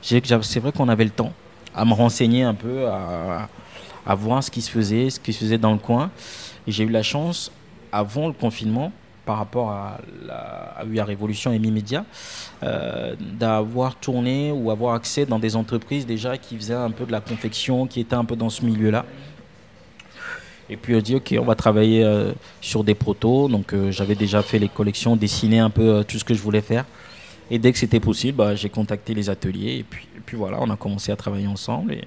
c'est 0.02 0.60
vrai 0.60 0.72
qu'on 0.72 0.88
avait 0.88 1.04
le 1.04 1.10
temps, 1.10 1.32
à 1.74 1.84
me 1.84 1.92
renseigner 1.92 2.42
un 2.42 2.54
peu, 2.54 2.88
à, 2.88 3.48
à 4.06 4.14
voir 4.14 4.42
ce 4.42 4.50
qui 4.50 4.60
se 4.60 4.70
faisait, 4.70 5.10
ce 5.10 5.20
qui 5.20 5.32
se 5.32 5.38
faisait 5.38 5.58
dans 5.58 5.72
le 5.72 5.78
coin. 5.78 6.10
Et 6.66 6.72
j'ai 6.72 6.84
eu 6.84 6.90
la 6.90 7.02
chance, 7.02 7.52
avant 7.92 8.26
le 8.26 8.32
confinement, 8.32 8.92
par 9.28 9.36
rapport 9.36 9.70
à 9.70 9.98
la, 10.26 10.34
à 10.78 10.84
la 10.84 11.04
Révolution 11.04 11.52
et 11.52 11.58
Mi-Média, 11.58 12.06
euh, 12.62 13.14
d'avoir 13.20 13.94
tourné 13.96 14.50
ou 14.52 14.70
avoir 14.70 14.94
accès 14.94 15.26
dans 15.26 15.38
des 15.38 15.54
entreprises 15.54 16.06
déjà 16.06 16.38
qui 16.38 16.56
faisaient 16.56 16.72
un 16.72 16.90
peu 16.90 17.04
de 17.04 17.12
la 17.12 17.20
confection, 17.20 17.86
qui 17.86 18.00
étaient 18.00 18.14
un 18.14 18.24
peu 18.24 18.36
dans 18.36 18.48
ce 18.48 18.64
milieu-là. 18.64 19.04
Et 20.70 20.78
puis 20.78 20.96
on 20.96 21.00
dit 21.00 21.14
ok, 21.14 21.34
on 21.38 21.44
va 21.44 21.56
travailler 21.56 22.02
euh, 22.04 22.32
sur 22.62 22.84
des 22.84 22.94
protos. 22.94 23.48
Donc 23.48 23.74
euh, 23.74 23.90
j'avais 23.90 24.14
déjà 24.14 24.40
fait 24.40 24.58
les 24.58 24.70
collections, 24.70 25.14
dessiné 25.14 25.58
un 25.58 25.68
peu 25.68 25.88
euh, 25.96 26.02
tout 26.04 26.18
ce 26.18 26.24
que 26.24 26.32
je 26.32 26.40
voulais 26.40 26.62
faire. 26.62 26.86
Et 27.50 27.58
dès 27.58 27.70
que 27.70 27.78
c'était 27.78 28.00
possible, 28.00 28.38
bah, 28.38 28.54
j'ai 28.54 28.70
contacté 28.70 29.12
les 29.12 29.28
ateliers 29.28 29.76
et 29.76 29.82
puis, 29.82 30.08
et 30.16 30.20
puis 30.24 30.38
voilà, 30.38 30.56
on 30.62 30.70
a 30.70 30.76
commencé 30.76 31.12
à 31.12 31.16
travailler 31.16 31.48
ensemble. 31.48 31.92
Et... 31.92 32.04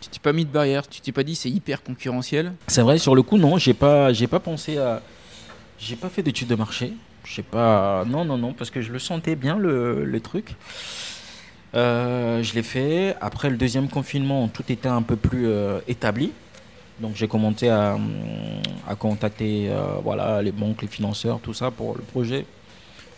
Tu 0.00 0.08
t'es 0.08 0.18
pas 0.18 0.32
mis 0.32 0.46
de 0.46 0.50
barrière, 0.50 0.88
tu 0.88 1.02
t'es 1.02 1.12
pas 1.12 1.24
dit 1.24 1.34
c'est 1.34 1.50
hyper 1.50 1.82
concurrentiel? 1.82 2.54
C'est 2.68 2.80
vrai, 2.80 2.96
sur 2.96 3.14
le 3.14 3.22
coup, 3.22 3.36
non, 3.36 3.58
j'ai 3.58 3.74
pas, 3.74 4.14
j'ai 4.14 4.26
pas 4.26 4.40
pensé 4.40 4.78
à, 4.78 5.02
j'ai 5.82 5.96
pas 5.96 6.08
fait 6.08 6.22
d'études 6.22 6.48
de 6.48 6.54
marché. 6.54 6.92
Je 7.24 7.34
sais 7.34 7.42
pas. 7.42 8.04
Non, 8.06 8.24
non, 8.24 8.38
non, 8.38 8.52
parce 8.52 8.70
que 8.70 8.80
je 8.80 8.92
le 8.92 8.98
sentais 8.98 9.36
bien 9.36 9.58
le, 9.58 10.04
le 10.04 10.20
truc. 10.20 10.54
Euh, 11.74 12.42
je 12.42 12.54
l'ai 12.54 12.62
fait. 12.62 13.16
Après 13.20 13.50
le 13.50 13.56
deuxième 13.56 13.88
confinement, 13.88 14.48
tout 14.48 14.64
était 14.68 14.88
un 14.88 15.02
peu 15.02 15.16
plus 15.16 15.46
euh, 15.46 15.80
établi. 15.88 16.32
Donc 17.00 17.16
j'ai 17.16 17.26
commencé 17.26 17.68
à, 17.68 17.94
hum, 17.94 18.10
à 18.88 18.94
contacter 18.94 19.68
euh, 19.70 19.96
voilà, 20.02 20.42
les 20.42 20.52
banques, 20.52 20.82
les 20.82 20.88
financeurs, 20.88 21.40
tout 21.40 21.54
ça 21.54 21.70
pour 21.70 21.96
le 21.96 22.02
projet. 22.02 22.46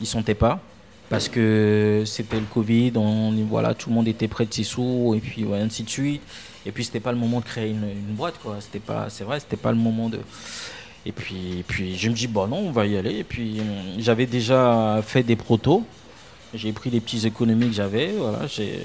Ils 0.01 0.05
ne 0.05 0.09
sentaient 0.09 0.35
pas 0.35 0.61
parce 1.11 1.29
que 1.29 2.03
c'était 2.07 2.41
le 2.41 2.47
Covid, 2.47 2.93
on, 2.97 3.33
voilà, 3.45 3.75
tout 3.75 3.91
le 3.91 3.95
monde 3.95 4.09
était 4.09 4.27
prêt 4.27 4.47
de 4.47 4.55
ses 4.55 4.65
sous 4.65 5.15
et 5.15 5.21
puis 5.21 5.45
ouais, 5.45 5.59
ainsi 5.61 5.83
de 5.83 5.91
suite. 5.91 6.23
Et 6.67 6.73
puis 6.73 6.83
c'était 6.83 7.01
pas 7.01 7.13
le 7.13 7.19
moment 7.19 7.41
de 7.41 7.45
créer 7.45 7.71
une, 7.71 7.85
une 7.85 8.15
boîte, 8.15 8.39
quoi. 8.43 8.57
C'était 8.61 8.79
pas, 8.79 9.11
c'est 9.11 9.25
vrai, 9.25 9.39
c'était 9.39 9.59
pas 9.59 9.71
le 9.71 9.77
moment 9.79 10.09
de. 10.09 10.19
Et 11.07 11.13
puis, 11.13 11.65
puis 11.67 11.97
je 11.97 12.09
me 12.09 12.15
dis 12.15 12.27
bon 12.27 12.47
non, 12.49 12.59
on 12.59 12.71
va 12.73 12.87
y 12.87 12.97
aller. 12.97 13.19
Et 13.19 13.25
puis 13.25 13.61
j'avais 13.99 14.27
déjà 14.27 15.01
fait 15.03 15.23
des 15.23 15.37
protos. 15.37 15.85
J'ai 16.55 16.73
pris 16.73 16.91
les 16.91 17.01
petites 17.01 17.25
économies 17.25 17.69
que 17.69 17.75
j'avais. 17.75 18.13
Voilà, 18.13 18.47
j'ai 18.47 18.81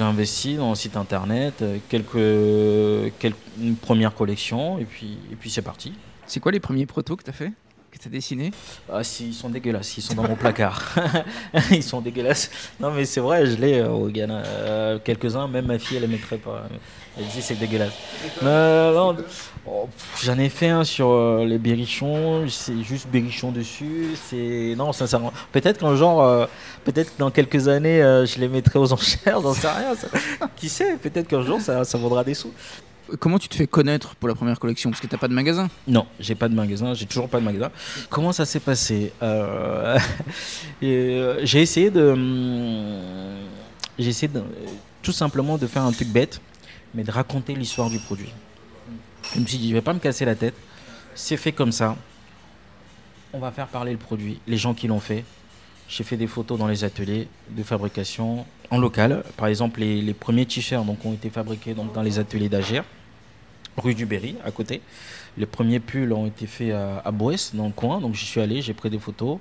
investi 0.00 0.56
dans 0.56 0.70
le 0.70 0.74
site 0.74 0.96
internet, 0.96 1.62
euh, 1.62 1.78
quelques, 1.88 3.14
quelques 3.18 3.36
une 3.60 3.76
première 3.76 4.14
collection 4.14 4.78
et 4.78 4.84
puis 4.84 5.16
et 5.32 5.36
puis 5.36 5.50
c'est 5.50 5.62
parti. 5.62 5.92
C'est 6.26 6.40
quoi 6.40 6.52
les 6.52 6.60
premiers 6.60 6.86
protos 6.86 7.16
que 7.16 7.22
t'as 7.22 7.32
fait? 7.32 7.52
Que 7.94 7.98
t'as 8.02 8.10
dessiné 8.10 8.50
Ah 8.92 9.04
si, 9.04 9.28
ils 9.28 9.34
sont 9.34 9.48
dégueulasses, 9.48 9.96
ils 9.98 10.02
sont 10.02 10.14
dans 10.14 10.26
mon 10.26 10.34
placard. 10.34 10.82
ils 11.70 11.80
sont 11.80 12.00
dégueulasses. 12.00 12.50
Non 12.80 12.90
mais 12.90 13.04
c'est 13.04 13.20
vrai, 13.20 13.46
je 13.46 13.54
l'ai 13.54 13.78
euh, 13.78 13.88
au 13.90 14.08
Ghana. 14.08 14.42
Euh, 14.44 14.98
Quelques-uns, 14.98 15.46
même 15.46 15.66
ma 15.66 15.78
fille, 15.78 15.98
elle 15.98 16.02
ne 16.02 16.08
mettrait 16.08 16.38
pas. 16.38 16.64
Elle 17.16 17.26
dit 17.26 17.40
c'est 17.40 17.54
dégueulasse. 17.54 17.92
Non, 18.42 19.16
oh, 19.64 19.88
J'en 20.20 20.36
ai 20.38 20.48
fait 20.48 20.70
un 20.70 20.82
sur 20.82 21.10
euh, 21.10 21.44
les 21.44 21.58
berrichons, 21.58 22.48
c'est 22.48 22.82
juste 22.82 23.06
berrichon 23.06 23.52
dessus. 23.52 24.16
C'est 24.28 24.74
non, 24.76 24.92
sincèrement. 24.92 25.32
Peut-être 25.52 25.78
qu'un 25.78 25.94
genre, 25.94 26.20
euh, 26.24 26.46
peut-être 26.84 27.14
que 27.14 27.18
dans 27.20 27.30
quelques 27.30 27.68
années, 27.68 28.02
euh, 28.02 28.26
je 28.26 28.40
les 28.40 28.48
mettrai 28.48 28.80
aux 28.80 28.92
enchères, 28.92 29.40
j'en 29.40 29.54
sais 29.54 29.68
rien. 29.68 29.94
ça. 29.94 30.08
Qui 30.56 30.68
sait 30.68 30.96
Peut-être 30.96 31.28
qu'un 31.28 31.42
jour, 31.42 31.60
ça, 31.60 31.84
ça 31.84 31.96
vaudra 31.96 32.24
des 32.24 32.34
sous. 32.34 32.52
Comment 33.20 33.38
tu 33.38 33.48
te 33.48 33.54
fais 33.54 33.66
connaître 33.66 34.14
pour 34.16 34.28
la 34.28 34.34
première 34.34 34.58
collection? 34.58 34.90
Parce 34.90 35.00
que 35.00 35.06
t'as 35.06 35.18
pas 35.18 35.28
de 35.28 35.34
magasin. 35.34 35.68
Non, 35.86 36.06
j'ai 36.18 36.34
pas 36.34 36.48
de 36.48 36.54
magasin, 36.54 36.94
j'ai 36.94 37.06
toujours 37.06 37.28
pas 37.28 37.38
de 37.38 37.44
magasin. 37.44 37.70
Comment 38.08 38.32
ça 38.32 38.46
s'est 38.46 38.60
passé? 38.60 39.12
Euh, 39.22 39.98
euh, 40.82 41.40
J'ai 41.42 41.60
essayé 41.60 41.90
de, 41.90 42.02
hum, 42.02 43.46
j'ai 43.98 44.08
essayé 44.08 44.32
tout 45.02 45.12
simplement 45.12 45.58
de 45.58 45.66
faire 45.66 45.82
un 45.82 45.92
truc 45.92 46.08
bête, 46.08 46.40
mais 46.94 47.04
de 47.04 47.10
raconter 47.10 47.54
l'histoire 47.54 47.90
du 47.90 47.98
produit. 47.98 48.32
Je 49.34 49.40
me 49.40 49.46
suis 49.46 49.58
dit, 49.58 49.68
je 49.68 49.74
vais 49.74 49.82
pas 49.82 49.92
me 49.92 49.98
casser 49.98 50.24
la 50.24 50.34
tête. 50.34 50.54
C'est 51.14 51.36
fait 51.36 51.52
comme 51.52 51.72
ça. 51.72 51.96
On 53.32 53.38
va 53.38 53.50
faire 53.50 53.66
parler 53.66 53.92
le 53.92 53.98
produit, 53.98 54.40
les 54.46 54.56
gens 54.56 54.74
qui 54.74 54.86
l'ont 54.86 55.00
fait. 55.00 55.24
J'ai 55.88 56.04
fait 56.04 56.16
des 56.16 56.26
photos 56.26 56.58
dans 56.58 56.66
les 56.66 56.84
ateliers 56.84 57.28
de 57.50 57.62
fabrication 57.62 58.46
en 58.70 58.78
local. 58.78 59.22
Par 59.36 59.48
exemple, 59.48 59.80
les, 59.80 60.14
premiers 60.14 60.46
t-shirts 60.46 60.86
ont 61.04 61.12
été 61.12 61.30
fabriqués 61.30 61.74
donc, 61.74 61.92
dans 61.92 62.02
les 62.02 62.18
ateliers 62.18 62.48
d'Agir, 62.48 62.84
rue 63.76 63.94
du 63.94 64.06
Berry, 64.06 64.36
à 64.44 64.50
côté. 64.50 64.80
Les 65.36 65.46
premiers 65.46 65.80
pulls 65.80 66.12
ont 66.12 66.26
été 66.26 66.46
faits 66.46 66.72
à, 66.72 66.98
à 67.04 67.12
dans 67.12 67.66
le 67.66 67.72
coin. 67.72 68.00
Donc 68.00 68.14
j'y 68.14 68.24
suis 68.26 68.40
allé, 68.40 68.62
j'ai 68.62 68.74
pris 68.74 68.90
des 68.90 68.98
photos. 68.98 69.38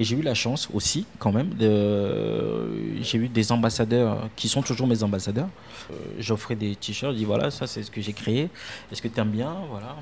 Et 0.00 0.04
j'ai 0.04 0.16
eu 0.16 0.22
la 0.22 0.34
chance 0.34 0.68
aussi, 0.72 1.06
quand 1.18 1.32
même, 1.32 1.54
de... 1.54 3.00
j'ai 3.02 3.18
eu 3.18 3.28
des 3.28 3.50
ambassadeurs 3.50 4.28
qui 4.36 4.48
sont 4.48 4.62
toujours 4.62 4.86
mes 4.86 5.02
ambassadeurs. 5.02 5.48
Euh, 5.90 5.94
J'offrais 6.20 6.54
des 6.54 6.76
t-shirts, 6.76 7.14
je 7.14 7.18
dis 7.18 7.24
voilà, 7.24 7.50
ça 7.50 7.66
c'est 7.66 7.82
ce 7.82 7.90
que 7.90 8.00
j'ai 8.00 8.12
créé. 8.12 8.48
Est-ce 8.92 9.02
que 9.02 9.08
tu 9.08 9.18
aimes 9.18 9.30
bien? 9.30 9.56
Voilà. 9.70 9.96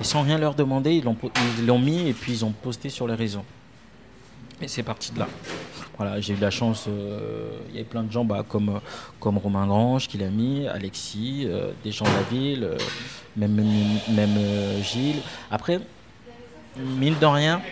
Et 0.00 0.04
sans 0.04 0.22
rien 0.22 0.38
leur 0.38 0.56
demander, 0.56 0.90
ils 0.90 1.66
l'ont 1.66 1.78
mis 1.78 2.08
et 2.08 2.12
puis 2.12 2.32
ils 2.32 2.44
ont 2.44 2.50
posté 2.50 2.88
sur 2.88 3.06
les 3.06 3.14
réseaux. 3.14 3.44
Et 4.60 4.68
c'est 4.68 4.82
parti 4.82 5.12
de 5.12 5.18
là. 5.18 5.28
Voilà, 5.96 6.20
j'ai 6.20 6.34
eu 6.34 6.38
la 6.38 6.50
chance, 6.50 6.86
euh, 6.88 7.50
il 7.68 7.74
y 7.74 7.78
avait 7.78 7.88
plein 7.88 8.02
de 8.02 8.10
gens 8.10 8.24
bah, 8.24 8.44
comme, 8.48 8.80
comme 9.20 9.38
Romain 9.38 9.66
Grange 9.66 10.08
qui 10.08 10.18
l'a 10.18 10.28
mis, 10.28 10.66
Alexis, 10.66 11.44
euh, 11.46 11.70
des 11.84 11.92
gens 11.92 12.04
de 12.04 12.10
la 12.10 12.22
ville, 12.22 12.64
euh, 12.64 12.78
même, 13.36 13.54
même 13.54 14.36
euh, 14.36 14.82
Gilles. 14.82 15.20
Après, 15.50 15.80
mine 16.76 17.14
de 17.20 17.26
rien, 17.26 17.62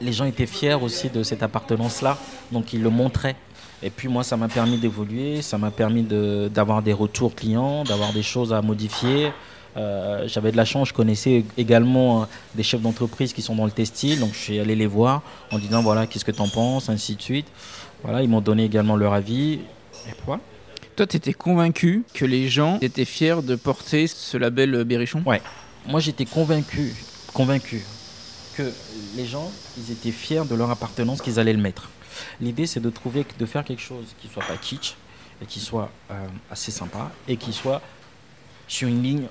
les 0.00 0.12
gens 0.12 0.24
étaient 0.24 0.46
fiers 0.46 0.74
aussi 0.74 1.10
de 1.10 1.22
cette 1.22 1.42
appartenance-là, 1.42 2.16
donc 2.50 2.72
ils 2.72 2.82
le 2.82 2.88
montraient. 2.88 3.36
Et 3.82 3.90
puis 3.90 4.08
moi, 4.08 4.22
ça 4.24 4.36
m'a 4.36 4.48
permis 4.48 4.78
d'évoluer, 4.78 5.42
ça 5.42 5.58
m'a 5.58 5.70
permis 5.70 6.04
d'avoir 6.04 6.82
des 6.82 6.92
retours 6.92 7.34
clients, 7.34 7.84
d'avoir 7.84 8.12
des 8.12 8.22
choses 8.22 8.52
à 8.52 8.62
modifier. 8.62 9.32
Euh, 9.76 10.28
J'avais 10.28 10.52
de 10.52 10.56
la 10.56 10.64
chance, 10.64 10.88
je 10.88 10.94
connaissais 10.94 11.44
également 11.56 12.22
euh, 12.22 12.26
des 12.54 12.62
chefs 12.62 12.80
d'entreprise 12.80 13.32
qui 13.32 13.42
sont 13.42 13.56
dans 13.56 13.64
le 13.64 13.70
textile, 13.70 14.20
donc 14.20 14.34
je 14.34 14.38
suis 14.38 14.58
allé 14.58 14.76
les 14.76 14.86
voir 14.86 15.22
en 15.50 15.58
disant 15.58 15.82
voilà, 15.82 16.06
qu'est-ce 16.06 16.24
que 16.24 16.30
tu 16.30 16.42
en 16.42 16.48
penses, 16.48 16.88
ainsi 16.88 17.16
de 17.16 17.22
suite. 17.22 17.46
Voilà, 18.02 18.22
ils 18.22 18.28
m'ont 18.28 18.40
donné 18.40 18.64
également 18.64 18.96
leur 18.96 19.14
avis. 19.14 19.60
Et 20.06 20.14
voilà. 20.26 20.42
Toi, 20.96 21.06
t'étais 21.06 21.32
convaincu 21.32 22.04
que 22.12 22.26
les 22.26 22.48
gens 22.48 22.78
étaient 22.82 23.06
fiers 23.06 23.42
de 23.42 23.56
porter 23.56 24.06
ce 24.06 24.36
label 24.36 24.74
euh, 24.74 24.84
Berrichon? 24.84 25.24
Moi, 25.86 26.00
j'étais 26.00 26.26
convaincu, 26.26 26.94
convaincu 27.32 27.82
que 28.54 28.70
les 29.16 29.24
gens, 29.24 29.50
ils 29.78 29.90
étaient 29.90 30.10
fiers 30.10 30.44
de 30.44 30.54
leur 30.54 30.70
appartenance, 30.70 31.22
qu'ils 31.22 31.40
allaient 31.40 31.54
le 31.54 31.62
mettre. 31.62 31.88
L'idée, 32.40 32.66
c'est 32.66 32.80
de 32.80 32.90
trouver, 32.90 33.24
de 33.38 33.46
faire 33.46 33.64
quelque 33.64 33.80
chose 33.80 34.04
qui 34.20 34.28
soit 34.28 34.44
pas 34.44 34.56
kitsch 34.58 34.94
et 35.40 35.46
qui 35.46 35.60
soit 35.60 35.90
euh, 36.10 36.14
assez 36.50 36.70
sympa 36.70 37.10
et 37.26 37.38
qui 37.38 37.54
soit 37.54 37.80
sur 38.68 38.88
une 38.88 39.02
ligne, 39.02 39.26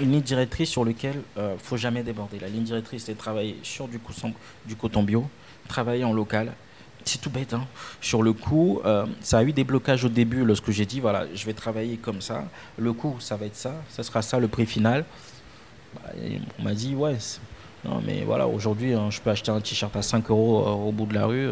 une 0.00 0.12
ligne 0.12 0.20
directrice 0.22 0.70
sur 0.70 0.84
laquelle 0.84 1.20
euh, 1.38 1.56
faut 1.58 1.76
jamais 1.76 2.02
déborder. 2.02 2.38
La 2.38 2.48
ligne 2.48 2.64
directrice, 2.64 3.04
c'est 3.04 3.16
travailler 3.18 3.58
sur 3.62 3.88
du, 3.88 3.98
coussin- 3.98 4.32
du 4.66 4.76
coton 4.76 5.02
bio, 5.02 5.28
travailler 5.68 6.04
en 6.04 6.12
local. 6.12 6.52
C'est 7.04 7.20
tout 7.20 7.30
bête. 7.30 7.54
Hein. 7.54 7.66
Sur 8.00 8.22
le 8.22 8.32
coup, 8.32 8.80
euh, 8.84 9.06
ça 9.22 9.38
a 9.38 9.42
eu 9.42 9.52
des 9.52 9.64
blocages 9.64 10.04
au 10.04 10.08
début 10.10 10.44
lorsque 10.44 10.70
j'ai 10.70 10.84
dit 10.86 11.00
voilà, 11.00 11.26
je 11.34 11.44
vais 11.46 11.54
travailler 11.54 11.96
comme 11.96 12.20
ça. 12.20 12.44
Le 12.78 12.92
coût, 12.92 13.16
ça 13.20 13.36
va 13.36 13.46
être 13.46 13.56
ça. 13.56 13.74
Ça 13.88 14.02
sera 14.02 14.20
ça 14.22 14.38
le 14.38 14.48
prix 14.48 14.66
final. 14.66 15.04
Bah, 15.94 16.10
on 16.58 16.62
m'a 16.62 16.74
dit 16.74 16.94
ouais. 16.94 17.16
Non 17.82 18.02
mais 18.06 18.22
voilà, 18.26 18.46
aujourd'hui 18.46 18.92
hein, 18.92 19.08
je 19.10 19.20
peux 19.22 19.30
acheter 19.30 19.50
un 19.50 19.60
t-shirt 19.60 19.96
à 19.96 20.02
5 20.02 20.28
euros 20.30 20.60
euh, 20.66 20.88
au 20.88 20.92
bout 20.92 21.06
de 21.06 21.14
la 21.14 21.24
rue. 21.24 21.48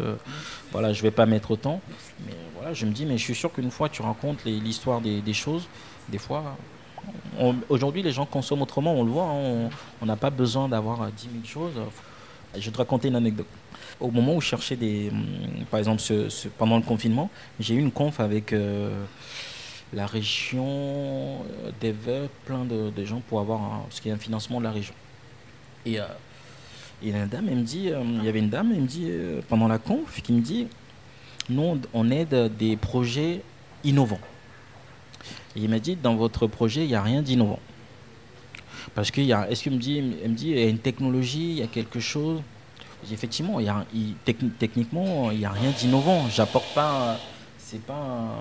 voilà, 0.71 0.93
je 0.93 1.01
vais 1.01 1.09
pas 1.11 1.25
mettre 1.25 1.49
autant. 1.49 1.81
Mais 2.27 2.33
voilà, 2.55 2.71
je 2.73 2.85
me 2.85 2.91
dis 2.91 3.07
mais 3.07 3.17
je 3.17 3.23
suis 3.23 3.33
sûr 3.35 3.51
qu'une 3.51 3.71
fois 3.71 3.89
tu 3.89 4.03
racontes 4.03 4.45
les- 4.45 4.59
l'histoire 4.59 5.01
des 5.01 5.33
choses, 5.33 5.67
des 6.09 6.19
fois. 6.19 6.55
Aujourd'hui, 7.69 8.01
les 8.03 8.11
gens 8.11 8.25
consomment 8.25 8.63
autrement, 8.63 8.93
on 8.93 9.03
le 9.03 9.11
voit. 9.11 9.23
hein, 9.25 9.69
on- 10.01 10.05
n'a 10.05 10.15
pas 10.15 10.29
besoin 10.29 10.67
d'avoir 10.67 11.01
euh, 11.03 11.09
10 11.15 11.29
000 11.31 11.45
choses. 11.45 11.81
Je 12.55 12.65
vais 12.65 12.71
te 12.71 12.77
raconter 12.77 13.07
une 13.07 13.15
anecdote. 13.15 13.47
Au 13.99 14.11
moment 14.11 14.35
où 14.35 14.41
je 14.41 14.47
cherchais 14.47 14.75
des. 14.75 15.09
hum, 15.09 15.25
Par 15.71 15.79
exemple, 15.79 16.01
pendant 16.57 16.77
le 16.77 16.83
confinement, 16.83 17.29
j'ai 17.59 17.75
eu 17.75 17.79
une 17.79 17.91
conf 17.91 18.19
avec 18.19 18.53
euh, 18.53 19.05
la 19.93 20.05
région, 20.05 20.65
euh, 20.67 21.71
veuves, 21.91 22.29
plein 22.45 22.65
de, 22.65 22.91
gens 23.05 23.21
pour 23.27 23.39
avoir 23.39 23.61
un, 23.61 23.79
parce 23.83 23.99
qu'il 23.99 24.11
un 24.11 24.17
financement 24.17 24.59
de 24.59 24.65
la 24.65 24.71
région. 24.71 24.93
Et 25.85 25.99
euh, 25.99 26.05
dame, 27.27 27.49
me 27.59 27.63
dit, 27.63 27.89
euh, 27.89 28.01
il 28.03 28.23
y 28.25 28.29
avait 28.29 28.39
une 28.39 28.49
dame, 28.49 28.71
elle 28.73 28.81
me 28.81 28.87
dit 28.87 29.07
euh, 29.09 29.41
pendant 29.47 29.67
la 29.67 29.77
conf, 29.77 30.21
qui 30.21 30.33
me 30.33 30.41
dit, 30.41 30.67
nous 31.49 31.79
on 31.93 32.11
aide 32.11 32.51
des 32.57 32.75
projets 32.75 33.41
innovants. 33.83 34.19
Il 35.61 35.69
m'a 35.69 35.79
dit, 35.79 35.95
dans 35.95 36.15
votre 36.15 36.47
projet, 36.47 36.83
il 36.83 36.87
n'y 36.87 36.95
a 36.95 37.01
rien 37.01 37.21
d'innovant. 37.21 37.59
Parce 38.95 39.11
qu'il 39.11 39.25
y 39.25 39.33
a, 39.33 39.49
est-ce 39.49 39.63
qu'il 39.63 39.73
me 39.73 39.77
dit, 39.77 39.97
elle 40.23 40.31
me 40.31 40.35
dit, 40.35 40.49
il 40.49 40.59
y 40.59 40.63
a 40.63 40.69
une 40.69 40.79
technologie, 40.79 41.51
il 41.51 41.57
y 41.59 41.61
a 41.61 41.67
quelque 41.67 41.99
chose. 41.99 42.41
Effectivement, 43.11 43.59
il 43.59 43.65
y 43.65 43.69
a, 43.69 43.85
il- 43.93 44.15
techni- 44.25 44.51
techniquement, 44.57 45.31
il 45.31 45.39
n'y 45.39 45.45
a 45.45 45.51
rien 45.51 45.69
d'innovant. 45.71 46.27
J'apporte 46.29 46.73
pas, 46.73 47.17
c'est 47.57 47.81
pas 47.81 47.93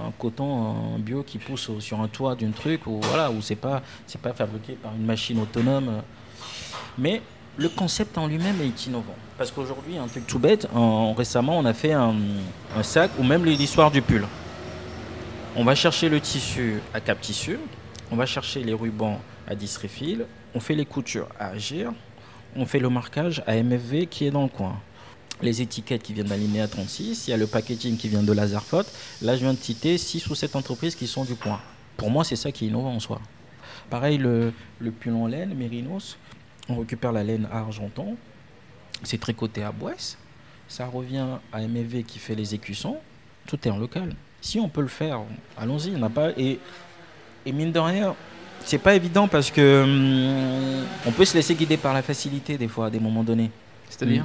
un 0.07 0.11
coton 0.19 0.99
bio 0.99 1.23
qui 1.23 1.39
pousse 1.39 1.71
sur 1.81 2.01
un 2.01 2.09
toit 2.09 2.35
d'un 2.35 2.51
truc 2.51 2.87
ou 2.87 3.01
voilà, 3.03 3.31
ou 3.31 3.41
c'est 3.43 3.57
pas, 3.57 3.83
c'est 4.07 4.21
pas 4.21 4.33
fabriqué 4.33 4.73
par 4.75 4.93
une 4.95 5.05
machine 5.05 5.39
autonome. 5.41 6.03
Mais 6.97 7.21
le 7.57 7.69
concept 7.69 8.17
en 8.19 8.27
lui-même 8.27 8.61
est 8.63 8.87
innovant. 8.87 9.15
Parce 9.37 9.51
qu'aujourd'hui, 9.53 9.99
un 9.99 10.07
truc 10.09 10.27
tout 10.27 10.39
bête, 10.39 10.67
en- 10.75 11.13
récemment, 11.15 11.59
on 11.59 11.65
a 11.65 11.75
fait 11.75 11.93
un, 11.93 12.15
un 12.77 12.83
sac 12.83 13.11
ou 13.19 13.23
même 13.23 13.45
l'histoire 13.45 13.91
du 13.91 14.03
pull. 14.03 14.27
On 15.61 15.65
va 15.65 15.75
chercher 15.75 16.09
le 16.09 16.21
tissu 16.21 16.81
à 16.95 17.01
Cap 17.01 17.21
Tissu, 17.21 17.59
on 18.13 18.17
va 18.17 18.27
chercher 18.27 18.63
les 18.63 18.75
rubans 18.75 19.19
à 19.49 19.57
Disrefil, 19.57 20.25
on 20.55 20.61
fait 20.61 20.77
les 20.77 20.85
coutures 20.85 21.29
à 21.37 21.49
Agir, 21.49 21.91
on 22.55 22.65
fait 22.65 22.79
le 22.79 22.89
marquage 22.89 23.43
à 23.45 23.61
MFV 23.61 24.07
qui 24.07 24.27
est 24.27 24.31
dans 24.31 24.45
le 24.45 24.49
coin. 24.49 24.81
Les 25.43 25.61
étiquettes 25.61 26.05
qui 26.05 26.13
viennent 26.13 26.29
d'Alinéa 26.29 26.69
36, 26.69 27.27
il 27.27 27.33
y 27.33 27.35
a 27.35 27.37
le 27.37 27.49
packaging 27.49 27.97
qui 27.97 28.09
vient 28.09 28.23
de 28.23 28.33
Lazarfot. 28.33 28.85
Là, 29.21 29.35
je 29.35 29.41
viens 29.41 29.53
de 29.53 29.59
citer 29.59 29.99
6 29.99 30.29
ou 30.29 30.37
7 30.37 30.55
entreprises 30.55 30.95
qui 30.95 31.09
sont 31.09 31.25
du 31.25 31.35
coin. 31.35 31.61
Pour 31.97 32.09
moi, 32.09 32.23
c'est 32.23 32.37
ça 32.37 32.53
qui 32.53 32.67
est 32.67 32.69
innovant 32.69 32.95
en 32.95 33.01
soi. 33.01 33.21
Pareil, 33.91 34.17
le, 34.17 34.53
le 34.79 34.93
pull 34.93 35.15
en 35.15 35.27
laine, 35.27 35.55
Mérinos, 35.55 36.19
on 36.69 36.79
récupère 36.79 37.11
la 37.11 37.25
laine 37.25 37.49
à 37.51 37.59
Argenton, 37.59 38.17
c'est 39.03 39.19
tricoté 39.19 39.65
à 39.65 39.73
Boisse, 39.73 40.19
ça 40.69 40.87
revient 40.87 41.27
à 41.53 41.61
MFV 41.67 42.05
qui 42.05 42.21
fait 42.21 42.37
les 42.37 42.55
écussons, 42.55 42.99
tout 43.49 43.59
est 43.67 43.73
en 43.73 43.79
local. 43.79 44.15
Si 44.41 44.59
on 44.61 44.69
peut 44.69 44.83
le 44.83 44.89
faire, 44.89 45.21
allons-y, 45.57 45.95
on 45.95 45.99
n'a 45.99 46.09
pas. 46.11 46.31
Et, 46.37 46.59
et 47.45 47.53
mine 47.53 47.73
de 47.73 47.79
rien, 47.79 48.15
c'est 48.65 48.79
pas 48.79 48.95
évident 48.95 49.27
parce 49.29 49.51
que 49.51 49.83
hum, 49.83 50.85
on 51.07 51.13
peut 51.13 51.25
se 51.25 51.35
laisser 51.35 51.55
guider 51.55 51.77
par 51.77 51.93
la 51.95 52.03
facilité 52.03 52.57
des 52.59 52.69
fois, 52.69 52.87
à 52.87 52.91
des 52.91 53.01
moments 53.01 53.25
donnés. 53.25 53.51
C'est-à-dire 53.89 54.25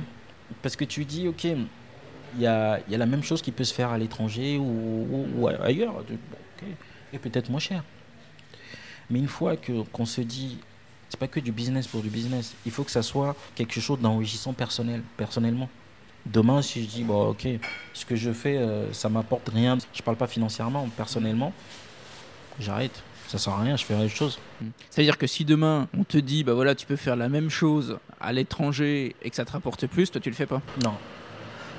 Parce 0.61 0.76
que 0.76 0.86
tu 0.86 1.05
dis, 1.05 1.28
ok, 1.28 1.43
il 1.45 2.41
y 2.41 2.45
a, 2.47 2.80
il 2.88 2.91
y 2.91 2.95
a 2.95 2.97
la 2.97 3.05
même 3.05 3.24
chose 3.24 3.41
qui 3.41 3.51
peut 3.51 3.64
se 3.64 3.74
faire 3.74 3.89
à 3.89 3.97
l'étranger 3.97 4.57
ou, 4.57 4.64
ou- 4.64 5.28
ou 5.38 5.47
ailleurs, 5.47 5.93
bon, 5.93 6.01
ok, 6.57 6.68
et 7.14 7.18
peut-être 7.20 7.49
moins 7.49 7.59
cher. 7.59 7.84
Mais 9.09 9.20
une 9.20 9.28
fois 9.28 9.55
que 9.57 9.82
qu'on 9.91 10.05
se 10.05 10.22
dit, 10.22 10.57
c'est 11.09 11.20
pas 11.20 11.28
que 11.28 11.39
du 11.39 11.51
business 11.51 11.88
pour 11.88 12.01
du 12.01 12.09
business, 12.09 12.53
il 12.66 12.72
faut 12.72 12.84
que 12.84 12.91
ça 12.91 13.01
soit 13.03 13.36
quelque 13.55 13.80
chose 13.80 13.99
d'enrichissant 13.99 14.53
personnel, 14.53 15.01
personnellement. 15.18 15.70
Demain, 16.26 16.62
si 16.62 16.84
je 16.84 16.88
dis, 16.88 17.04
bon, 17.04 17.30
ok, 17.30 17.48
ce 17.94 18.06
que 18.06 18.16
je 18.16 18.32
fais, 18.32 18.58
euh, 18.58 18.92
ça 18.94 19.10
m'apporte 19.10 19.50
rien, 19.50 19.78
je 19.94 20.02
parle 20.02 20.16
pas 20.18 20.28
financièrement, 20.28 20.88
personnellement, 20.96 21.52
j'arrête. 22.60 23.04
Ça 23.28 23.38
sert 23.38 23.54
à 23.54 23.62
rien, 23.62 23.76
je 23.76 23.84
ferai 23.84 24.06
autre 24.06 24.14
chose. 24.16 24.38
C'est-à-dire 24.90 25.18
que 25.18 25.26
si 25.28 25.44
demain 25.44 25.88
on 25.98 26.04
te 26.04 26.18
dit 26.18 26.44
bah 26.44 26.54
voilà 26.54 26.76
tu 26.76 26.86
peux 26.86 26.98
faire 26.98 27.16
la 27.16 27.30
même 27.30 27.50
chose 27.50 27.98
à 28.22 28.32
l'étranger 28.32 29.16
et 29.24 29.30
que 29.30 29.36
ça 29.36 29.44
te 29.44 29.52
rapporte 29.54 29.88
plus, 29.88 30.12
toi 30.12 30.22
tu 30.22 30.30
le 30.30 30.36
fais 30.36 30.46
pas? 30.46 30.62
Non. 30.84 30.94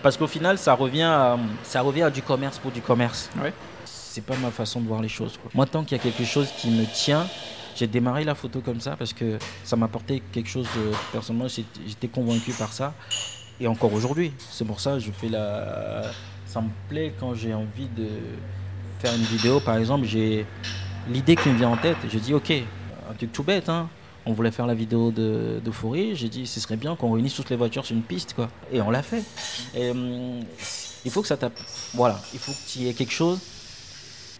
Parce 0.02 0.16
qu'au 0.16 0.26
final, 0.26 0.58
ça 0.58 0.74
revient, 0.74 1.02
à, 1.02 1.38
ça 1.62 1.80
revient 1.82 2.02
à 2.02 2.10
du 2.10 2.22
commerce 2.22 2.58
pour 2.58 2.72
du 2.72 2.80
commerce. 2.82 3.30
Ouais. 3.40 3.52
C'est 3.84 4.24
pas 4.24 4.36
ma 4.36 4.50
façon 4.50 4.80
de 4.80 4.88
voir 4.88 5.00
les 5.00 5.08
choses. 5.08 5.38
quoi. 5.40 5.50
Moi, 5.54 5.64
tant 5.66 5.84
qu'il 5.84 5.96
y 5.96 6.00
a 6.00 6.02
quelque 6.02 6.24
chose 6.24 6.50
qui 6.58 6.68
me 6.70 6.84
tient, 6.92 7.26
j'ai 7.76 7.86
démarré 7.86 8.24
la 8.24 8.34
photo 8.34 8.60
comme 8.60 8.80
ça 8.80 8.96
parce 8.96 9.12
que 9.12 9.38
ça 9.62 9.76
m'apportait 9.76 10.22
quelque 10.32 10.48
chose 10.50 10.66
de 10.76 10.90
personnellement. 11.12 11.48
j'ai- 11.48 11.64
J'étais 11.86 12.08
convaincu 12.08 12.52
par 12.52 12.72
ça. 12.72 12.94
Et 13.60 13.66
encore 13.66 13.92
aujourd'hui. 13.92 14.32
C'est 14.50 14.64
pour 14.64 14.80
ça 14.80 14.94
que 14.94 14.98
je 15.00 15.10
fais 15.10 15.28
la. 15.28 16.02
Ça 16.46 16.60
me 16.60 16.68
plaît 16.88 17.12
quand 17.18 17.34
j'ai 17.34 17.54
envie 17.54 17.88
de 17.96 18.08
faire 19.00 19.14
une 19.14 19.22
vidéo, 19.22 19.60
par 19.60 19.76
exemple. 19.76 20.06
J'ai 20.06 20.46
l'idée 21.08 21.36
qui 21.36 21.48
me 21.48 21.56
vient 21.56 21.70
en 21.70 21.76
tête. 21.76 21.96
Je 22.08 22.18
dis, 22.18 22.34
ok, 22.34 22.50
un 22.50 23.14
truc 23.14 23.32
tout 23.32 23.42
bête, 23.42 23.68
hein. 23.68 23.88
On 24.26 24.32
voulait 24.32 24.50
faire 24.50 24.66
la 24.66 24.74
vidéo 24.74 25.10
de, 25.10 25.60
de 25.62 25.70
Forêt. 25.70 26.14
J'ai 26.14 26.28
dit, 26.28 26.46
ce 26.46 26.58
serait 26.58 26.76
bien 26.76 26.96
qu'on 26.96 27.12
réunisse 27.12 27.34
toutes 27.34 27.50
les 27.50 27.56
voitures 27.56 27.84
sur 27.84 27.94
une 27.94 28.02
piste, 28.02 28.34
quoi. 28.34 28.48
Et 28.72 28.80
on 28.80 28.90
l'a 28.90 29.02
fait. 29.02 29.22
Et, 29.74 29.90
hum, 29.90 30.40
il 31.04 31.10
faut 31.10 31.20
que 31.20 31.28
ça 31.28 31.36
tape. 31.36 31.58
Voilà, 31.92 32.18
il 32.32 32.38
faut 32.38 32.52
qu'il 32.66 32.82
y 32.82 32.88
ait 32.88 32.94
quelque 32.94 33.12
chose. 33.12 33.38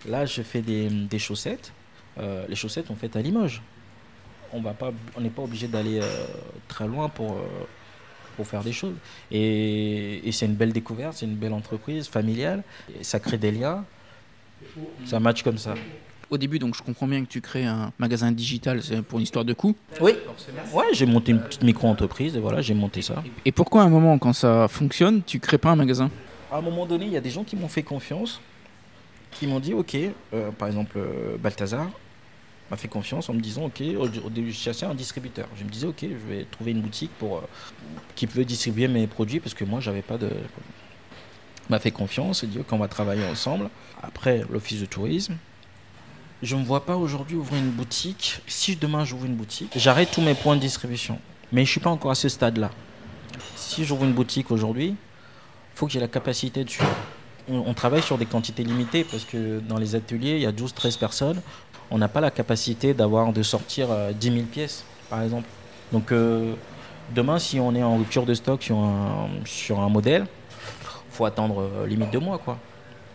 Là, 0.08 0.24
je 0.24 0.42
fais 0.42 0.62
des, 0.62 0.88
des 0.88 1.18
chaussettes. 1.18 1.72
Euh, 2.18 2.46
les 2.48 2.56
chaussettes, 2.56 2.86
on 2.90 2.96
fait 2.96 3.14
à 3.16 3.20
Limoges. 3.20 3.62
On 4.52 4.62
n'est 5.20 5.30
pas 5.30 5.42
obligé 5.42 5.66
d'aller 5.66 6.00
euh, 6.00 6.26
très 6.68 6.86
loin 6.86 7.08
pour, 7.08 7.32
euh, 7.32 7.66
pour 8.36 8.46
faire 8.46 8.62
des 8.62 8.72
choses. 8.72 8.94
Et, 9.30 10.26
et 10.26 10.32
c'est 10.32 10.46
une 10.46 10.54
belle 10.54 10.72
découverte, 10.72 11.14
c'est 11.16 11.26
une 11.26 11.36
belle 11.36 11.52
entreprise 11.52 12.08
familiale. 12.08 12.62
Et 13.00 13.04
ça 13.04 13.20
crée 13.20 13.38
des 13.38 13.52
liens. 13.52 13.84
Ça 15.04 15.20
match 15.20 15.42
comme 15.42 15.58
ça. 15.58 15.74
Au 16.30 16.38
début 16.38 16.58
donc 16.58 16.74
je 16.74 16.82
comprends 16.82 17.06
bien 17.06 17.22
que 17.22 17.28
tu 17.28 17.40
crées 17.40 17.66
un 17.66 17.92
magasin 17.98 18.32
digital 18.32 18.80
pour 19.08 19.18
une 19.18 19.24
histoire 19.24 19.44
de 19.44 19.52
coût. 19.52 19.76
Oui, 20.00 20.12
ouais, 20.72 20.86
j'ai 20.92 21.06
monté 21.06 21.32
une 21.32 21.40
petite 21.40 21.62
micro-entreprise 21.62 22.34
et 22.36 22.40
voilà, 22.40 22.62
j'ai 22.62 22.74
monté 22.74 23.02
ça. 23.02 23.22
Et 23.44 23.52
pourquoi 23.52 23.82
à 23.82 23.84
un 23.84 23.90
moment 23.90 24.18
quand 24.18 24.32
ça 24.32 24.66
fonctionne 24.68 25.22
tu 25.24 25.38
crées 25.38 25.58
pas 25.58 25.70
un 25.70 25.76
magasin? 25.76 26.10
À 26.50 26.56
un 26.56 26.60
moment 26.62 26.86
donné, 26.86 27.06
il 27.06 27.12
y 27.12 27.16
a 27.16 27.20
des 27.20 27.30
gens 27.30 27.44
qui 27.44 27.56
m'ont 27.56 27.68
fait 27.68 27.82
confiance, 27.82 28.40
qui 29.32 29.46
m'ont 29.46 29.60
dit 29.60 29.74
Ok, 29.74 29.96
euh, 30.32 30.50
par 30.52 30.68
exemple, 30.68 30.96
euh, 30.96 31.36
Balthazar 31.36 31.88
m'a 32.70 32.76
fait 32.76 32.88
confiance 32.88 33.28
en 33.28 33.34
me 33.34 33.40
disant 33.40 33.64
Ok, 33.64 33.82
au, 33.98 34.08
début, 34.08 34.52
je 34.52 34.58
cherchais 34.58 34.86
un 34.86 34.94
distributeur. 34.94 35.48
Je 35.56 35.64
me 35.64 35.68
disais 35.68 35.86
Ok, 35.86 36.02
je 36.02 36.34
vais 36.34 36.44
trouver 36.50 36.72
une 36.72 36.80
boutique 36.80 37.10
pour, 37.18 37.38
euh, 37.38 37.42
qui 38.14 38.26
peut 38.26 38.44
distribuer 38.44 38.88
mes 38.88 39.06
produits 39.06 39.40
parce 39.40 39.54
que 39.54 39.64
moi, 39.64 39.80
j'avais 39.80 40.02
pas 40.02 40.18
de. 40.18 40.30
m'a 41.68 41.78
fait 41.78 41.90
confiance 41.90 42.42
et 42.42 42.46
dit 42.46 42.58
Ok, 42.58 42.72
on 42.72 42.78
va 42.78 42.88
travailler 42.88 43.24
ensemble. 43.26 43.70
Après, 44.02 44.44
l'office 44.50 44.80
de 44.80 44.86
tourisme. 44.86 45.36
Je 46.42 46.56
me 46.56 46.64
vois 46.64 46.84
pas 46.84 46.96
aujourd'hui 46.96 47.36
ouvrir 47.36 47.58
une 47.58 47.70
boutique. 47.70 48.40
Si 48.46 48.76
demain 48.76 49.04
j'ouvre 49.04 49.24
une 49.24 49.36
boutique, 49.36 49.72
j'arrête 49.76 50.10
tous 50.10 50.20
mes 50.20 50.34
points 50.34 50.56
de 50.56 50.60
distribution. 50.60 51.18
Mais 51.52 51.64
je 51.64 51.70
suis 51.70 51.80
pas 51.80 51.90
encore 51.90 52.10
à 52.10 52.14
ce 52.14 52.28
stade-là. 52.28 52.70
Si 53.56 53.84
j'ouvre 53.84 54.04
une 54.04 54.12
boutique 54.12 54.50
aujourd'hui, 54.50 54.94
faut 55.74 55.86
que 55.86 55.92
j'ai 55.92 56.00
la 56.00 56.08
capacité 56.08 56.64
dessus. 56.64 56.82
On, 57.48 57.64
on 57.66 57.74
travaille 57.74 58.02
sur 58.02 58.18
des 58.18 58.26
quantités 58.26 58.64
limitées 58.64 59.04
parce 59.04 59.24
que 59.24 59.60
dans 59.60 59.78
les 59.78 59.94
ateliers, 59.94 60.36
il 60.36 60.40
y 60.40 60.46
a 60.46 60.52
12-13 60.52 60.98
personnes. 60.98 61.40
On 61.90 61.98
n'a 61.98 62.08
pas 62.08 62.20
la 62.20 62.30
capacité 62.30 62.94
d'avoir 62.94 63.32
de 63.32 63.42
sortir 63.42 63.88
euh, 63.90 64.12
10 64.12 64.32
000 64.32 64.44
pièces, 64.46 64.84
par 65.10 65.22
exemple. 65.22 65.48
Donc 65.92 66.12
euh, 66.12 66.54
demain, 67.14 67.38
si 67.38 67.60
on 67.60 67.74
est 67.74 67.82
en 67.82 67.96
rupture 67.96 68.24
de 68.26 68.34
stock 68.34 68.62
sur 68.62 68.78
un, 68.78 69.28
sur 69.44 69.80
un 69.80 69.88
modèle, 69.88 70.26
faut 71.10 71.24
attendre 71.24 71.60
euh, 71.60 71.86
limite 71.86 72.10
deux 72.10 72.20
mois, 72.20 72.38
quoi. 72.38 72.58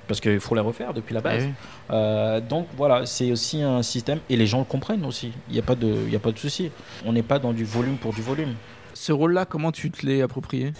Parce 0.07 0.21
qu'il 0.21 0.39
faut 0.39 0.55
les 0.55 0.61
refaire 0.61 0.93
depuis 0.93 1.13
la 1.13 1.21
base. 1.21 1.43
Eh 1.43 1.47
oui. 1.47 1.53
Euh, 1.91 2.41
donc 2.41 2.67
voilà, 2.75 3.05
c'est 3.05 3.31
aussi 3.31 3.61
un 3.61 3.83
système 3.83 4.19
et 4.29 4.37
les 4.37 4.47
gens 4.47 4.59
le 4.59 4.65
comprennent 4.65 5.05
aussi. 5.05 5.33
Il 5.49 5.53
n'y 5.53 5.59
a 5.59 5.63
pas 5.63 5.75
de, 5.75 5.93
il 6.07 6.11
y 6.11 6.15
a 6.15 6.19
pas 6.19 6.31
de 6.31 6.39
souci. 6.39 6.71
On 7.05 7.13
n'est 7.13 7.21
pas 7.21 7.37
dans 7.37 7.53
du 7.53 7.63
volume 7.63 7.97
pour 7.97 8.13
du 8.13 8.21
volume. 8.21 8.55
Ce 8.95 9.11
rôle-là 9.11 9.45
comment 9.45 9.71
tu 9.71 9.91
te 9.91 10.05
l'es 10.05 10.23
approprié? 10.23 10.73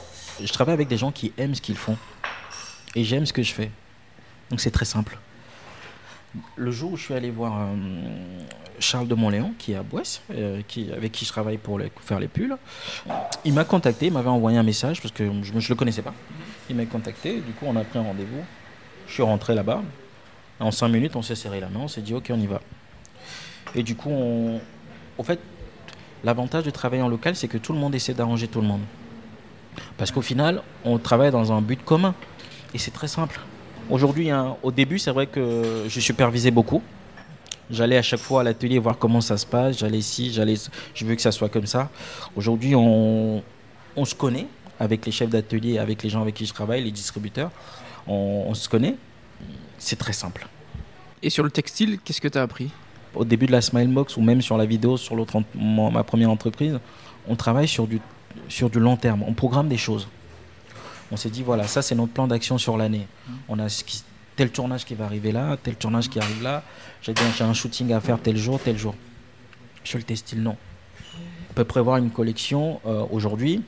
Je 0.43 0.51
travaille 0.51 0.73
avec 0.73 0.87
des 0.87 0.97
gens 0.97 1.11
qui 1.11 1.31
aiment 1.37 1.53
ce 1.53 1.61
qu'ils 1.61 1.77
font 1.77 1.95
et 2.95 3.03
j'aime 3.03 3.25
ce 3.25 3.33
que 3.33 3.43
je 3.43 3.53
fais. 3.53 3.71
Donc 4.49 4.59
c'est 4.59 4.71
très 4.71 4.85
simple. 4.85 5.17
Le 6.55 6.71
jour 6.71 6.93
où 6.93 6.97
je 6.97 7.03
suis 7.03 7.13
allé 7.13 7.31
voir 7.31 7.59
euh, 7.59 7.75
Charles 8.79 9.07
de 9.07 9.15
Montléon, 9.15 9.53
qui 9.57 9.71
est 9.71 9.75
à 9.75 9.83
Boisse, 9.83 10.21
euh, 10.31 10.61
qui, 10.67 10.91
avec 10.91 11.11
qui 11.11 11.25
je 11.25 11.29
travaille 11.31 11.57
pour 11.57 11.79
faire 12.01 12.19
les 12.19 12.27
pulls, 12.27 12.55
il 13.45 13.53
m'a 13.53 13.63
contacté, 13.63 14.07
il 14.07 14.13
m'avait 14.13 14.29
envoyé 14.29 14.57
un 14.57 14.63
message 14.63 15.01
parce 15.01 15.13
que 15.13 15.23
je 15.41 15.53
ne 15.53 15.59
le 15.67 15.75
connaissais 15.75 16.03
pas. 16.03 16.13
Il 16.69 16.75
m'a 16.75 16.85
contacté, 16.85 17.39
du 17.39 17.51
coup 17.53 17.65
on 17.67 17.75
a 17.75 17.83
pris 17.83 17.99
un 17.99 18.03
rendez-vous. 18.03 18.43
Je 19.07 19.13
suis 19.13 19.23
rentré 19.23 19.55
là-bas. 19.55 19.81
En 20.59 20.71
cinq 20.71 20.89
minutes, 20.89 21.15
on 21.15 21.21
s'est 21.21 21.35
serré 21.35 21.59
la 21.59 21.69
main, 21.69 21.81
on 21.83 21.87
s'est 21.87 22.01
dit 22.01 22.13
ok, 22.13 22.31
on 22.31 22.39
y 22.39 22.45
va. 22.45 22.61
Et 23.75 23.83
du 23.83 23.95
coup, 23.95 24.09
on... 24.09 24.59
en 25.17 25.23
fait, 25.23 25.39
l'avantage 26.23 26.63
de 26.63 26.69
travailler 26.69 27.01
en 27.01 27.07
local, 27.07 27.35
c'est 27.35 27.47
que 27.47 27.57
tout 27.57 27.73
le 27.73 27.79
monde 27.79 27.95
essaie 27.95 28.13
d'arranger 28.13 28.47
tout 28.47 28.61
le 28.61 28.67
monde. 28.67 28.81
Parce 29.97 30.11
qu'au 30.11 30.21
final, 30.21 30.61
on 30.83 30.97
travaille 30.97 31.31
dans 31.31 31.51
un 31.51 31.61
but 31.61 31.83
commun. 31.83 32.13
Et 32.73 32.77
c'est 32.77 32.91
très 32.91 33.07
simple. 33.07 33.39
Aujourd'hui, 33.89 34.29
hein, 34.29 34.55
au 34.61 34.71
début, 34.71 34.99
c'est 34.99 35.11
vrai 35.11 35.27
que 35.27 35.85
je 35.87 35.99
supervisais 35.99 36.51
beaucoup. 36.51 36.81
J'allais 37.71 37.97
à 37.97 38.01
chaque 38.01 38.19
fois 38.19 38.41
à 38.41 38.43
l'atelier 38.43 38.79
voir 38.79 38.97
comment 38.97 39.21
ça 39.21 39.37
se 39.37 39.45
passe. 39.45 39.79
J'allais 39.79 39.97
ici, 39.97 40.31
j'allais, 40.31 40.55
je 40.93 41.05
veux 41.05 41.15
que 41.15 41.21
ça 41.21 41.31
soit 41.31 41.49
comme 41.49 41.65
ça. 41.65 41.89
Aujourd'hui, 42.35 42.75
on, 42.75 43.43
on 43.95 44.05
se 44.05 44.15
connaît 44.15 44.47
avec 44.79 45.05
les 45.05 45.11
chefs 45.11 45.29
d'atelier, 45.29 45.77
avec 45.77 46.03
les 46.03 46.09
gens 46.09 46.21
avec 46.21 46.35
qui 46.35 46.45
je 46.45 46.53
travaille, 46.53 46.83
les 46.83 46.91
distributeurs. 46.91 47.51
On, 48.07 48.45
on 48.47 48.53
se 48.53 48.69
connaît. 48.69 48.95
C'est 49.77 49.97
très 49.97 50.13
simple. 50.13 50.47
Et 51.21 51.29
sur 51.29 51.43
le 51.43 51.51
textile, 51.51 51.99
qu'est-ce 52.03 52.21
que 52.21 52.27
tu 52.27 52.37
as 52.37 52.41
appris? 52.41 52.69
Au 53.15 53.25
début 53.25 53.47
de 53.47 53.51
la 53.51 53.61
Smilebox 53.61 54.17
ou 54.17 54.21
même 54.21 54.41
sur 54.41 54.57
la 54.57 54.65
vidéo, 54.65 54.95
sur 54.97 55.15
l'autre, 55.15 55.41
ma 55.55 56.03
première 56.03 56.29
entreprise, 56.29 56.79
on 57.27 57.35
travaille 57.35 57.67
sur 57.67 57.87
du, 57.87 57.99
sur 58.47 58.69
du 58.69 58.79
long 58.79 58.97
terme. 58.97 59.23
On 59.27 59.33
programme 59.33 59.67
des 59.67 59.77
choses. 59.77 60.07
On 61.11 61.17
s'est 61.17 61.29
dit, 61.29 61.41
voilà, 61.43 61.67
ça 61.67 61.81
c'est 61.81 61.95
notre 61.95 62.13
plan 62.13 62.27
d'action 62.27 62.57
sur 62.57 62.77
l'année. 62.77 63.07
On 63.47 63.57
a 63.59 63.69
ce 63.69 63.83
qui- 63.83 64.03
tel 64.35 64.51
tournage 64.51 64.85
qui 64.85 64.95
va 64.95 65.05
arriver 65.05 65.31
là, 65.31 65.57
tel 65.61 65.75
tournage 65.75 66.07
qui 66.09 66.19
arrive 66.19 66.41
là. 66.41 66.63
J'ai 67.01 67.13
un 67.41 67.53
shooting 67.53 67.91
à 67.93 67.99
faire 67.99 68.19
tel 68.21 68.37
jour, 68.37 68.59
tel 68.63 68.77
jour. 68.77 68.95
Sur 69.83 69.97
le 69.97 70.03
textile, 70.03 70.41
non. 70.41 70.55
On 71.49 71.53
peut 71.53 71.65
prévoir 71.65 71.97
une 71.97 72.09
collection 72.11 72.79
euh, 72.85 73.05
aujourd'hui. 73.11 73.63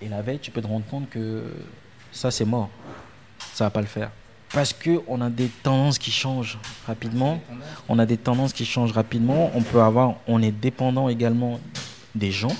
Et 0.00 0.08
la 0.08 0.20
veille, 0.22 0.38
tu 0.40 0.50
peux 0.50 0.60
te 0.60 0.66
rendre 0.66 0.84
compte 0.86 1.08
que 1.08 1.44
ça 2.10 2.30
c'est 2.30 2.44
mort. 2.44 2.68
Ça 3.54 3.64
va 3.64 3.70
pas 3.70 3.80
le 3.80 3.86
faire. 3.86 4.10
Parce 4.52 4.74
qu'on 4.74 5.20
a 5.22 5.30
des 5.30 5.48
tendances 5.62 5.98
qui 5.98 6.10
changent 6.10 6.58
rapidement. 6.86 7.40
On 7.88 7.98
a 7.98 8.04
des 8.04 8.18
tendances 8.18 8.52
qui 8.52 8.66
changent 8.66 8.92
rapidement. 8.92 9.50
On 9.54 9.62
peut 9.62 9.80
avoir, 9.80 10.16
on 10.26 10.42
est 10.42 10.50
dépendant 10.50 11.08
également 11.08 11.58
des 12.14 12.32
gens. 12.32 12.54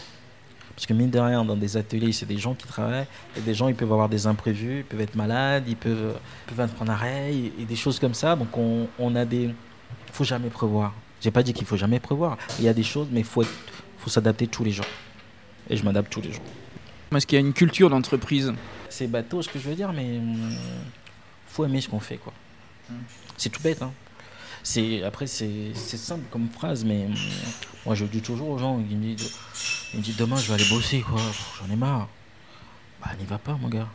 Parce 0.75 0.87
que 0.87 0.95
mine 0.95 1.11
de 1.11 1.19
rien, 1.19 1.45
dans 1.45 1.57
des 1.57 1.77
ateliers, 1.77 2.13
c'est 2.13 2.27
des 2.27 2.39
gens 2.39 2.55
qui 2.55 2.67
travaillent. 2.67 3.07
Et 3.37 3.41
des 3.41 3.55
gens, 3.55 3.69
ils 3.69 3.75
peuvent 3.75 3.93
avoir 3.93 4.09
des 4.09 4.27
imprévus, 4.27 4.79
ils 4.79 4.85
peuvent 4.85 5.01
être 5.01 5.15
malades, 5.15 5.65
ils 5.69 5.77
peuvent, 5.77 6.17
peuvent 6.47 6.61
être 6.61 6.81
en 6.83 6.87
arrêt 6.89 7.33
et, 7.35 7.53
et 7.61 7.65
des 7.65 7.77
choses 7.77 7.99
comme 7.99 8.15
ça. 8.15 8.37
Donc 8.37 8.57
on, 8.57 8.89
on 8.99 9.15
a 9.15 9.25
des... 9.25 9.45
Il 9.45 10.13
faut 10.13 10.25
jamais 10.25 10.49
prévoir. 10.51 10.93
J'ai 11.21 11.31
pas 11.31 11.43
dit 11.43 11.53
qu'il 11.53 11.67
faut 11.67 11.77
jamais 11.77 12.01
prévoir. 12.01 12.37
Il 12.59 12.65
y 12.65 12.69
a 12.69 12.75
des 12.75 12.83
choses, 12.83 13.09
mais 13.13 13.21
il 13.21 13.27
faut, 13.27 13.43
être- 13.43 13.51
faut 13.99 14.11
s'adapter 14.11 14.47
tous 14.47 14.65
les 14.65 14.73
jours. 14.73 14.87
Et 15.71 15.77
je 15.77 15.85
m'adapte 15.85 16.11
tous 16.13 16.21
les 16.21 16.33
jours. 16.33 16.43
Est-ce 17.15 17.27
qu'il 17.27 17.39
y 17.39 17.43
a 17.43 17.47
une 17.47 17.53
culture 17.53 17.91
d'entreprise? 17.91 18.53
C'est 18.89 19.07
bateau 19.07 19.43
ce 19.43 19.49
que 19.49 19.59
je 19.59 19.69
veux 19.69 19.75
dire, 19.75 19.93
mais 19.93 20.19
hum, 20.19 20.51
faut 21.47 21.65
aimer 21.65 21.81
ce 21.81 21.89
qu'on 21.89 22.01
fait. 22.01 22.17
quoi. 22.17 22.33
C'est 23.37 23.51
tout 23.51 23.63
bête. 23.63 23.83
Hein. 23.83 23.93
C'est, 24.63 25.03
après, 25.03 25.27
c'est, 25.27 25.75
simple 25.75 26.25
comme 26.31 26.49
phrase, 26.49 26.85
mais 26.85 27.09
moi 27.85 27.95
je 27.95 28.05
dis 28.05 28.21
toujours 28.21 28.49
aux 28.49 28.59
gens, 28.59 28.79
ils 28.79 28.97
me 28.97 29.15
disent, 30.03 30.17
demain 30.17 30.37
je 30.37 30.49
vais 30.49 30.55
aller 30.55 30.69
bosser, 30.69 31.01
quoi. 31.01 31.21
J'en 31.59 31.73
ai 31.73 31.77
marre. 31.77 32.09
Bah, 33.01 33.11
n'y 33.19 33.25
va 33.25 33.39
pas, 33.39 33.55
mon 33.55 33.69
gars. 33.69 33.89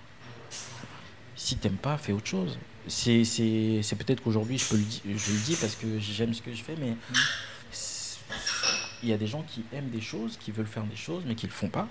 Si 1.35 1.55
t'aimes 1.55 1.77
pas, 1.77 1.97
fais 1.97 2.11
autre 2.11 2.27
chose. 2.27 2.57
C'est, 2.87 3.23
c'est, 3.23 3.95
peut-être 3.97 4.21
qu'aujourd'hui 4.21 4.57
je, 4.57 4.65
peux 4.65 4.77
le 4.77 4.83
je 5.17 5.31
le 5.31 5.39
dis 5.39 5.55
parce 5.55 5.75
que 5.75 5.99
j'aime 5.99 6.33
ce 6.33 6.41
que 6.41 6.53
je 6.53 6.63
fais, 6.63 6.75
mais 6.77 6.95
il 9.03 9.09
y 9.09 9.13
a 9.13 9.17
des 9.17 9.27
gens 9.27 9.43
qui 9.43 9.63
aiment 9.73 9.89
des 9.89 10.01
choses, 10.01 10.37
qui 10.37 10.51
veulent 10.51 10.67
faire 10.67 10.83
des 10.83 10.95
choses, 10.95 11.23
mais 11.25 11.35
qui 11.35 11.47
le 11.47 11.53
font 11.53 11.69
pas 11.69 11.87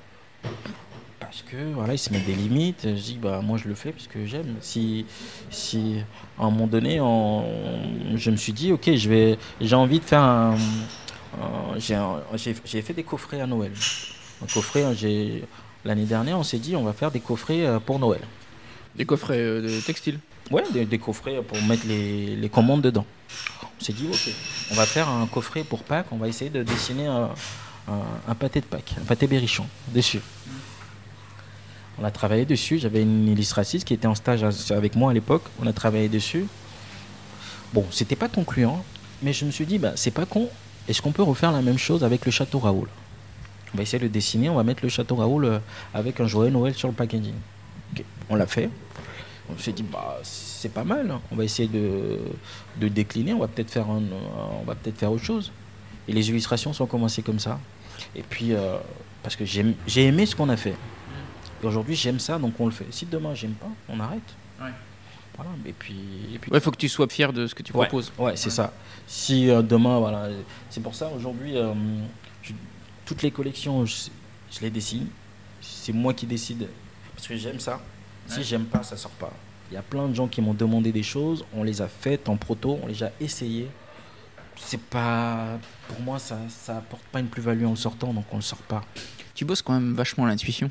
parce 1.27 1.43
que 1.43 1.57
voilà, 1.75 1.95
ils 1.95 1.99
se 1.99 2.11
mettent 2.11 2.27
des 2.27 2.35
limites. 2.35 2.83
Je 2.85 3.01
dis 3.01 3.19
bah 3.21 3.41
moi 3.43 3.59
je 3.59 3.69
le 3.69 3.75
fais 3.75 3.93
parce 3.93 4.07
que 4.07 4.25
j'aime. 4.27 4.57
Si 4.61 5.05
si 5.51 5.97
à 6.39 6.45
un 6.45 6.51
moment 6.51 6.67
donné, 6.67 6.97
je 6.97 8.31
me 8.31 8.37
suis 8.37 8.53
dit 8.53 8.73
ok, 8.73 8.95
je 8.95 9.09
vais, 9.09 9.39
j'ai 9.61 9.77
envie 9.77 10.01
de 10.01 10.05
faire 10.05 10.23
un, 10.23 10.57
j'ai 11.77 12.83
fait 12.83 12.95
des 12.95 13.03
coffrets 13.03 13.41
à 13.41 13.47
Noël. 13.47 13.73
Un 14.43 14.47
coffret, 14.47 14.85
hein, 14.85 14.93
j'ai 14.95 15.45
l'année 15.85 16.05
dernière, 16.05 16.39
on 16.39 16.43
s'est 16.43 16.59
dit 16.59 16.77
on 16.77 16.85
va 16.85 16.93
faire 16.93 17.11
des 17.11 17.21
coffrets 17.21 17.67
euh, 17.67 17.79
pour 17.79 17.99
Noël. 17.99 18.21
Des 18.95 19.05
coffrets 19.05 19.39
euh, 19.39 19.63
de 19.63 19.81
textile. 19.81 20.19
Ouais, 20.51 20.63
des, 20.73 20.99
coffrets 20.99 21.43
pour 21.43 21.61
mettre 21.63 21.87
les, 21.89 22.37
les 22.37 22.49
commandes 22.49 22.83
dedans. 22.83 23.05
On 23.81 23.85
s'est 23.85 23.93
dit 23.93 24.07
ok, 24.09 24.33
on 24.71 24.75
va 24.75 24.87
faire 24.87 25.09
un 25.09 25.27
coffret 25.27 25.65
pour 25.65 25.83
Pâques. 25.83 26.07
On 26.13 26.19
va 26.19 26.29
essayer 26.29 26.51
de 26.51 26.63
dessiner 26.63 27.07
un, 27.07 27.31
un, 28.29 28.35
pâté 28.35 28.61
de 28.61 28.67
Pâques, 28.67 28.95
un 29.01 29.05
pâté 29.05 29.27
berrichon 29.27 29.67
dessus. 29.89 30.21
On 31.99 32.05
a 32.05 32.11
travaillé 32.11 32.45
dessus. 32.45 32.79
J'avais 32.79 33.03
une 33.03 33.29
illustratrice 33.29 33.85
qui 33.85 33.95
était 33.95 34.07
en 34.07 34.15
stage 34.15 34.45
avec 34.71 34.97
moi 34.97 35.11
à 35.11 35.15
l'époque. 35.15 35.43
On 35.63 35.67
a 35.67 35.73
travaillé 35.73 36.09
dessus. 36.09 36.47
Bon, 37.73 37.85
c'était 37.91 38.17
pas 38.17 38.29
concluant, 38.29 38.85
mais 39.23 39.33
je 39.33 39.45
me 39.45 39.51
suis 39.51 39.67
dit, 39.67 39.79
bah, 39.79 39.93
c'est 39.97 40.11
pas 40.11 40.27
con. 40.27 40.49
Est-ce 40.89 41.03
qu'on 41.03 41.13
peut 41.13 41.23
refaire 41.23 41.53
la 41.53 41.63
même 41.63 41.79
chose 41.79 42.05
avec 42.05 42.25
le 42.27 42.31
château 42.31 42.59
Raoul? 42.59 42.89
On 43.75 43.77
va 43.77 43.83
essayer 43.83 44.03
de 44.03 44.09
dessiner. 44.09 44.49
On 44.49 44.55
va 44.55 44.63
mettre 44.63 44.83
le 44.83 44.89
château 44.89 45.17
Raoul 45.17 45.45
euh, 45.45 45.59
avec 45.93 46.21
un 46.21 46.27
joyeux 46.27 46.51
Noël 46.51 46.75
sur 46.75 46.89
le 46.89 46.95
packaging. 46.95 47.35
On 48.29 48.37
l'a 48.37 48.47
fait. 48.47 48.71
On 49.51 49.59
s'est 49.59 49.73
dit, 49.73 49.83
bah, 49.83 50.19
c'est 50.23 50.73
pas 50.73 50.85
mal. 50.85 51.19
On 51.31 51.37
va 51.37 51.45
essayer 51.45 51.69
de, 51.69 52.89
décliner. 52.89 53.33
On 53.33 53.39
va 53.39 53.49
peut-être 53.49 53.71
faire, 53.71 53.89
on 53.89 54.65
va 54.65 54.75
peut-être 54.75 54.99
faire 54.99 55.13
autre 55.13 55.25
chose. 55.25 55.53
Et 56.09 56.13
les 56.13 56.29
illustrations 56.29 56.73
sont 56.73 56.87
commencées 56.87 57.23
comme 57.23 57.39
ça. 57.39 57.59
Et 58.15 58.23
puis, 58.23 58.53
euh, 58.53 58.77
parce 59.23 59.37
que 59.37 59.45
j'ai 59.45 60.05
aimé 60.05 60.27
ce 60.27 60.37
qu'on 60.37 60.49
a 60.49 60.57
fait. 60.57 60.75
Et 61.63 61.67
aujourd'hui, 61.67 61.95
j'aime 61.95 62.19
ça, 62.19 62.39
donc 62.39 62.59
on 62.59 62.67
le 62.67 62.73
fait. 62.73 62.87
Si 62.91 63.07
demain, 63.07 63.35
j'aime 63.35 63.53
pas, 63.53 63.71
on 63.89 64.01
arrête. 64.01 64.35
Ouais. 64.61 64.71
Voilà, 65.37 65.51
et 65.67 65.73
puis. 65.73 65.97
Il 66.33 66.39
puis... 66.39 66.61
faut 66.61 66.71
que 66.71 66.77
tu 66.77 66.89
sois 66.89 67.09
fier 67.09 67.33
de 67.33 67.47
ce 67.47 67.55
que 67.55 67.63
tu 67.63 67.73
proposes. 67.73 68.13
Ouais, 68.19 68.37
c'est 68.37 68.51
ça. 68.51 68.73
Si 69.07 69.51
euh, 69.51 69.63
demain, 69.63 69.99
voilà. 69.99 70.29
C'est 70.71 70.83
pour 70.83 70.95
ça, 70.95 71.11
aujourd'hui, 71.15 71.57
euh, 71.57 71.73
toutes 73.05 73.23
les 73.23 73.31
collections, 73.31 73.85
je, 73.85 74.11
les 74.63 74.71
dessine. 74.71 75.07
C'est 75.61 75.93
moi 75.93 76.15
qui 76.15 76.27
décide. 76.27 76.69
Parce 77.15 77.29
que 77.29 77.37
j'aime 77.37 77.61
ça. 77.61 77.81
Si 78.27 78.43
j'aime 78.43 78.65
pas, 78.65 78.83
ça 78.83 78.97
sort 78.97 79.13
pas. 79.13 79.33
Il 79.71 79.75
y 79.75 79.77
a 79.77 79.83
plein 79.83 80.09
de 80.09 80.15
gens 80.15 80.29
qui 80.29 80.41
m'ont 80.41 80.55
demandé 80.55 80.93
des 80.93 81.03
choses, 81.03 81.45
on 81.55 81.63
les 81.65 81.83
a 81.83 81.89
faites 81.89 82.29
en 82.29 82.37
proto, 82.37 82.79
on 82.83 82.87
les 82.87 83.03
a 83.03 83.11
essayées 83.21 83.69
c'est 84.57 84.81
pas. 84.81 85.59
Pour 85.89 86.01
moi, 86.01 86.19
ça, 86.19 86.39
ça 86.49 86.79
apporte 86.79 87.05
pas 87.05 87.21
une 87.21 87.29
plus-value 87.29 87.65
en 87.65 87.71
le 87.71 87.77
sortant, 87.77 88.13
donc 88.13 88.25
on 88.33 88.37
le 88.37 88.43
sort 88.43 88.63
pas. 88.63 88.83
Tu 89.35 89.45
bosses 89.45 89.63
quand 89.63 89.75
même 89.75 89.95
vachement 89.95 90.27
l'intuition. 90.27 90.71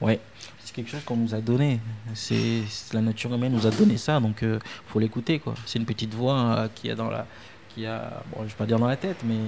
Ouais, 0.00 0.20
c'est 0.62 0.74
quelque 0.74 0.90
chose 0.90 1.02
qu'on 1.04 1.16
nous 1.16 1.34
a 1.34 1.40
donné. 1.40 1.80
C'est 2.14 2.62
la 2.92 3.00
nature 3.00 3.32
humaine 3.34 3.52
nous 3.52 3.66
a 3.66 3.70
donné 3.70 3.96
ça, 3.96 4.20
donc 4.20 4.38
il 4.42 4.48
euh, 4.48 4.58
faut 4.88 4.98
l'écouter 4.98 5.38
quoi. 5.38 5.54
C'est 5.64 5.78
une 5.78 5.86
petite 5.86 6.14
voix 6.14 6.38
euh, 6.38 6.68
qui 6.74 6.90
a 6.90 6.94
dans 6.94 7.08
la, 7.08 7.26
qui 7.70 7.86
a, 7.86 8.22
bon, 8.30 8.42
je 8.42 8.48
vais 8.48 8.54
pas 8.54 8.66
dire 8.66 8.78
dans 8.78 8.88
la 8.88 8.96
tête, 8.96 9.18
mais 9.24 9.38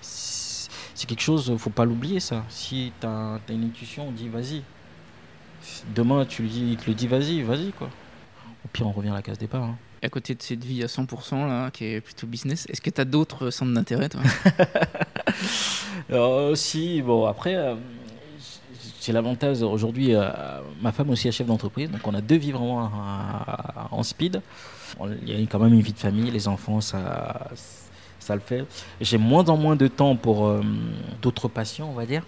c'est 0.00 1.06
quelque 1.06 1.22
chose. 1.22 1.54
Faut 1.58 1.70
pas 1.70 1.84
l'oublier 1.84 2.20
ça. 2.20 2.44
Si 2.48 2.92
tu 3.00 3.06
as, 3.06 3.40
une 3.48 3.64
intuition, 3.64 4.08
on 4.08 4.12
dit 4.12 4.28
vas-y. 4.28 4.62
Demain, 5.94 6.26
tu 6.26 6.42
lui 6.42 6.50
dis, 6.50 6.72
il 6.72 6.76
te 6.76 6.86
le 6.88 6.94
dit 6.94 7.06
vas-y, 7.06 7.42
vas-y 7.42 7.72
quoi. 7.72 7.88
Au 8.64 8.68
pire, 8.68 8.86
on 8.86 8.92
revient 8.92 9.10
à 9.10 9.14
la 9.14 9.22
case 9.22 9.38
départ. 9.38 9.62
Hein 9.62 9.78
à 10.04 10.08
côté 10.10 10.34
de 10.34 10.42
cette 10.42 10.62
vie 10.62 10.82
à 10.82 10.86
100% 10.86 11.48
là, 11.48 11.70
qui 11.70 11.86
est 11.86 12.00
plutôt 12.00 12.26
business, 12.26 12.66
est-ce 12.68 12.80
que 12.80 12.90
tu 12.90 13.00
as 13.00 13.04
d'autres 13.04 13.50
centres 13.50 13.72
d'intérêt 13.72 14.08
toi? 14.08 14.20
Euh, 16.10 16.54
Si, 16.54 17.00
bon 17.00 17.24
après, 17.24 17.54
euh, 17.54 17.76
j'ai 19.04 19.12
l'avantage 19.12 19.62
aujourd'hui, 19.62 20.14
euh, 20.14 20.30
ma 20.80 20.92
femme 20.92 21.10
aussi 21.10 21.28
est 21.28 21.32
chef 21.32 21.46
d'entreprise, 21.46 21.90
donc 21.90 22.06
on 22.06 22.14
a 22.14 22.20
deux 22.20 22.36
vies 22.36 22.52
vraiment 22.52 22.90
en 23.90 24.02
speed. 24.02 24.40
Il 25.22 25.28
y 25.28 25.42
a 25.42 25.46
quand 25.46 25.58
même 25.58 25.74
une 25.74 25.80
vie 25.80 25.92
de 25.92 25.98
famille, 25.98 26.30
les 26.30 26.48
enfants, 26.48 26.80
ça, 26.80 27.50
ça 28.20 28.34
le 28.34 28.40
fait. 28.40 28.64
J'ai 29.00 29.18
moins 29.18 29.44
en 29.48 29.56
moins 29.56 29.76
de 29.76 29.88
temps 29.88 30.14
pour 30.16 30.54
d'autres 31.20 31.48
passions, 31.48 31.90
on 31.90 31.94
va 31.94 32.06
dire. 32.06 32.22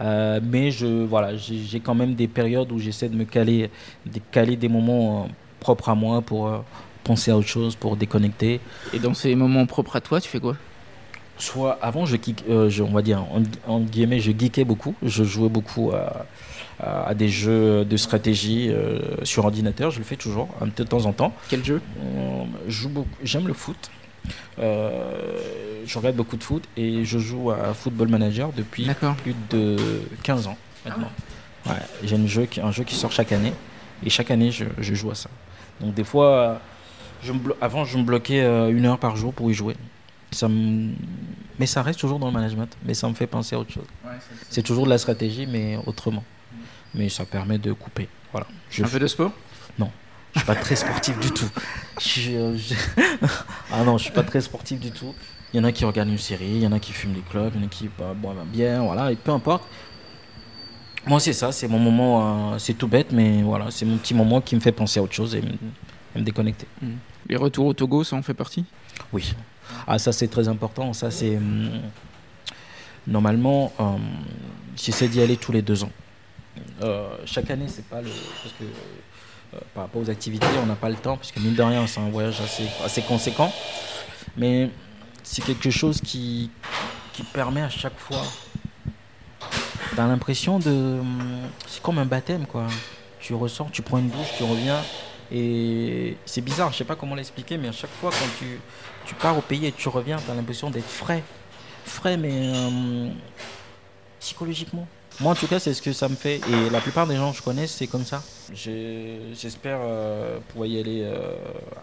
mais 0.00 0.70
je, 0.70 0.86
voilà, 0.86 1.36
j'ai 1.36 1.80
quand 1.80 1.94
même 1.94 2.14
des 2.14 2.28
périodes 2.28 2.70
où 2.70 2.78
j'essaie 2.78 3.08
de 3.08 3.16
me 3.16 3.24
caler, 3.24 3.70
de 4.06 4.20
caler 4.30 4.56
des 4.56 4.68
moments 4.68 5.28
propres 5.58 5.88
à 5.88 5.94
moi 5.94 6.22
pour, 6.22 6.62
penser 7.02 7.30
à 7.30 7.36
autre 7.36 7.48
chose, 7.48 7.76
pour 7.76 7.96
déconnecter. 7.96 8.60
Et 8.92 8.98
dans 8.98 9.14
ces 9.14 9.34
moments 9.34 9.66
propres 9.66 9.96
à 9.96 10.00
toi, 10.00 10.20
tu 10.20 10.28
fais 10.28 10.40
quoi? 10.40 10.56
Soit 11.42 11.76
avant, 11.82 12.06
je, 12.06 12.16
euh, 12.48 12.70
je, 12.70 12.84
on 12.84 12.92
va 12.92 13.02
dire, 13.02 13.24
en, 13.66 13.80
guillemets, 13.80 14.20
je 14.20 14.30
geekais 14.30 14.64
beaucoup. 14.64 14.94
Je 15.02 15.24
jouais 15.24 15.48
beaucoup 15.48 15.90
à, 15.90 16.26
à, 16.78 17.14
des 17.14 17.28
jeux 17.28 17.84
de 17.84 17.96
stratégie 17.96 18.68
euh, 18.70 19.00
sur 19.24 19.44
ordinateur. 19.44 19.90
Je 19.90 19.98
le 19.98 20.04
fais 20.04 20.14
toujours, 20.14 20.48
de 20.76 20.84
temps 20.84 21.04
en 21.04 21.12
temps. 21.12 21.34
Quel 21.48 21.64
jeu? 21.64 21.82
Euh, 22.00 22.44
J'aime 23.24 23.48
le 23.48 23.54
foot. 23.54 23.90
je 24.56 25.98
regarde 25.98 26.14
beaucoup 26.14 26.36
de 26.36 26.44
foot 26.44 26.62
et 26.76 27.04
je 27.04 27.18
joue 27.18 27.50
à 27.50 27.74
Football 27.74 28.06
Manager 28.06 28.52
depuis 28.56 28.88
plus 29.24 29.34
de 29.50 29.76
15 30.22 30.46
ans 30.46 30.56
maintenant. 30.84 31.10
Ouais, 31.66 31.72
J'ai 32.04 32.14
un 32.14 32.26
jeu, 32.28 32.46
qui, 32.46 32.60
un 32.60 32.70
jeu 32.70 32.84
qui 32.84 32.94
sort 32.94 33.10
chaque 33.10 33.32
année 33.32 33.52
et 34.06 34.10
chaque 34.10 34.30
année 34.30 34.52
je, 34.52 34.64
je 34.78 34.94
joue 34.94 35.10
à 35.10 35.16
ça. 35.16 35.28
Donc 35.80 35.94
des 35.94 36.04
fois, 36.04 36.60
avant, 37.60 37.84
je 37.84 37.98
me 37.98 38.02
bloquais 38.02 38.42
euh, 38.42 38.70
une 38.70 38.86
heure 38.86 38.98
par 38.98 39.16
jour 39.16 39.32
pour 39.32 39.50
y 39.50 39.54
jouer. 39.54 39.76
Ça 40.32 40.48
Mais 40.48 41.66
ça 41.66 41.82
reste 41.82 42.00
toujours 42.00 42.18
dans 42.18 42.26
le 42.26 42.32
management, 42.32 42.76
mais 42.84 42.94
ça 42.94 43.08
me 43.08 43.14
fait 43.14 43.26
penser 43.26 43.54
à 43.54 43.58
autre 43.58 43.72
chose. 43.72 43.86
c'est 44.50 44.62
toujours 44.62 44.84
de 44.84 44.90
la 44.90 44.98
stratégie, 44.98 45.46
mais 45.46 45.78
autrement. 45.86 46.24
Mais 46.94 47.08
ça 47.08 47.24
permet 47.24 47.58
de 47.58 47.72
couper. 47.72 48.08
Voilà. 48.32 48.46
Je... 48.70 48.82
Un 48.82 48.88
peu 48.88 48.98
de 48.98 49.06
sport? 49.06 49.32
Non. 49.78 49.90
Je 50.34 50.40
suis 50.40 50.46
pas 50.46 50.54
très 50.54 50.76
sportif 50.76 51.18
du 51.18 51.30
tout. 51.30 51.48
Ah 53.74 53.84
non, 53.84 53.96
je 53.96 54.04
suis 54.04 54.12
pas 54.12 54.22
très 54.22 54.40
sportif 54.40 54.80
du 54.80 54.90
tout. 54.90 55.14
Il 55.52 55.58
y 55.58 55.60
en 55.60 55.64
a 55.64 55.72
qui 55.72 55.84
regardent 55.84 56.08
une 56.08 56.18
série, 56.18 56.46
il 56.46 56.62
y 56.62 56.66
en 56.66 56.72
a 56.72 56.78
qui 56.78 56.92
fument 56.92 57.12
des 57.12 57.20
clubs, 57.20 57.52
il 57.54 57.60
y 57.60 57.64
en 57.64 57.66
a 57.66 57.70
qui 57.70 57.88
bah, 57.98 58.14
boivent 58.14 58.44
bien, 58.46 58.82
voilà, 58.82 59.12
et 59.12 59.16
peu 59.16 59.30
importe. 59.30 59.64
Moi, 61.06 61.20
c'est 61.20 61.32
ça, 61.32 61.52
c'est 61.52 61.68
mon 61.68 61.78
moment, 61.78 62.52
euh, 62.54 62.58
c'est 62.58 62.74
tout 62.74 62.86
bête, 62.86 63.12
mais 63.12 63.42
voilà, 63.42 63.70
c'est 63.70 63.84
mon 63.84 63.96
petit 63.96 64.14
moment 64.14 64.40
qui 64.40 64.54
me 64.54 64.60
fait 64.60 64.72
penser 64.72 65.00
à 65.00 65.02
autre 65.02 65.12
chose 65.12 65.34
et 65.34 65.42
me, 65.42 66.22
déconnecter. 66.22 66.66
Mm. 66.80 66.86
Les 67.28 67.36
retours 67.36 67.66
au 67.66 67.74
Togo, 67.74 68.04
ça 68.04 68.16
en 68.16 68.22
fait 68.22 68.34
partie? 68.34 68.64
Oui. 69.12 69.34
Ah, 69.86 69.98
ça, 69.98 70.12
c'est 70.12 70.28
très 70.28 70.48
important. 70.48 70.92
Ça, 70.92 71.10
c'est. 71.10 71.36
Hum, 71.36 71.80
normalement, 73.06 73.72
hum, 73.78 74.00
j'essaie 74.76 75.08
d'y 75.08 75.20
aller 75.20 75.36
tous 75.36 75.52
les 75.52 75.62
deux 75.62 75.84
ans. 75.84 75.92
Euh, 76.82 77.08
chaque 77.24 77.50
année, 77.50 77.66
c'est 77.68 77.86
pas 77.86 78.00
le. 78.00 78.10
Parce 78.10 78.54
que 78.58 78.64
euh, 78.64 79.60
par 79.74 79.84
rapport 79.84 80.02
aux 80.02 80.10
activités, 80.10 80.46
on 80.62 80.66
n'a 80.66 80.74
pas 80.74 80.88
le 80.88 80.96
temps, 80.96 81.16
puisque 81.16 81.38
mine 81.38 81.54
de 81.54 81.62
rien, 81.62 81.86
c'est 81.86 82.00
un 82.00 82.10
voyage 82.10 82.40
assez, 82.40 82.66
assez 82.84 83.02
conséquent. 83.02 83.52
Mais 84.36 84.70
c'est 85.22 85.44
quelque 85.44 85.70
chose 85.70 86.00
qui, 86.00 86.50
qui 87.12 87.22
permet 87.22 87.62
à 87.62 87.70
chaque 87.70 87.98
fois. 87.98 88.22
T'as 89.96 90.06
l'impression 90.06 90.58
de. 90.58 90.70
Hum, 90.70 91.42
c'est 91.66 91.82
comme 91.82 91.98
un 91.98 92.06
baptême, 92.06 92.46
quoi. 92.46 92.66
Tu 93.20 93.34
ressors, 93.34 93.70
tu 93.70 93.82
prends 93.82 93.98
une 93.98 94.08
douche, 94.08 94.32
tu 94.36 94.42
reviens 94.42 94.80
et 95.32 96.16
c'est 96.26 96.42
bizarre, 96.42 96.72
je 96.72 96.78
sais 96.78 96.84
pas 96.84 96.96
comment 96.96 97.14
l'expliquer, 97.14 97.56
mais 97.56 97.68
à 97.68 97.72
chaque 97.72 97.90
fois 98.00 98.10
quand 98.10 98.28
tu, 98.38 98.60
tu 99.06 99.14
pars 99.14 99.36
au 99.36 99.40
pays 99.40 99.66
et 99.66 99.72
tu 99.72 99.88
reviens, 99.88 100.18
tu 100.18 100.30
as 100.30 100.34
l'impression 100.34 100.70
d'être 100.70 100.88
frais. 100.88 101.22
Frais, 101.84 102.16
mais 102.16 102.52
euh, 102.54 103.08
psychologiquement. 104.20 104.86
Moi, 105.20 105.32
en 105.32 105.34
tout 105.34 105.46
cas, 105.46 105.58
c'est 105.58 105.74
ce 105.74 105.82
que 105.82 105.92
ça 105.92 106.08
me 106.08 106.14
fait. 106.14 106.36
Et 106.36 106.70
la 106.70 106.80
plupart 106.80 107.06
des 107.06 107.16
gens 107.16 107.32
que 107.32 107.38
je 107.38 107.42
connais, 107.42 107.66
c'est 107.66 107.86
comme 107.86 108.04
ça. 108.04 108.22
J'espère 108.52 109.78
euh, 109.80 110.38
pouvoir 110.48 110.68
y 110.68 110.78
aller 110.78 111.02
euh, 111.02 111.34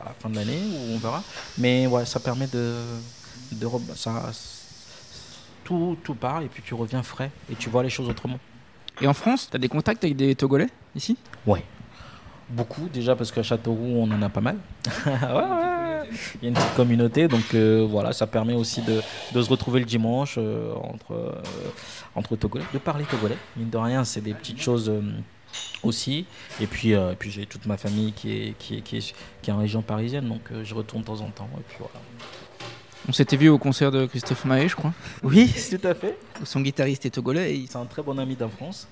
à 0.02 0.06
la 0.06 0.16
fin 0.20 0.30
de 0.30 0.36
l'année, 0.36 0.60
ou 0.74 0.95
on 0.95 0.97
verra. 0.97 1.24
Mais 1.58 1.88
ouais, 1.88 2.06
ça 2.06 2.20
permet 2.20 2.47
de. 2.47 2.82
de 3.52 3.68
ça, 3.95 4.32
tout, 5.64 5.97
tout 6.04 6.16
part, 6.16 6.41
et 6.41 6.47
puis 6.47 6.64
tu 6.66 6.74
reviens 6.74 7.04
frais, 7.04 7.32
et 7.52 7.56
tu 7.56 7.70
vois 7.70 7.84
les 7.84 7.89
choses 7.89 8.10
autrement. 8.10 8.39
Et 9.02 9.08
en 9.08 9.14
France, 9.14 9.47
tu 9.50 9.56
as 9.56 9.60
des 9.60 9.70
contacts 9.70 10.04
avec 10.04 10.16
des 10.16 10.36
Togolais 10.36 10.70
ici? 10.95 11.16
Ouais, 11.45 11.64
Beaucoup, 12.50 12.89
déjà 12.91 13.16
parce 13.16 13.32
qu'à 13.32 13.43
Châteauroux, 13.43 13.95
on 13.97 14.12
en 14.12 14.22
a 14.22 14.30
pas 14.30 14.41
mal. 14.41 14.58
ouais, 15.06 15.12
ouais. 15.12 15.70
Il 16.41 16.43
y 16.43 16.45
a 16.45 16.50
une 16.50 16.56
petite 16.56 16.76
communauté, 16.76 17.28
donc 17.28 17.54
euh, 17.54 17.86
voilà, 17.88 18.14
ça 18.14 18.26
permet 18.26 18.56
aussi 18.56 18.82
de, 18.82 19.02
de, 19.34 19.41
se 19.41 19.50
retrouver 19.50 19.80
le 19.80 19.86
dimanche 19.86 20.36
euh, 20.38 20.74
entre, 20.76 21.14
euh, 21.14 21.32
entre 22.16 22.36
Togolais, 22.36 22.66
de 22.74 22.80
parler 22.80 23.06
Togolais. 23.06 23.38
Mine 23.58 23.70
de 23.70 23.78
rien, 23.78 24.04
c'est 24.04 24.22
des 24.22 24.34
petites 24.34 24.62
choses 24.62 24.91
aussi. 25.84 26.26
Et 26.60 26.68
puis, 26.68 26.93
puis 27.20 27.32
j'ai 27.32 27.45
toute 27.45 27.66
ma 27.66 27.78
famille 27.78 28.14
qui 28.14 28.32
est, 28.32 28.58
qui 28.58 28.78
est, 28.78 28.82
qui 28.82 28.97
est, 28.97 29.14
qui 29.41 29.50
est 29.50 29.54
en 29.54 29.60
région 29.60 29.82
parisienne, 29.82 30.28
donc 30.28 30.41
je 30.64 30.76
retourne 30.76 31.02
de 31.04 31.08
temps 31.08 31.22
en 31.22 31.30
temps. 31.30 31.50
Et 31.58 31.64
puis 31.68 31.78
voilà. 31.80 32.00
On 33.08 33.12
s'était 33.12 33.38
vu 33.38 33.50
au 33.50 33.58
concert 33.58 33.91
de 33.91 34.06
Christophe 34.06 34.45
Maé, 34.45 34.68
je 34.68 34.76
crois. 34.76 34.93
Oui, 35.24 35.52
tout 35.70 35.88
à 35.88 35.95
fait. 35.95 36.18
Son 36.43 36.62
guitariste 36.62 37.06
est 37.06 37.12
togolais. 37.12 37.56
Et... 37.56 37.66
C'est 37.68 37.78
un 37.78 37.86
très 37.86 38.04
bon 38.04 38.18
ami 38.20 38.36
d'enfance. 38.36 38.88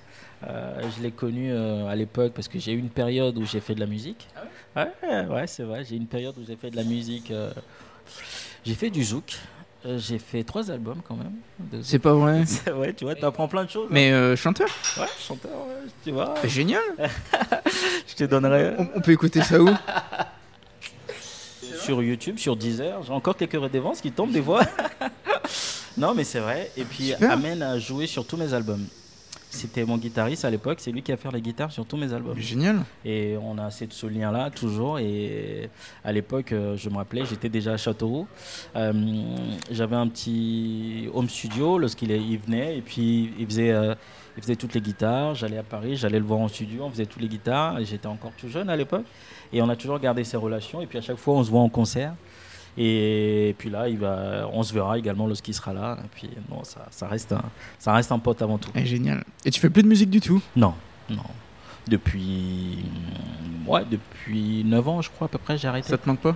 Euh, 0.46 0.82
je 0.96 1.02
l'ai 1.02 1.12
connu 1.12 1.52
euh, 1.52 1.88
à 1.88 1.96
l'époque 1.96 2.34
parce 2.34 2.48
que 2.48 2.60
j'ai 2.60 2.72
eu 2.74 2.78
une 2.78 2.90
période 2.90 3.38
où 3.38 3.46
j'ai 3.46 3.60
fait 3.60 3.74
de 3.74 3.80
la 3.80 3.88
musique. 3.88 4.28
Ah 4.76 4.88
ouais, 5.04 5.26
ouais, 5.26 5.48
c'est 5.48 5.64
vrai. 5.64 5.84
J'ai 5.84 5.96
eu 5.96 6.00
une 6.00 6.08
période 6.08 6.36
où 6.38 6.44
j'ai 6.48 6.56
fait 6.56 6.70
de 6.70 6.76
la 6.76 6.84
musique. 6.84 7.32
euh, 7.32 7.52
j'ai 8.66 8.76
fait 8.76 8.90
du 8.90 9.04
zouk. 9.04 9.38
J'ai 9.98 10.20
fait 10.20 10.44
trois 10.44 10.70
albums 10.70 11.02
quand 11.08 11.16
même. 11.16 11.34
C'est 11.82 12.00
pas 12.00 12.14
vrai. 12.14 12.44
ouais, 12.76 12.94
tu 12.94 13.06
vois, 13.06 13.16
tu 13.16 13.24
apprends 13.24 13.48
plein 13.48 13.64
de 13.64 13.70
choses. 13.70 13.86
hein. 13.86 13.92
Mais 13.94 14.12
euh, 14.12 14.36
chanteur 14.36 14.68
Ouais, 15.00 15.06
chanteur, 15.18 15.52
ouais, 15.52 15.90
tu 16.04 16.12
vois. 16.12 16.34
C'est 16.42 16.50
Génial. 16.50 16.82
Je 18.08 18.14
te 18.16 18.24
donnerai 18.26 18.74
On, 18.78 18.88
on 18.96 19.02
peut 19.02 19.12
écouter 19.14 19.42
ça 19.42 19.62
où? 19.62 19.70
Sur 21.82 22.04
YouTube, 22.04 22.38
sur 22.38 22.56
Deezer. 22.58 23.02
J'ai 23.04 23.14
encore 23.14 23.38
quelques 23.38 23.54
redevances 23.62 24.02
qui 24.02 24.12
tombent 24.12 24.32
des 24.34 24.42
fois. 24.42 24.62
non, 25.98 26.14
mais 26.14 26.24
c'est 26.26 26.40
vrai. 26.40 26.70
Et 26.76 26.84
puis, 26.84 27.06
Super. 27.10 27.32
Amen 27.32 27.62
a 27.62 27.80
joué 27.80 28.08
sur 28.08 28.26
tous 28.28 28.36
mes 28.38 28.54
albums. 28.54 28.86
C'était 29.50 29.86
mon 29.86 29.98
guitariste 29.98 30.44
à 30.46 30.50
l'époque, 30.50 30.80
c'est 30.82 30.92
lui 30.92 31.02
qui 31.02 31.12
a 31.12 31.18
fait 31.18 31.32
les 31.32 31.42
guitares 31.42 31.72
sur 31.72 31.86
tous 31.86 31.96
mes 31.98 32.12
albums. 32.14 32.38
Génial. 32.38 32.80
Et 33.06 33.38
on 33.42 33.58
a 33.58 33.72
cette- 33.72 33.94
ce 33.94 34.06
lien-là 34.06 34.50
toujours. 34.52 35.00
Et 35.00 35.70
à 36.04 36.12
l'époque, 36.12 36.52
euh, 36.52 36.76
je 36.76 36.90
me 36.90 36.98
rappelais, 36.98 37.24
j'étais 37.26 37.48
déjà 37.50 37.74
à 37.74 37.78
Châteauroux. 37.78 38.28
Euh, 38.76 38.94
J'avais 39.72 39.96
un 39.96 40.08
petit 40.10 41.08
home 41.14 41.30
studio 41.30 41.78
lorsqu'il 41.80 42.12
il 42.12 42.38
venait. 42.40 42.78
Et 42.78 42.82
puis, 42.82 43.32
il 43.40 43.46
faisait, 43.48 43.72
euh, 43.72 43.96
il 44.36 44.44
faisait 44.44 44.56
toutes 44.58 44.74
les 44.74 44.82
guitares. 44.82 45.34
J'allais 45.36 45.58
à 45.58 45.64
Paris, 45.64 45.96
j'allais 45.96 46.20
le 46.20 46.26
voir 46.26 46.40
en 46.42 46.48
studio. 46.50 46.84
On 46.84 46.90
faisait 46.92 47.06
toutes 47.06 47.22
les 47.22 47.30
guitares. 47.30 47.78
J'étais 47.86 48.08
encore 48.08 48.32
tout 48.38 48.50
jeune 48.50 48.70
à 48.70 48.76
l'époque. 48.76 49.06
Et 49.54 49.62
on 49.62 49.70
a 49.70 49.76
toujours 49.78 50.00
gardé 50.00 50.24
ces 50.26 50.38
relations. 50.38 50.82
Et 50.82 50.88
puis, 50.88 50.98
à 50.98 51.02
chaque 51.02 51.18
fois, 51.18 51.36
on 51.36 51.44
se 51.44 51.50
voit 51.50 51.62
en 51.62 51.70
concert. 51.70 52.14
Et 52.78 53.56
puis 53.58 53.70
là, 53.70 53.90
il 53.90 53.98
va, 53.98 54.48
on 54.54 54.62
se 54.62 54.72
verra 54.74 54.98
également 55.00 55.26
lorsqu'il 55.28 55.54
sera 55.54 55.74
là. 55.74 55.98
Et 56.04 56.08
puis, 56.14 56.30
non, 56.50 56.64
ça, 56.64 56.86
ça, 56.92 57.08
reste 57.08 57.32
un, 57.32 57.42
ça 57.80 57.94
reste 57.94 58.12
un 58.12 58.20
pote 58.20 58.42
avant 58.42 58.58
tout. 58.60 58.70
Eh, 58.76 58.86
génial. 58.86 59.24
Et 59.46 59.50
tu 59.52 59.60
fais 59.60 59.70
plus 59.70 59.82
de 59.84 59.88
musique 59.88 60.10
du 60.12 60.22
tout? 60.22 60.42
Non, 60.56 60.74
non. 61.10 61.24
Depuis, 61.88 62.84
ouais, 63.66 63.84
depuis 63.90 64.64
9 64.66 64.88
ans, 64.90 65.02
je 65.02 65.10
crois, 65.10 65.26
à 65.26 65.30
peu 65.30 65.38
près, 65.38 65.58
j'ai 65.58 65.68
arrêté. 65.68 65.90
Ça 65.90 65.98
te 65.98 66.08
manque 66.08 66.20
pas? 66.20 66.36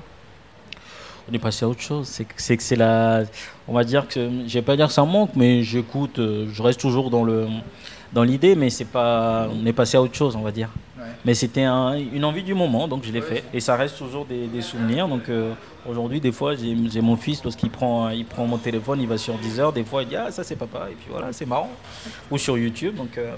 On 1.29 1.33
est 1.33 1.39
passé 1.39 1.65
à 1.65 1.67
autre 1.67 1.81
chose. 1.81 2.07
C'est 2.07 2.25
que 2.25 2.63
c'est 2.63 2.75
la. 2.75 3.23
On 3.67 3.73
va 3.73 3.83
dire 3.83 4.07
que. 4.07 4.29
Je 4.47 4.53
vais 4.53 4.61
pas 4.63 4.75
dire 4.75 4.87
que 4.87 4.93
ça 4.93 5.05
me 5.05 5.11
manque, 5.11 5.35
mais 5.35 5.61
j'écoute. 5.61 6.17
euh, 6.19 6.47
Je 6.51 6.63
reste 6.63 6.79
toujours 6.79 7.09
dans 7.11 7.23
le 7.23 7.47
dans 8.13 8.23
l'idée, 8.23 8.55
mais 8.55 8.69
c'est 8.69 8.85
pas. 8.85 9.47
On 9.51 9.65
est 9.65 9.73
passé 9.73 9.97
à 9.97 10.01
autre 10.01 10.15
chose, 10.15 10.35
on 10.35 10.41
va 10.41 10.51
dire. 10.51 10.69
Mais 11.23 11.35
c'était 11.35 11.63
un- 11.63 11.93
une 11.97 12.25
envie 12.25 12.41
du 12.41 12.55
moment, 12.55 12.87
donc 12.87 13.03
je 13.03 13.11
l'ai 13.11 13.21
fait. 13.21 13.43
Et 13.53 13.59
ça 13.59 13.75
reste 13.75 13.97
toujours 13.97 14.25
des, 14.25 14.47
des 14.47 14.61
souvenirs. 14.61 15.07
Donc 15.07 15.29
euh, 15.29 15.53
aujourd'hui, 15.87 16.19
des 16.19 16.31
fois, 16.31 16.55
j'ai 16.55 16.75
j'ai 16.89 17.01
mon 17.01 17.15
fils, 17.15 17.43
lorsqu'il 17.43 17.69
prend, 17.69 18.09
il 18.09 18.25
prend 18.25 18.45
mon 18.47 18.57
téléphone, 18.57 18.99
il 19.01 19.07
va 19.07 19.17
sur 19.17 19.35
Deezer. 19.35 19.71
Des 19.71 19.83
fois, 19.83 20.01
il 20.03 20.09
dit 20.09 20.15
Ah, 20.15 20.31
ça 20.31 20.43
c'est 20.43 20.55
papa. 20.55 20.87
Et 20.89 20.95
puis 20.95 21.07
voilà, 21.11 21.31
c'est 21.31 21.45
marrant. 21.45 21.69
Ou 22.31 22.37
sur 22.39 22.57
YouTube. 22.57 22.95
Donc 22.95 23.17
euh, 23.17 23.35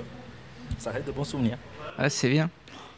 ça 0.78 0.92
reste 0.92 1.08
de 1.08 1.12
bons 1.12 1.26
souvenirs. 1.26 1.58
Ah, 1.98 2.10
c'est 2.10 2.30
bien. 2.30 2.50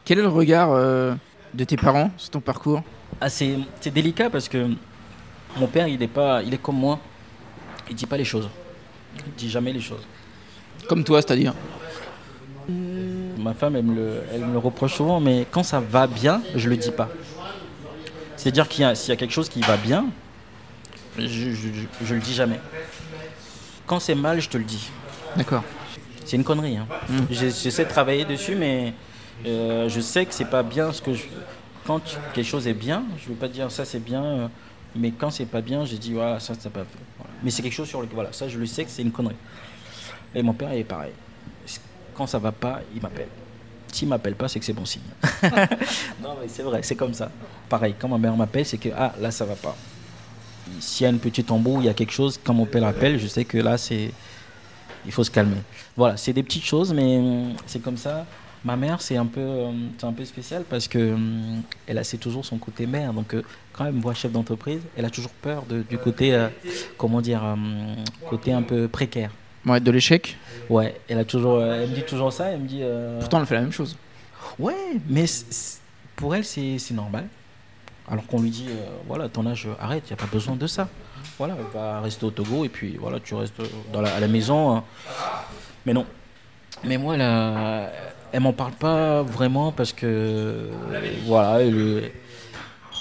Quel 0.03 0.19
est 0.19 0.23
le 0.23 0.27
regard 0.29 0.71
euh, 0.71 1.15
de 1.53 1.63
tes 1.63 1.77
parents 1.77 2.11
sur 2.17 2.29
ton 2.29 2.39
parcours? 2.41 2.83
Ah, 3.19 3.29
c'est 3.29 3.57
c'est 3.81 3.91
délicat 3.91 4.29
parce 4.29 4.47
que 4.47 4.69
mon 5.57 5.67
père, 5.67 5.87
il 5.87 6.01
est, 6.03 6.07
pas, 6.07 6.43
il 6.43 6.53
est 6.53 6.61
comme 6.61 6.77
moi. 6.77 6.99
Il 7.89 7.95
dit 7.95 8.05
pas 8.05 8.17
les 8.17 8.25
choses. 8.25 8.49
Il 9.25 9.33
dit 9.33 9.49
jamais 9.49 9.71
les 9.73 9.79
choses. 9.81 10.05
Comme 10.87 11.03
toi, 11.03 11.21
c'est-à-dire 11.21 11.53
Ma 13.37 13.53
femme, 13.53 13.75
elle 13.75 13.83
me, 13.83 13.95
le, 13.95 14.21
elle 14.33 14.41
me 14.45 14.53
le 14.53 14.57
reproche 14.57 14.95
souvent, 14.95 15.19
mais 15.19 15.45
quand 15.51 15.61
ça 15.63 15.79
va 15.79 16.07
bien, 16.07 16.41
je 16.55 16.67
le 16.69 16.77
dis 16.77 16.91
pas. 16.91 17.09
C'est-à-dire 18.37 18.67
qu'il 18.67 18.81
y 18.81 18.85
a- 18.85 18.95
s'il 18.95 19.09
y 19.09 19.11
a 19.11 19.15
quelque 19.15 19.31
chose 19.33 19.49
qui 19.49 19.61
va 19.61 19.77
bien, 19.77 20.05
je, 21.17 21.25
je, 21.27 21.51
je- 21.53 22.05
je 22.05 22.15
le 22.15 22.19
dis 22.21 22.33
jamais. 22.33 22.59
Quand 23.85 23.99
c'est 23.99 24.15
mal, 24.15 24.41
je 24.41 24.49
te 24.49 24.57
le 24.57 24.63
dis. 24.63 24.89
D'accord. 25.35 25.63
C'est 26.25 26.37
une 26.37 26.43
connerie. 26.43 26.77
hein. 26.77 26.87
Mm. 27.07 27.19
J'ai- 27.29 27.51
J'essaie 27.51 27.85
de 27.85 27.89
travailler 27.89 28.25
dessus, 28.25 28.55
mais 28.55 28.93
euh, 29.45 29.87
je 29.89 29.99
sais 30.01 30.25
que 30.25 30.33
c'est 30.33 30.49
pas 30.49 30.63
bien 30.63 30.91
ce 30.91 31.01
que 31.01 31.13
je. 31.13 31.23
Quand 31.85 32.01
quelque 32.33 32.47
chose 32.47 32.65
est 32.67 32.73
bien, 32.73 33.03
je 33.23 33.29
veux 33.29 33.35
pas 33.35 33.47
dire 33.47 33.69
ça 33.69 33.85
c'est 33.85 34.03
bien, 34.03 34.23
euh, 34.23 34.47
mais 34.95 35.11
quand 35.11 35.29
c'est 35.29 35.45
pas 35.45 35.61
bien, 35.61 35.85
j'ai 35.85 35.97
dit 35.99 36.13
voilà 36.13 36.39
ça 36.39 36.53
c'est 36.59 36.71
pas. 36.71 36.83
Voilà. 37.19 37.31
Mais 37.43 37.51
c'est 37.51 37.61
quelque 37.61 37.73
chose 37.75 37.87
sur 37.87 38.01
le 38.01 38.07
voilà 38.11 38.33
ça 38.33 38.47
je 38.49 38.57
le 38.57 38.65
sais 38.65 38.83
que 38.85 38.89
c'est 38.89 39.03
une 39.03 39.11
connerie. 39.11 39.35
Et 40.33 40.41
mon 40.41 40.53
père 40.53 40.73
il 40.73 40.79
est 40.79 40.83
pareil. 40.83 41.11
Quand 42.13 42.27
ça 42.27 42.39
va 42.39 42.51
pas, 42.51 42.79
il 42.95 43.01
m'appelle. 43.01 43.27
S'il 43.91 44.07
m'appelle 44.07 44.35
pas, 44.35 44.47
c'est 44.47 44.59
que 44.59 44.65
c'est 44.65 44.73
bon 44.73 44.85
signe. 44.85 45.01
non 46.21 46.35
mais 46.41 46.47
c'est 46.47 46.63
vrai, 46.63 46.81
c'est 46.83 46.95
comme 46.95 47.13
ça. 47.13 47.29
Pareil, 47.69 47.95
quand 47.99 48.07
ma 48.07 48.17
mère 48.17 48.35
m'appelle, 48.35 48.65
c'est 48.65 48.77
que 48.77 48.89
ah 48.95 49.13
là 49.19 49.31
ça 49.31 49.45
va 49.45 49.55
pas. 49.55 49.75
S'il 50.79 51.03
y 51.03 51.07
a 51.07 51.09
une 51.11 51.19
petite 51.19 51.51
embrouille, 51.51 51.83
il 51.83 51.87
y 51.87 51.89
a 51.89 51.93
quelque 51.93 52.11
chose, 52.11 52.39
quand 52.43 52.53
mon 52.53 52.65
père 52.65 52.85
appelle, 52.85 53.19
je 53.19 53.27
sais 53.27 53.45
que 53.45 53.57
là 53.57 53.77
c'est 53.77 54.11
il 55.05 55.11
faut 55.11 55.23
se 55.23 55.29
calmer. 55.31 55.57
Voilà, 55.95 56.17
c'est 56.17 56.33
des 56.33 56.41
petites 56.43 56.65
choses, 56.65 56.93
mais 56.93 57.17
hum, 57.17 57.53
c'est 57.67 57.81
comme 57.81 57.97
ça. 57.97 58.25
Ma 58.63 58.75
mère, 58.75 58.99
c'est 58.99 59.15
un 59.17 59.27
peu, 59.27 59.41
hum, 59.45 59.89
c'est 59.97 60.07
un 60.07 60.11
peu 60.13 60.25
spécial 60.25 60.63
parce 60.67 60.87
que 60.87 61.13
hum, 61.13 61.61
elle 61.85 61.97
a 61.99 62.03
c'est 62.03 62.17
toujours 62.17 62.43
son 62.45 62.57
côté 62.57 62.87
mère. 62.87 63.13
Donc 63.13 63.33
euh, 63.35 63.43
quand 63.73 63.85
elle 63.85 63.93
me 63.93 64.01
voit 64.01 64.13
chef 64.15 64.31
d'entreprise, 64.31 64.81
elle 64.97 65.05
a 65.05 65.09
toujours 65.11 65.31
peur 65.31 65.65
de- 65.67 65.83
du 65.83 65.99
côté, 65.99 66.33
euh, 66.33 66.47
comment 66.97 67.21
dire, 67.21 67.43
côté 68.29 68.51
un 68.53 68.63
peu 68.63 68.87
précaire. 68.87 69.31
Ouais, 69.65 69.79
de 69.79 69.91
l'échec. 69.91 70.37
Ouais, 70.69 70.95
elle 71.09 71.19
a 71.19 71.25
toujours, 71.25 71.55
euh, 71.55 71.81
elle 71.83 71.89
me 71.89 71.95
dit 71.95 72.03
toujours 72.03 72.31
ça. 72.31 72.45
Elle 72.49 72.59
me 72.61 72.67
dit, 72.67 72.79
euh, 72.81 73.19
Pourtant, 73.19 73.39
elle 73.39 73.45
fait 73.45 73.55
la 73.55 73.61
même 73.61 73.71
chose. 73.71 73.97
ouais, 74.59 74.73
mais 75.09 75.25
pour 76.15 76.35
elle, 76.35 76.45
c'est 76.45 76.77
normal. 76.91 77.27
Alors 78.07 78.25
qu'on 78.27 78.39
lui 78.41 78.51
dit, 78.51 78.67
euh, 78.69 78.85
voilà, 79.07 79.27
ton 79.29 79.45
âge, 79.47 79.67
arrête, 79.79 80.03
il 80.07 80.13
n'y 80.13 80.19
a 80.19 80.23
pas 80.23 80.29
besoin 80.31 80.55
de 80.55 80.67
ça. 80.67 80.87
Voilà, 81.39 81.55
va 81.73 82.01
rester 82.01 82.23
au 82.25 82.29
Togo 82.31 82.63
et 82.63 82.69
puis 82.69 82.97
voilà, 82.99 83.19
tu 83.19 83.33
restes 83.33 83.59
dans 83.91 84.01
la, 84.01 84.13
à 84.15 84.19
la 84.19 84.27
maison. 84.27 84.75
hein. 84.77 84.83
Mais 85.85 85.93
non. 85.93 86.05
Mais 86.83 86.97
moi, 86.97 87.15
elle, 88.31 88.39
m'en 88.41 88.53
parle 88.53 88.73
pas 88.73 89.23
vraiment 89.23 89.71
parce 89.71 89.91
que, 89.93 90.69
voilà, 91.25 91.61
elle- 91.61 92.11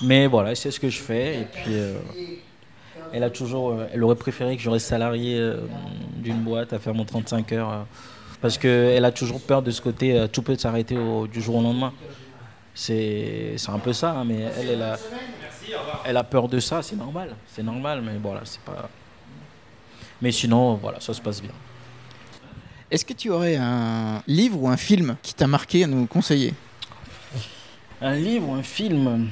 mais 0.03 0.27
voilà, 0.27 0.55
c'est 0.55 0.71
ce 0.71 0.81
que 0.81 0.89
je 0.89 1.01
fais. 1.01 1.41
Et 1.41 1.45
puis, 1.45 1.75
euh, 1.75 1.99
elle 3.15 3.23
a 3.23 3.31
toujours, 3.31 3.71
euh, 3.71 3.87
elle 3.93 4.03
aurait 4.03 4.17
préféré 4.17 4.57
que 4.57 4.63
je 4.63 4.69
reste 4.69 4.89
salarié 4.89 5.39
euh, 5.39 5.61
d'une 6.17 6.39
boîte 6.41 6.73
à 6.73 6.81
faire 6.81 6.95
mon 6.95 7.05
35 7.05 7.53
heures. 7.53 7.71
euh, 7.71 7.83
parce 8.41 8.59
qu'elle 8.59 9.05
a 9.05 9.13
toujours 9.13 9.41
peur 9.41 9.63
de 9.63 9.71
ce 9.71 9.81
côté, 9.81 10.27
tout 10.31 10.43
peut 10.43 10.55
s'arrêter 10.59 10.99
du 11.33 11.41
jour 11.41 11.57
au 11.57 11.63
lendemain. 11.63 11.95
C'est 12.75 13.55
c'est 13.57 13.71
un 13.71 13.79
peu 13.79 13.95
ça, 13.95 14.11
hein, 14.11 14.25
mais 14.27 14.41
elle, 14.61 14.69
elle 14.69 14.83
a, 14.83 14.99
elle 16.05 16.17
a 16.19 16.25
peur 16.25 16.47
de 16.49 16.61
ça, 16.61 16.83
c'est 16.83 16.97
normal. 16.97 17.35
C'est 17.47 17.63
normal, 17.63 18.03
mais 18.05 18.19
voilà, 18.23 18.41
c'est 18.45 18.61
pas. 18.61 18.91
Mais 20.21 20.31
sinon, 20.31 20.75
voilà, 20.75 21.01
ça 21.01 21.15
se 21.15 21.23
passe 21.23 21.41
bien. 21.41 21.53
Est-ce 22.91 23.07
que 23.07 23.15
tu 23.15 23.31
aurais 23.31 23.57
un 23.57 24.23
livre 24.27 24.63
ou 24.63 24.69
un 24.69 24.77
film 24.77 25.17
qui 25.23 25.33
t'a 25.33 25.47
marqué 25.47 25.85
à 25.85 25.87
nous 25.87 26.05
conseiller? 26.05 26.53
Un 28.03 28.17
livre 28.17 28.51
ou 28.51 28.55
un 28.55 28.63
film? 28.63 29.31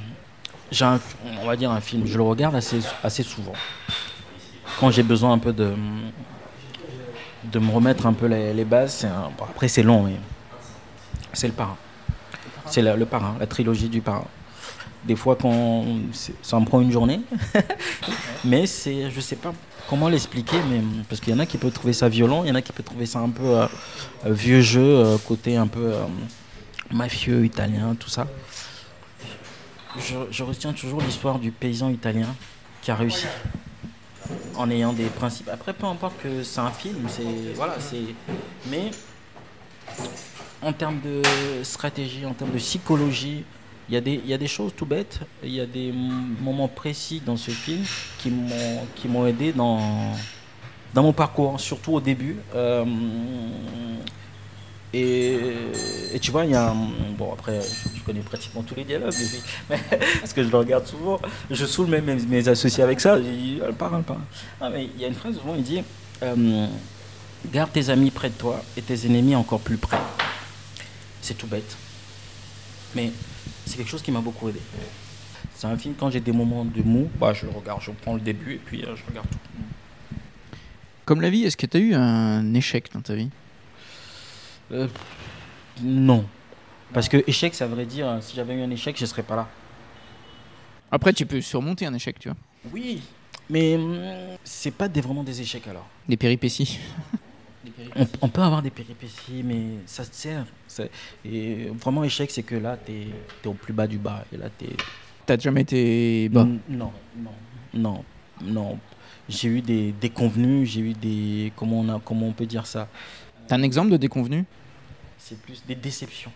J'ai 0.72 0.84
un- 0.84 1.00
On 1.42 1.46
va 1.46 1.54
dire 1.56 1.70
un 1.70 1.80
film, 1.80 2.06
je 2.06 2.16
le 2.16 2.22
regarde 2.24 2.54
assez, 2.56 2.80
assez 3.04 3.22
souvent. 3.22 3.52
Quand 4.80 4.90
j'ai 4.90 5.02
besoin 5.02 5.32
un 5.32 5.38
peu 5.38 5.52
de, 5.52 5.74
de 7.44 7.58
me 7.58 7.70
remettre 7.70 8.06
un 8.06 8.12
peu 8.12 8.26
les, 8.26 8.52
les 8.52 8.64
bases, 8.64 9.06
après 9.40 9.68
c'est 9.68 9.82
long, 9.82 10.04
mais 10.04 10.16
c'est 11.32 11.46
le 11.46 11.52
parrain. 11.52 11.76
C'est 12.66 12.82
le 12.82 13.06
parrain, 13.06 13.36
la 13.38 13.46
trilogie 13.46 13.88
du 13.88 14.00
parrain. 14.00 14.24
Des 15.04 15.16
fois, 15.16 15.36
quand 15.36 15.84
ça 16.42 16.58
me 16.60 16.64
prend 16.64 16.80
une 16.80 16.92
journée, 16.92 17.20
mais 18.44 18.66
c'est, 18.66 19.10
je 19.10 19.20
sais 19.20 19.36
pas 19.36 19.52
comment 19.88 20.08
l'expliquer, 20.08 20.56
mais 20.70 20.80
parce 21.08 21.20
qu'il 21.20 21.32
y 21.32 21.36
en 21.36 21.40
a 21.40 21.46
qui 21.46 21.58
peuvent 21.58 21.72
trouver 21.72 21.92
ça 21.92 22.08
violent, 22.08 22.44
il 22.44 22.48
y 22.48 22.52
en 22.52 22.54
a 22.54 22.62
qui 22.62 22.72
peuvent 22.72 22.84
trouver 22.86 23.06
ça 23.06 23.18
un 23.18 23.28
peu 23.30 23.42
euh, 23.44 23.66
vieux 24.24 24.60
jeu, 24.60 24.80
euh, 24.82 25.18
côté 25.18 25.56
un 25.56 25.66
peu 25.66 25.92
euh, 25.92 26.04
mafieux, 26.92 27.44
italien, 27.44 27.96
tout 27.98 28.08
ça. 28.08 28.26
Je, 29.98 30.42
retiens 30.42 30.72
toujours 30.72 31.00
l'histoire 31.00 31.38
du 31.38 31.50
paysan 31.50 31.90
italien 31.90 32.28
qui 32.80 32.90
a 32.90 32.94
réussi 32.94 33.26
en 34.56 34.70
ayant 34.70 34.92
des 34.92 35.06
principes. 35.06 35.48
Après, 35.52 35.72
peu 35.72 35.86
importe 35.86 36.14
que 36.22 36.42
c'est 36.42 36.60
un 36.60 36.70
film, 36.70 37.06
c'est 37.08 37.52
voilà, 37.54 37.76
c'est. 37.78 38.14
Mais 38.70 38.90
en 40.62 40.72
termes 40.72 41.00
de 41.00 41.22
stratégie, 41.62 42.24
en 42.24 42.32
termes 42.32 42.52
de 42.52 42.58
psychologie, 42.58 43.44
il 43.88 43.94
y, 43.94 43.98
a 43.98 44.00
des- 44.00 44.20
il 44.24 44.30
y 44.30 44.32
a 44.32 44.38
des 44.38 44.46
choses 44.46 44.72
tout 44.74 44.86
bêtes, 44.86 45.20
il 45.42 45.50
y 45.52 45.60
a 45.60 45.66
des 45.66 45.92
moments 46.40 46.68
précis 46.68 47.20
dans 47.24 47.36
ce 47.36 47.50
film 47.50 47.84
qui 48.18 48.30
m'ont 48.30 48.86
qui 48.94 49.08
m'ont 49.08 49.26
aidé 49.26 49.52
dans 49.52 49.80
dans 50.94 51.02
mon 51.02 51.12
parcours, 51.12 51.60
surtout 51.60 51.92
au 51.92 52.00
début. 52.00 52.36
Euh, 52.54 52.84
et, 54.94 56.18
tu 56.20 56.30
vois, 56.30 56.44
il 56.44 56.50
y 56.50 56.54
a 56.54 56.70
un- 56.70 56.88
Bon, 57.16 57.32
après, 57.32 57.60
je, 57.94 58.00
connais 58.02 58.20
pratiquement 58.20 58.62
tous 58.62 58.74
les 58.74 58.84
dialogues, 58.84 59.14
mais- 59.70 59.80
parce 60.20 60.32
que 60.32 60.42
je 60.42 60.48
le 60.48 60.56
regarde 60.56 60.86
souvent. 60.86 61.20
Je 61.50 61.64
saoule 61.64 61.88
même 61.88 62.04
mes, 62.28 62.48
associés 62.48 62.82
avec 62.82 63.00
ça. 63.00 63.16
Je 63.16 63.22
dis, 63.22 63.60
ah, 63.62 63.68
le 63.68 63.72
parrain, 63.72 63.98
le 63.98 64.02
parrain. 64.04 64.24
Ah, 64.60 64.68
mais 64.70 64.88
il 64.94 65.00
y 65.00 65.04
a 65.04 65.08
une 65.08 65.14
phrase 65.14 65.34
souvent, 65.38 65.54
il 65.54 65.62
dit 65.62 65.82
euh, 66.22 66.66
Garde 67.52 67.72
tes 67.72 67.88
amis 67.88 68.10
près 68.10 68.28
de 68.28 68.34
toi 68.34 68.62
et 68.76 68.82
tes 68.82 69.06
ennemis 69.06 69.34
encore 69.34 69.60
plus 69.60 69.76
près. 69.76 69.98
C'est 71.20 71.34
tout 71.34 71.46
bête. 71.46 71.76
Mais 72.94 73.10
c'est 73.66 73.76
quelque 73.76 73.88
chose 73.90 74.02
qui 74.02 74.12
m'a 74.12 74.20
beaucoup 74.20 74.48
aidé. 74.48 74.60
C'est 75.54 75.66
un 75.66 75.76
film, 75.76 75.94
quand 75.98 76.10
j'ai 76.10 76.20
des 76.20 76.32
moments 76.32 76.64
de 76.64 76.82
mou, 76.82 77.08
bah, 77.18 77.32
je 77.32 77.46
le 77.46 77.52
regarde, 77.52 77.80
je 77.82 77.90
prends 77.92 78.14
le 78.14 78.20
début 78.20 78.54
et 78.54 78.60
puis 78.64 78.84
euh, 78.84 78.94
je 78.96 79.02
regarde 79.08 79.26
tout. 79.30 79.38
Comme 81.04 81.20
la 81.20 81.30
vie, 81.30 81.44
est-ce 81.44 81.56
que 81.56 81.66
tu 81.66 81.76
as 81.76 81.80
eu 81.80 81.94
un 81.94 82.54
échec 82.54 82.92
dans 82.92 83.00
ta 83.00 83.14
vie? 83.14 83.30
Euh, 84.72 84.88
non. 85.82 86.24
Parce 86.92 87.08
que 87.08 87.22
échec, 87.26 87.54
ça 87.54 87.66
voudrait 87.66 87.86
dire, 87.86 88.18
si 88.20 88.36
j'avais 88.36 88.54
eu 88.54 88.62
un 88.62 88.70
échec, 88.70 88.96
je 88.96 89.02
ne 89.02 89.06
serais 89.06 89.22
pas 89.22 89.36
là. 89.36 89.48
Après, 90.90 91.12
tu 91.12 91.24
peux 91.24 91.40
surmonter 91.40 91.86
un 91.86 91.94
échec, 91.94 92.18
tu 92.18 92.28
vois. 92.28 92.36
Oui, 92.72 93.02
mais 93.48 93.76
hum, 93.76 93.98
c'est 94.44 94.70
pas 94.70 94.88
des, 94.88 95.00
vraiment 95.00 95.24
des 95.24 95.40
échecs 95.40 95.66
alors. 95.66 95.86
Des 96.08 96.16
péripéties. 96.16 96.78
On, 97.96 98.06
on 98.22 98.28
peut 98.28 98.42
avoir 98.42 98.62
des 98.62 98.70
péripéties, 98.70 99.42
mais 99.44 99.62
ça 99.86 100.04
te 100.04 100.14
sert. 100.14 100.44
Et 101.24 101.68
vraiment, 101.68 102.04
échec, 102.04 102.30
c'est 102.30 102.42
que 102.42 102.56
là, 102.56 102.76
tu 102.84 102.92
es, 102.92 103.46
au 103.46 103.54
plus 103.54 103.72
bas 103.72 103.86
du 103.86 103.98
bas. 103.98 104.24
Et 104.32 104.36
là, 104.36 104.46
tu 104.58 104.66
T'as 105.24 105.38
jamais 105.38 105.60
été 105.62 106.28
bas? 106.28 106.44
Non, 106.44 106.92
non, 107.16 107.32
non, 107.72 108.04
non. 108.42 108.78
J'ai 109.28 109.48
eu 109.48 109.62
des 109.62 109.92
déconvenus, 109.92 110.68
j'ai 110.68 110.80
eu 110.80 110.92
des. 110.94 111.52
Comment 111.54 111.80
on, 111.80 111.88
a, 111.88 112.00
comment 112.04 112.26
on 112.26 112.32
peut 112.32 112.46
dire 112.46 112.66
ça? 112.66 112.88
T'as 113.46 113.56
un 113.56 113.62
exemple 113.62 113.90
de 113.90 113.96
déconvenu? 113.96 114.44
C'est 115.24 115.40
plus 115.40 115.62
des 115.66 115.76
déceptions. 115.76 116.32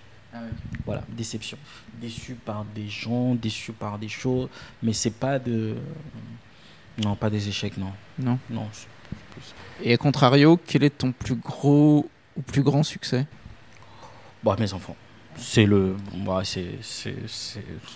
Voilà, 0.84 1.02
déception. 1.08 1.58
Déçu 2.00 2.34
par 2.34 2.64
des 2.64 2.88
gens, 2.88 3.34
déçu 3.34 3.72
par 3.72 3.98
des 3.98 4.08
choses, 4.08 4.48
mais 4.82 4.92
c'est 4.92 5.10
pas 5.10 5.38
de. 5.40 5.74
Non, 7.02 7.16
pas 7.16 7.28
des 7.30 7.48
échecs, 7.48 7.76
non. 7.78 7.92
Non. 8.18 8.38
Non, 8.48 8.68
c'est 8.72 8.86
plus. 9.32 9.54
Et 9.82 9.92
à 9.92 9.96
contrario, 9.96 10.58
quel 10.66 10.84
est 10.84 10.98
ton 10.98 11.10
plus 11.12 11.34
gros 11.34 12.08
ou 12.36 12.42
plus 12.42 12.62
grand 12.62 12.82
succès? 12.82 13.26
Bah, 14.44 14.56
mes 14.58 14.72
enfants. 14.72 14.96
C'est 15.36 15.66
le. 15.66 15.96
Bah, 16.24 16.42
c'est, 16.44 16.78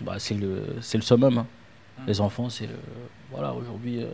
bah, 0.00 0.18
c'est 0.18 0.34
le, 0.34 0.76
c'est 0.80 0.98
le 0.98 1.02
summum. 1.04 1.38
hein. 1.38 1.46
Les 2.06 2.20
enfants, 2.20 2.50
c'est 2.50 2.66
le. 2.66 2.76
Voilà, 3.30 3.52
aujourd'hui, 3.54 4.02
euh, 4.02 4.08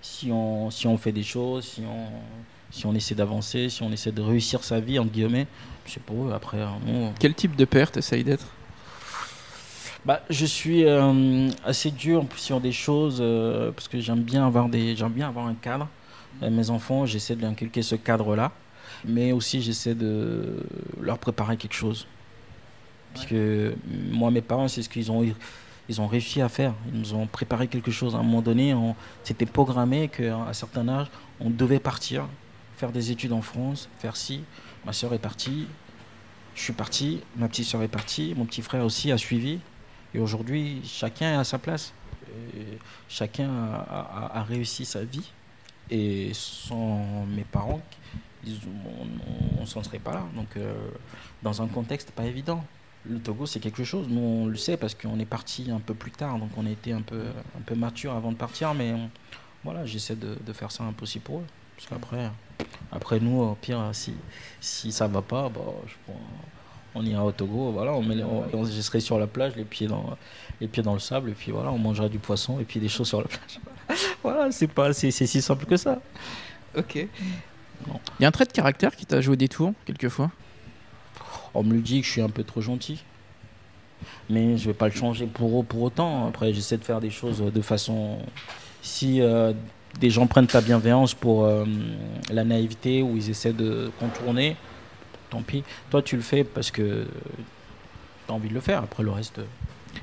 si, 0.00 0.30
on, 0.32 0.70
si 0.70 0.86
on 0.86 0.96
fait 0.96 1.12
des 1.12 1.24
choses, 1.24 1.64
si 1.66 1.82
on, 1.84 2.08
si 2.72 2.86
on 2.86 2.94
essaie 2.94 3.14
d'avancer, 3.14 3.68
si 3.68 3.82
on 3.82 3.92
essaie 3.92 4.10
de 4.10 4.22
réussir 4.22 4.64
sa 4.64 4.80
vie, 4.80 4.98
entre 4.98 5.12
guillemets, 5.12 5.46
c'est 5.86 6.02
pour 6.02 6.26
eux. 6.26 6.32
Après, 6.32 6.58
nous, 6.86 7.12
Quel 7.20 7.34
type 7.34 7.54
de 7.54 7.66
père 7.66 7.92
t'essayes 7.92 8.24
d'être? 8.24 8.46
Bah, 10.04 10.22
je 10.30 10.46
suis 10.46 10.84
euh, 10.84 11.48
assez 11.64 11.92
dur 11.92 12.24
sur 12.36 12.60
des 12.60 12.72
choses 12.72 13.18
euh, 13.20 13.70
parce 13.70 13.86
que 13.86 14.00
j'aime 14.00 14.22
bien 14.22 14.44
avoir 14.44 14.68
des, 14.68 14.96
j'aime 14.96 15.12
bien 15.12 15.28
avoir 15.28 15.46
un 15.46 15.54
cadre. 15.54 15.86
Et 16.42 16.50
mes 16.50 16.70
enfants, 16.70 17.06
j'essaie 17.06 17.36
de 17.36 17.42
leur 17.42 17.50
inculquer 17.50 17.82
ce 17.82 17.94
cadre-là, 17.94 18.50
mais 19.04 19.32
aussi 19.32 19.60
j'essaie 19.60 19.94
de 19.94 20.66
leur 21.00 21.18
préparer 21.18 21.56
quelque 21.56 21.74
chose. 21.74 22.06
Parce 23.12 23.26
que 23.26 23.74
moi, 24.10 24.30
mes 24.30 24.40
parents, 24.40 24.66
c'est 24.66 24.82
ce 24.82 24.88
qu'ils 24.88 25.12
ont, 25.12 25.22
ils 25.88 26.00
ont 26.00 26.06
réussi 26.06 26.40
à 26.40 26.48
faire. 26.48 26.72
Ils 26.92 26.98
nous 26.98 27.14
ont 27.14 27.26
préparé 27.26 27.68
quelque 27.68 27.90
chose. 27.90 28.14
À 28.16 28.18
un 28.18 28.22
moment 28.22 28.40
donné, 28.40 28.72
on, 28.72 28.96
c'était 29.22 29.46
programmé 29.46 30.08
qu'à 30.08 30.36
un 30.36 30.52
certain 30.54 30.88
âge, 30.88 31.08
on 31.38 31.50
devait 31.50 31.78
partir, 31.78 32.26
faire 32.82 32.90
des 32.90 33.12
études 33.12 33.32
en 33.32 33.42
France, 33.42 33.88
faire 34.00 34.16
ci. 34.16 34.42
Ma 34.84 34.92
soeur 34.92 35.14
est 35.14 35.20
partie, 35.20 35.68
je 36.56 36.62
suis 36.62 36.72
parti, 36.72 37.20
ma 37.36 37.46
petite 37.46 37.66
soeur 37.66 37.80
est 37.84 37.94
partie, 38.00 38.34
mon 38.36 38.44
petit 38.44 38.60
frère 38.60 38.84
aussi 38.84 39.12
a 39.12 39.18
suivi. 39.18 39.60
Et 40.14 40.18
aujourd'hui, 40.18 40.80
chacun 40.82 41.34
est 41.34 41.36
à 41.36 41.44
sa 41.44 41.58
place. 41.58 41.94
Chacun 43.08 43.48
a, 43.88 44.42
réussi 44.48 44.84
sa 44.84 45.04
vie. 45.04 45.30
Et 45.90 46.32
sans 46.34 47.24
mes 47.26 47.44
parents, 47.44 47.82
ils- 48.44 48.58
on 49.58 49.60
ne 49.60 49.66
s'en 49.66 49.84
serait 49.84 50.00
pas 50.00 50.14
là. 50.14 50.24
Donc, 50.34 50.56
euh, 50.56 50.74
dans 51.44 51.62
un 51.62 51.68
contexte 51.68 52.10
pas 52.10 52.24
évident. 52.24 52.64
Le 53.08 53.20
Togo, 53.20 53.46
c'est 53.46 53.60
quelque 53.60 53.84
chose. 53.84 54.08
Nous, 54.08 54.20
on 54.20 54.46
le 54.46 54.56
sait 54.56 54.76
parce 54.76 54.96
qu'on 54.96 55.20
est 55.20 55.32
parti 55.38 55.70
un 55.70 55.78
peu 55.78 55.94
plus 55.94 56.10
tard. 56.10 56.36
Donc, 56.40 56.50
on 56.56 56.66
a 56.66 56.70
été 56.70 56.92
un 56.92 57.02
peu, 57.02 57.22
un 57.56 57.62
peu 57.64 57.76
mature 57.76 58.12
avant 58.14 58.32
de 58.32 58.36
partir. 58.36 58.74
Mais 58.74 58.92
voilà, 59.62 59.86
j'essaie 59.86 60.16
de, 60.16 60.36
de 60.44 60.52
faire 60.52 60.72
ça 60.72 60.82
un 60.82 60.92
peu 60.92 61.04
aussi 61.04 61.20
pour 61.20 61.38
eux. 61.38 61.46
Parce 61.88 62.00
qu'après, 62.00 62.30
après 62.92 63.20
nous, 63.20 63.40
au 63.42 63.54
pire, 63.54 63.80
si, 63.92 64.14
si 64.60 64.92
ça 64.92 65.08
va 65.08 65.22
pas, 65.22 65.48
bah, 65.48 65.60
je 65.86 65.94
prends- 66.06 66.20
on 66.94 67.04
ira 67.04 67.24
au 67.24 67.32
Togo. 67.32 67.72
Voilà, 67.72 67.92
on 67.92 68.02
met 68.02 68.14
les- 68.14 68.22
on- 68.22 68.44
on- 68.52 68.64
je 68.64 68.80
serai 68.80 69.00
sur 69.00 69.18
la 69.18 69.26
plage, 69.26 69.56
les 69.56 69.64
pieds, 69.64 69.86
dans, 69.86 70.16
les 70.60 70.68
pieds 70.68 70.82
dans 70.82 70.92
le 70.92 71.00
sable. 71.00 71.30
Et 71.30 71.34
puis 71.34 71.50
voilà, 71.50 71.72
on 71.72 71.78
mangera 71.78 72.08
du 72.08 72.18
poisson 72.18 72.60
et 72.60 72.64
puis 72.64 72.78
des 72.80 72.88
choses 72.88 73.08
sur 73.08 73.20
la 73.20 73.28
plage. 73.28 73.60
voilà, 74.22 74.52
c'est 74.52 74.68
pas, 74.68 74.92
c'est 74.92 75.10
c'est 75.10 75.26
si 75.26 75.40
simple 75.42 75.64
que 75.64 75.76
ça. 75.76 76.00
Ok. 76.76 76.94
Il 76.96 77.08
y 78.20 78.24
a 78.24 78.28
un 78.28 78.30
trait 78.30 78.44
de 78.44 78.52
caractère 78.52 78.94
qui 78.94 79.06
t'a 79.06 79.20
joué 79.20 79.36
des 79.36 79.48
tours, 79.48 79.72
quelquefois? 79.86 80.30
On 81.54 81.62
me 81.64 81.74
le 81.74 81.80
dit 81.80 82.00
que 82.00 82.06
je 82.06 82.12
suis 82.12 82.22
un 82.22 82.28
peu 82.30 82.44
trop 82.44 82.60
gentil. 82.60 83.02
Mais 84.30 84.56
je 84.56 84.66
vais 84.66 84.74
pas 84.74 84.86
le 84.88 84.94
changer 84.94 85.26
pour, 85.26 85.64
pour 85.64 85.82
autant. 85.82 86.28
Après, 86.28 86.52
j'essaie 86.52 86.76
de 86.76 86.84
faire 86.84 87.00
des 87.00 87.10
choses 87.10 87.40
de 87.40 87.60
façon. 87.62 88.18
Si 88.82 89.20
euh, 89.20 89.52
des 90.00 90.10
gens 90.10 90.26
prennent 90.26 90.46
ta 90.46 90.60
bienveillance 90.60 91.14
pour 91.14 91.44
euh, 91.44 91.64
la 92.30 92.44
naïveté 92.44 93.02
ou 93.02 93.16
ils 93.16 93.30
essaient 93.30 93.52
de 93.52 93.90
contourner, 94.00 94.56
tant 95.30 95.42
pis. 95.42 95.64
Toi, 95.90 96.02
tu 96.02 96.16
le 96.16 96.22
fais 96.22 96.44
parce 96.44 96.70
que 96.70 97.06
tu 98.26 98.32
as 98.32 98.34
envie 98.34 98.48
de 98.48 98.54
le 98.54 98.60
faire. 98.60 98.82
Après, 98.82 99.02
le 99.02 99.10
reste. 99.10 99.38
euh, 99.38 99.44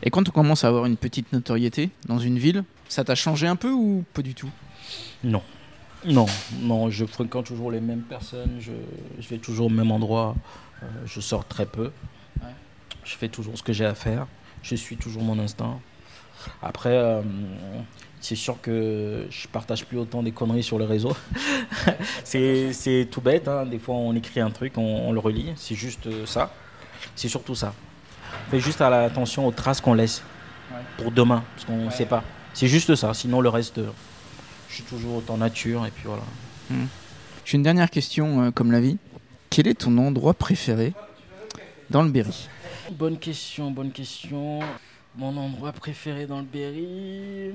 Et 0.04 0.10
quand 0.10 0.28
on 0.28 0.32
commence 0.32 0.64
à 0.64 0.68
avoir 0.68 0.86
une 0.86 0.98
petite 0.98 1.34
notoriété 1.34 1.90
dans 2.08 2.20
une 2.20 2.38
ville, 2.38 2.64
ça 2.88 3.04
t'a 3.04 3.16
changé 3.16 3.48
un 3.48 3.56
peu 3.56 3.72
ou 3.72 4.04
pas 4.14 4.22
du 4.22 4.34
tout? 4.34 4.50
Non. 5.24 5.42
Non, 6.06 6.28
non, 6.62 6.90
je 6.90 7.06
fréquente 7.06 7.48
toujours 7.48 7.72
les 7.72 7.82
mêmes 7.82 8.04
personnes, 8.04 8.56
je, 8.62 8.72
je 9.20 9.28
vais 9.28 9.38
toujours 9.38 9.66
au 9.66 9.70
même 9.70 9.92
endroit, 9.92 10.34
euh, 10.82 10.86
je 11.06 11.20
sors 11.20 11.46
très 11.46 11.66
peu. 11.66 11.92
Je 13.04 13.16
fais 13.18 13.28
toujours 13.28 13.58
ce 13.58 13.64
que 13.64 13.74
j'ai 13.74 13.86
à 13.86 13.96
faire, 13.96 14.28
je 14.62 14.76
suis 14.76 14.96
toujours 14.96 15.24
mon 15.24 15.40
instinct. 15.40 15.80
Après, 16.62 16.94
euh, 16.94 17.22
c'est 18.22 18.36
sûr 18.36 18.60
que 18.62 19.26
je 19.30 19.48
partage 19.48 19.86
plus 19.86 19.98
autant 19.98 20.24
des 20.24 20.32
conneries 20.32 20.64
sur 20.64 20.78
les 20.80 20.86
réseaux. 20.86 21.16
c'est 22.24 22.74
c'est 22.74 23.08
tout 23.10 23.22
bête, 23.22 23.48
hein. 23.48 23.66
des 23.66 23.80
fois 23.80 23.96
on 23.96 24.14
écrit 24.16 24.40
un 24.40 24.52
truc, 24.52 24.78
on, 24.78 24.82
on 24.82 25.12
le 25.12 25.20
relit, 25.20 25.54
c'est 25.56 25.76
juste 25.76 26.08
euh, 26.08 26.26
ça. 26.26 26.52
C'est 27.16 27.30
surtout 27.30 27.56
ça. 27.56 27.74
Fais 28.52 28.60
juste 28.60 28.82
à 28.82 29.04
attention 29.04 29.48
aux 29.48 29.52
traces 29.52 29.82
qu'on 29.82 29.94
laisse 29.94 30.22
pour 30.98 31.12
demain, 31.12 31.44
parce 31.56 31.66
qu'on 31.66 31.86
ne 31.86 31.90
sait 31.92 32.06
pas. 32.06 32.24
C'est 32.54 32.68
juste 32.68 32.96
ça, 32.96 33.14
sinon 33.14 33.42
le 33.42 33.50
reste, 33.50 33.78
euh, 33.78 33.90
je 34.70 34.76
suis 34.76 34.84
toujours 34.84 35.18
autant 35.18 35.38
nature 35.38 35.86
et 35.86 35.92
puis 35.92 36.04
voilà. 36.06 36.24
J'ai 37.46 37.58
une 37.58 37.64
dernière 37.64 37.90
question, 37.90 38.44
euh, 38.44 38.52
comme 38.52 38.72
la 38.72 38.80
vie. 38.80 38.98
Quel 39.50 39.68
est 39.68 39.74
ton 39.74 39.98
endroit 39.98 40.34
préféré 40.34 40.94
dans 41.90 42.04
le 42.04 42.10
Berry? 42.10 42.48
Bonne 42.92 43.18
question, 43.18 43.72
bonne 43.72 43.92
question. 43.92 44.60
Mon 45.20 45.36
endroit 45.36 45.74
préféré 45.74 46.26
dans 46.26 46.40
le 46.40 46.46
Berry. 46.46 47.52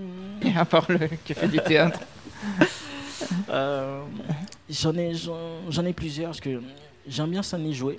À 0.54 0.66
part 0.66 0.84
le 0.90 0.98
café 1.24 1.48
du 1.48 1.58
théâtre. 1.58 2.00
Euh, 3.48 4.02
j'en 4.68 4.94
ai, 4.96 5.14
j'en, 5.14 5.70
j'en 5.70 5.84
ai 5.84 5.92
plusieurs 5.92 6.30
parce 6.30 6.40
que 6.40 6.60
j'aime 7.06 7.30
bien 7.30 7.42
Saint-Denis 7.42 7.72
jouer 7.72 7.98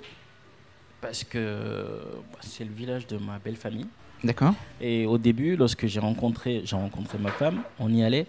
parce 1.00 1.24
que 1.24 1.98
bah, 2.32 2.38
c'est 2.42 2.64
le 2.64 2.72
village 2.72 3.06
de 3.06 3.16
ma 3.16 3.38
belle 3.38 3.56
famille. 3.56 3.86
D'accord. 4.22 4.54
Et 4.80 5.06
au 5.06 5.18
début, 5.18 5.56
lorsque 5.56 5.86
j'ai 5.86 6.00
rencontré, 6.00 6.62
j'ai 6.64 6.76
rencontré 6.76 7.18
ma 7.18 7.30
femme, 7.32 7.62
on 7.78 7.92
y 7.92 8.04
allait. 8.04 8.26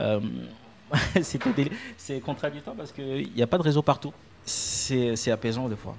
euh, 0.00 0.20
c'est 1.22 2.20
contradictoire 2.20 2.76
parce 2.76 2.92
qu'il 2.92 3.32
n'y 3.34 3.42
a 3.42 3.46
pas 3.46 3.58
de 3.58 3.62
réseau 3.62 3.82
partout. 3.82 4.12
C'est, 4.44 5.16
c'est 5.16 5.30
apaisant 5.30 5.68
des 5.68 5.76
fois. 5.76 5.96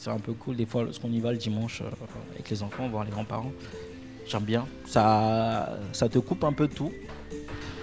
C'est 0.00 0.10
un 0.10 0.18
peu 0.18 0.32
cool 0.32 0.54
des 0.54 0.66
fois 0.66 0.84
lorsqu'on 0.84 1.10
y 1.10 1.18
va 1.18 1.32
le 1.32 1.38
dimanche 1.38 1.82
euh, 1.82 1.90
avec 2.32 2.48
les 2.48 2.62
enfants, 2.62 2.88
voir 2.88 3.04
les 3.04 3.10
grands-parents. 3.10 3.50
J'aime 4.28 4.44
bien. 4.44 4.64
Ça, 4.86 5.76
ça 5.92 6.08
te 6.08 6.20
coupe 6.20 6.44
un 6.44 6.52
peu 6.52 6.68
tout. 6.68 6.92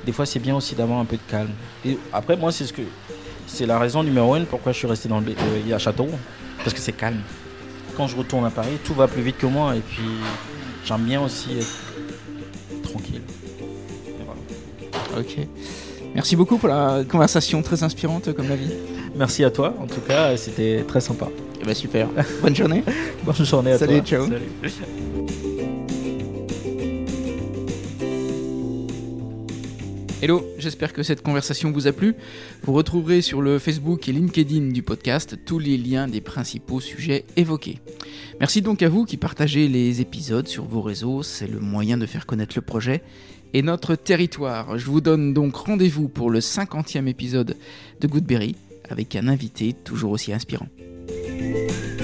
Des 0.06 0.14
fois, 0.14 0.26
c'est 0.26 0.40
bien 0.40 0.56
aussi 0.56 0.76
d'avoir 0.76 1.00
un 1.00 1.06
peu 1.06 1.18
de 1.18 1.22
calme. 1.30 1.50
Et 1.84 1.98
après, 2.14 2.38
moi, 2.38 2.54
c'est 2.54 2.66
ce 2.66 2.74
que, 2.74 2.84
c'est 3.48 3.66
la 3.66 3.80
raison 3.80 4.02
numéro 4.02 4.36
une 4.38 4.46
pourquoi 4.46 4.72
je 4.72 4.78
suis 4.78 4.88
resté 4.88 5.10
dans 5.10 5.20
le, 5.20 5.32
euh, 5.32 5.76
à 5.76 5.78
Châteauroux, 5.78 6.18
parce 6.60 6.74
que 6.74 6.80
c'est 6.80 6.94
calme. 6.94 7.22
Quand 7.98 8.08
je 8.08 8.16
retourne 8.16 8.46
à 8.46 8.50
Paris, 8.50 8.78
tout 8.86 8.94
va 8.94 9.08
plus 9.08 9.22
vite 9.22 9.38
que 9.38 9.46
moi 9.46 9.76
et 9.76 9.82
puis 9.82 10.04
j'aime 10.86 11.04
bien 11.04 11.22
aussi 11.22 11.58
être 11.58 12.82
tranquille. 12.84 13.22
Et 13.60 14.24
voilà. 14.26 15.22
Ok. 15.22 15.48
Merci 16.14 16.38
beaucoup 16.38 16.58
pour 16.58 16.70
la 16.70 17.04
conversation 17.04 17.62
très 17.62 17.84
inspirante, 17.84 18.32
comme 18.34 18.48
la 18.48 18.56
vie. 18.56 18.72
Merci 19.16 19.44
à 19.44 19.50
toi, 19.50 19.74
en 19.82 19.88
tout 19.88 20.02
cas, 20.02 20.38
c'était 20.38 20.84
très 20.88 21.02
sympa. 21.02 21.28
Eh 21.66 21.70
ben 21.70 21.74
super. 21.74 22.08
Bonne 22.44 22.56
journée. 22.56 22.84
Bonne 23.26 23.44
journée 23.44 23.72
à 23.72 23.80
Salut, 23.80 23.98
toi. 23.98 24.06
ciao. 24.06 24.28
Salut. 24.28 24.72
Hello, 30.22 30.46
j'espère 30.60 30.94
que 30.94 31.02
cette 31.02 31.24
conversation 31.24 31.72
vous 31.72 31.88
a 31.88 31.92
plu. 31.92 32.14
Vous 32.62 32.74
retrouverez 32.74 33.24
sur 33.24 33.42
le 33.42 33.58
Facebook 33.58 34.08
et 34.08 34.12
LinkedIn 34.12 34.74
du 34.74 34.84
podcast 34.84 35.40
tous 35.44 35.58
les 35.58 35.76
liens 35.78 36.08
des 36.08 36.22
principaux 36.22 36.80
sujets 36.80 37.26
évoqués. 37.36 37.80
Merci 38.40 38.62
donc 38.62 38.84
à 38.84 38.90
vous 38.90 39.06
qui 39.06 39.18
partagez 39.18 39.68
les 39.68 40.02
épisodes 40.02 40.48
sur 40.48 40.66
vos 40.66 40.84
réseaux, 40.84 41.24
c'est 41.24 41.48
le 41.48 41.60
moyen 41.60 41.98
de 41.98 42.06
faire 42.06 42.28
connaître 42.28 42.56
le 42.56 42.62
projet 42.62 43.02
et 43.56 43.64
notre 43.64 43.96
territoire. 43.96 44.78
Je 44.78 44.86
vous 44.86 45.02
donne 45.02 45.34
donc 45.34 45.56
rendez-vous 45.56 46.10
pour 46.10 46.30
le 46.30 46.42
50e 46.42 47.08
épisode 47.08 47.58
de 48.02 48.08
Goodberry 48.08 48.56
avec 48.88 49.16
un 49.16 49.28
invité 49.28 49.74
toujours 49.74 50.12
aussi 50.12 50.32
inspirant. 50.32 50.68
Thank 51.54 51.72
you. 51.72 51.95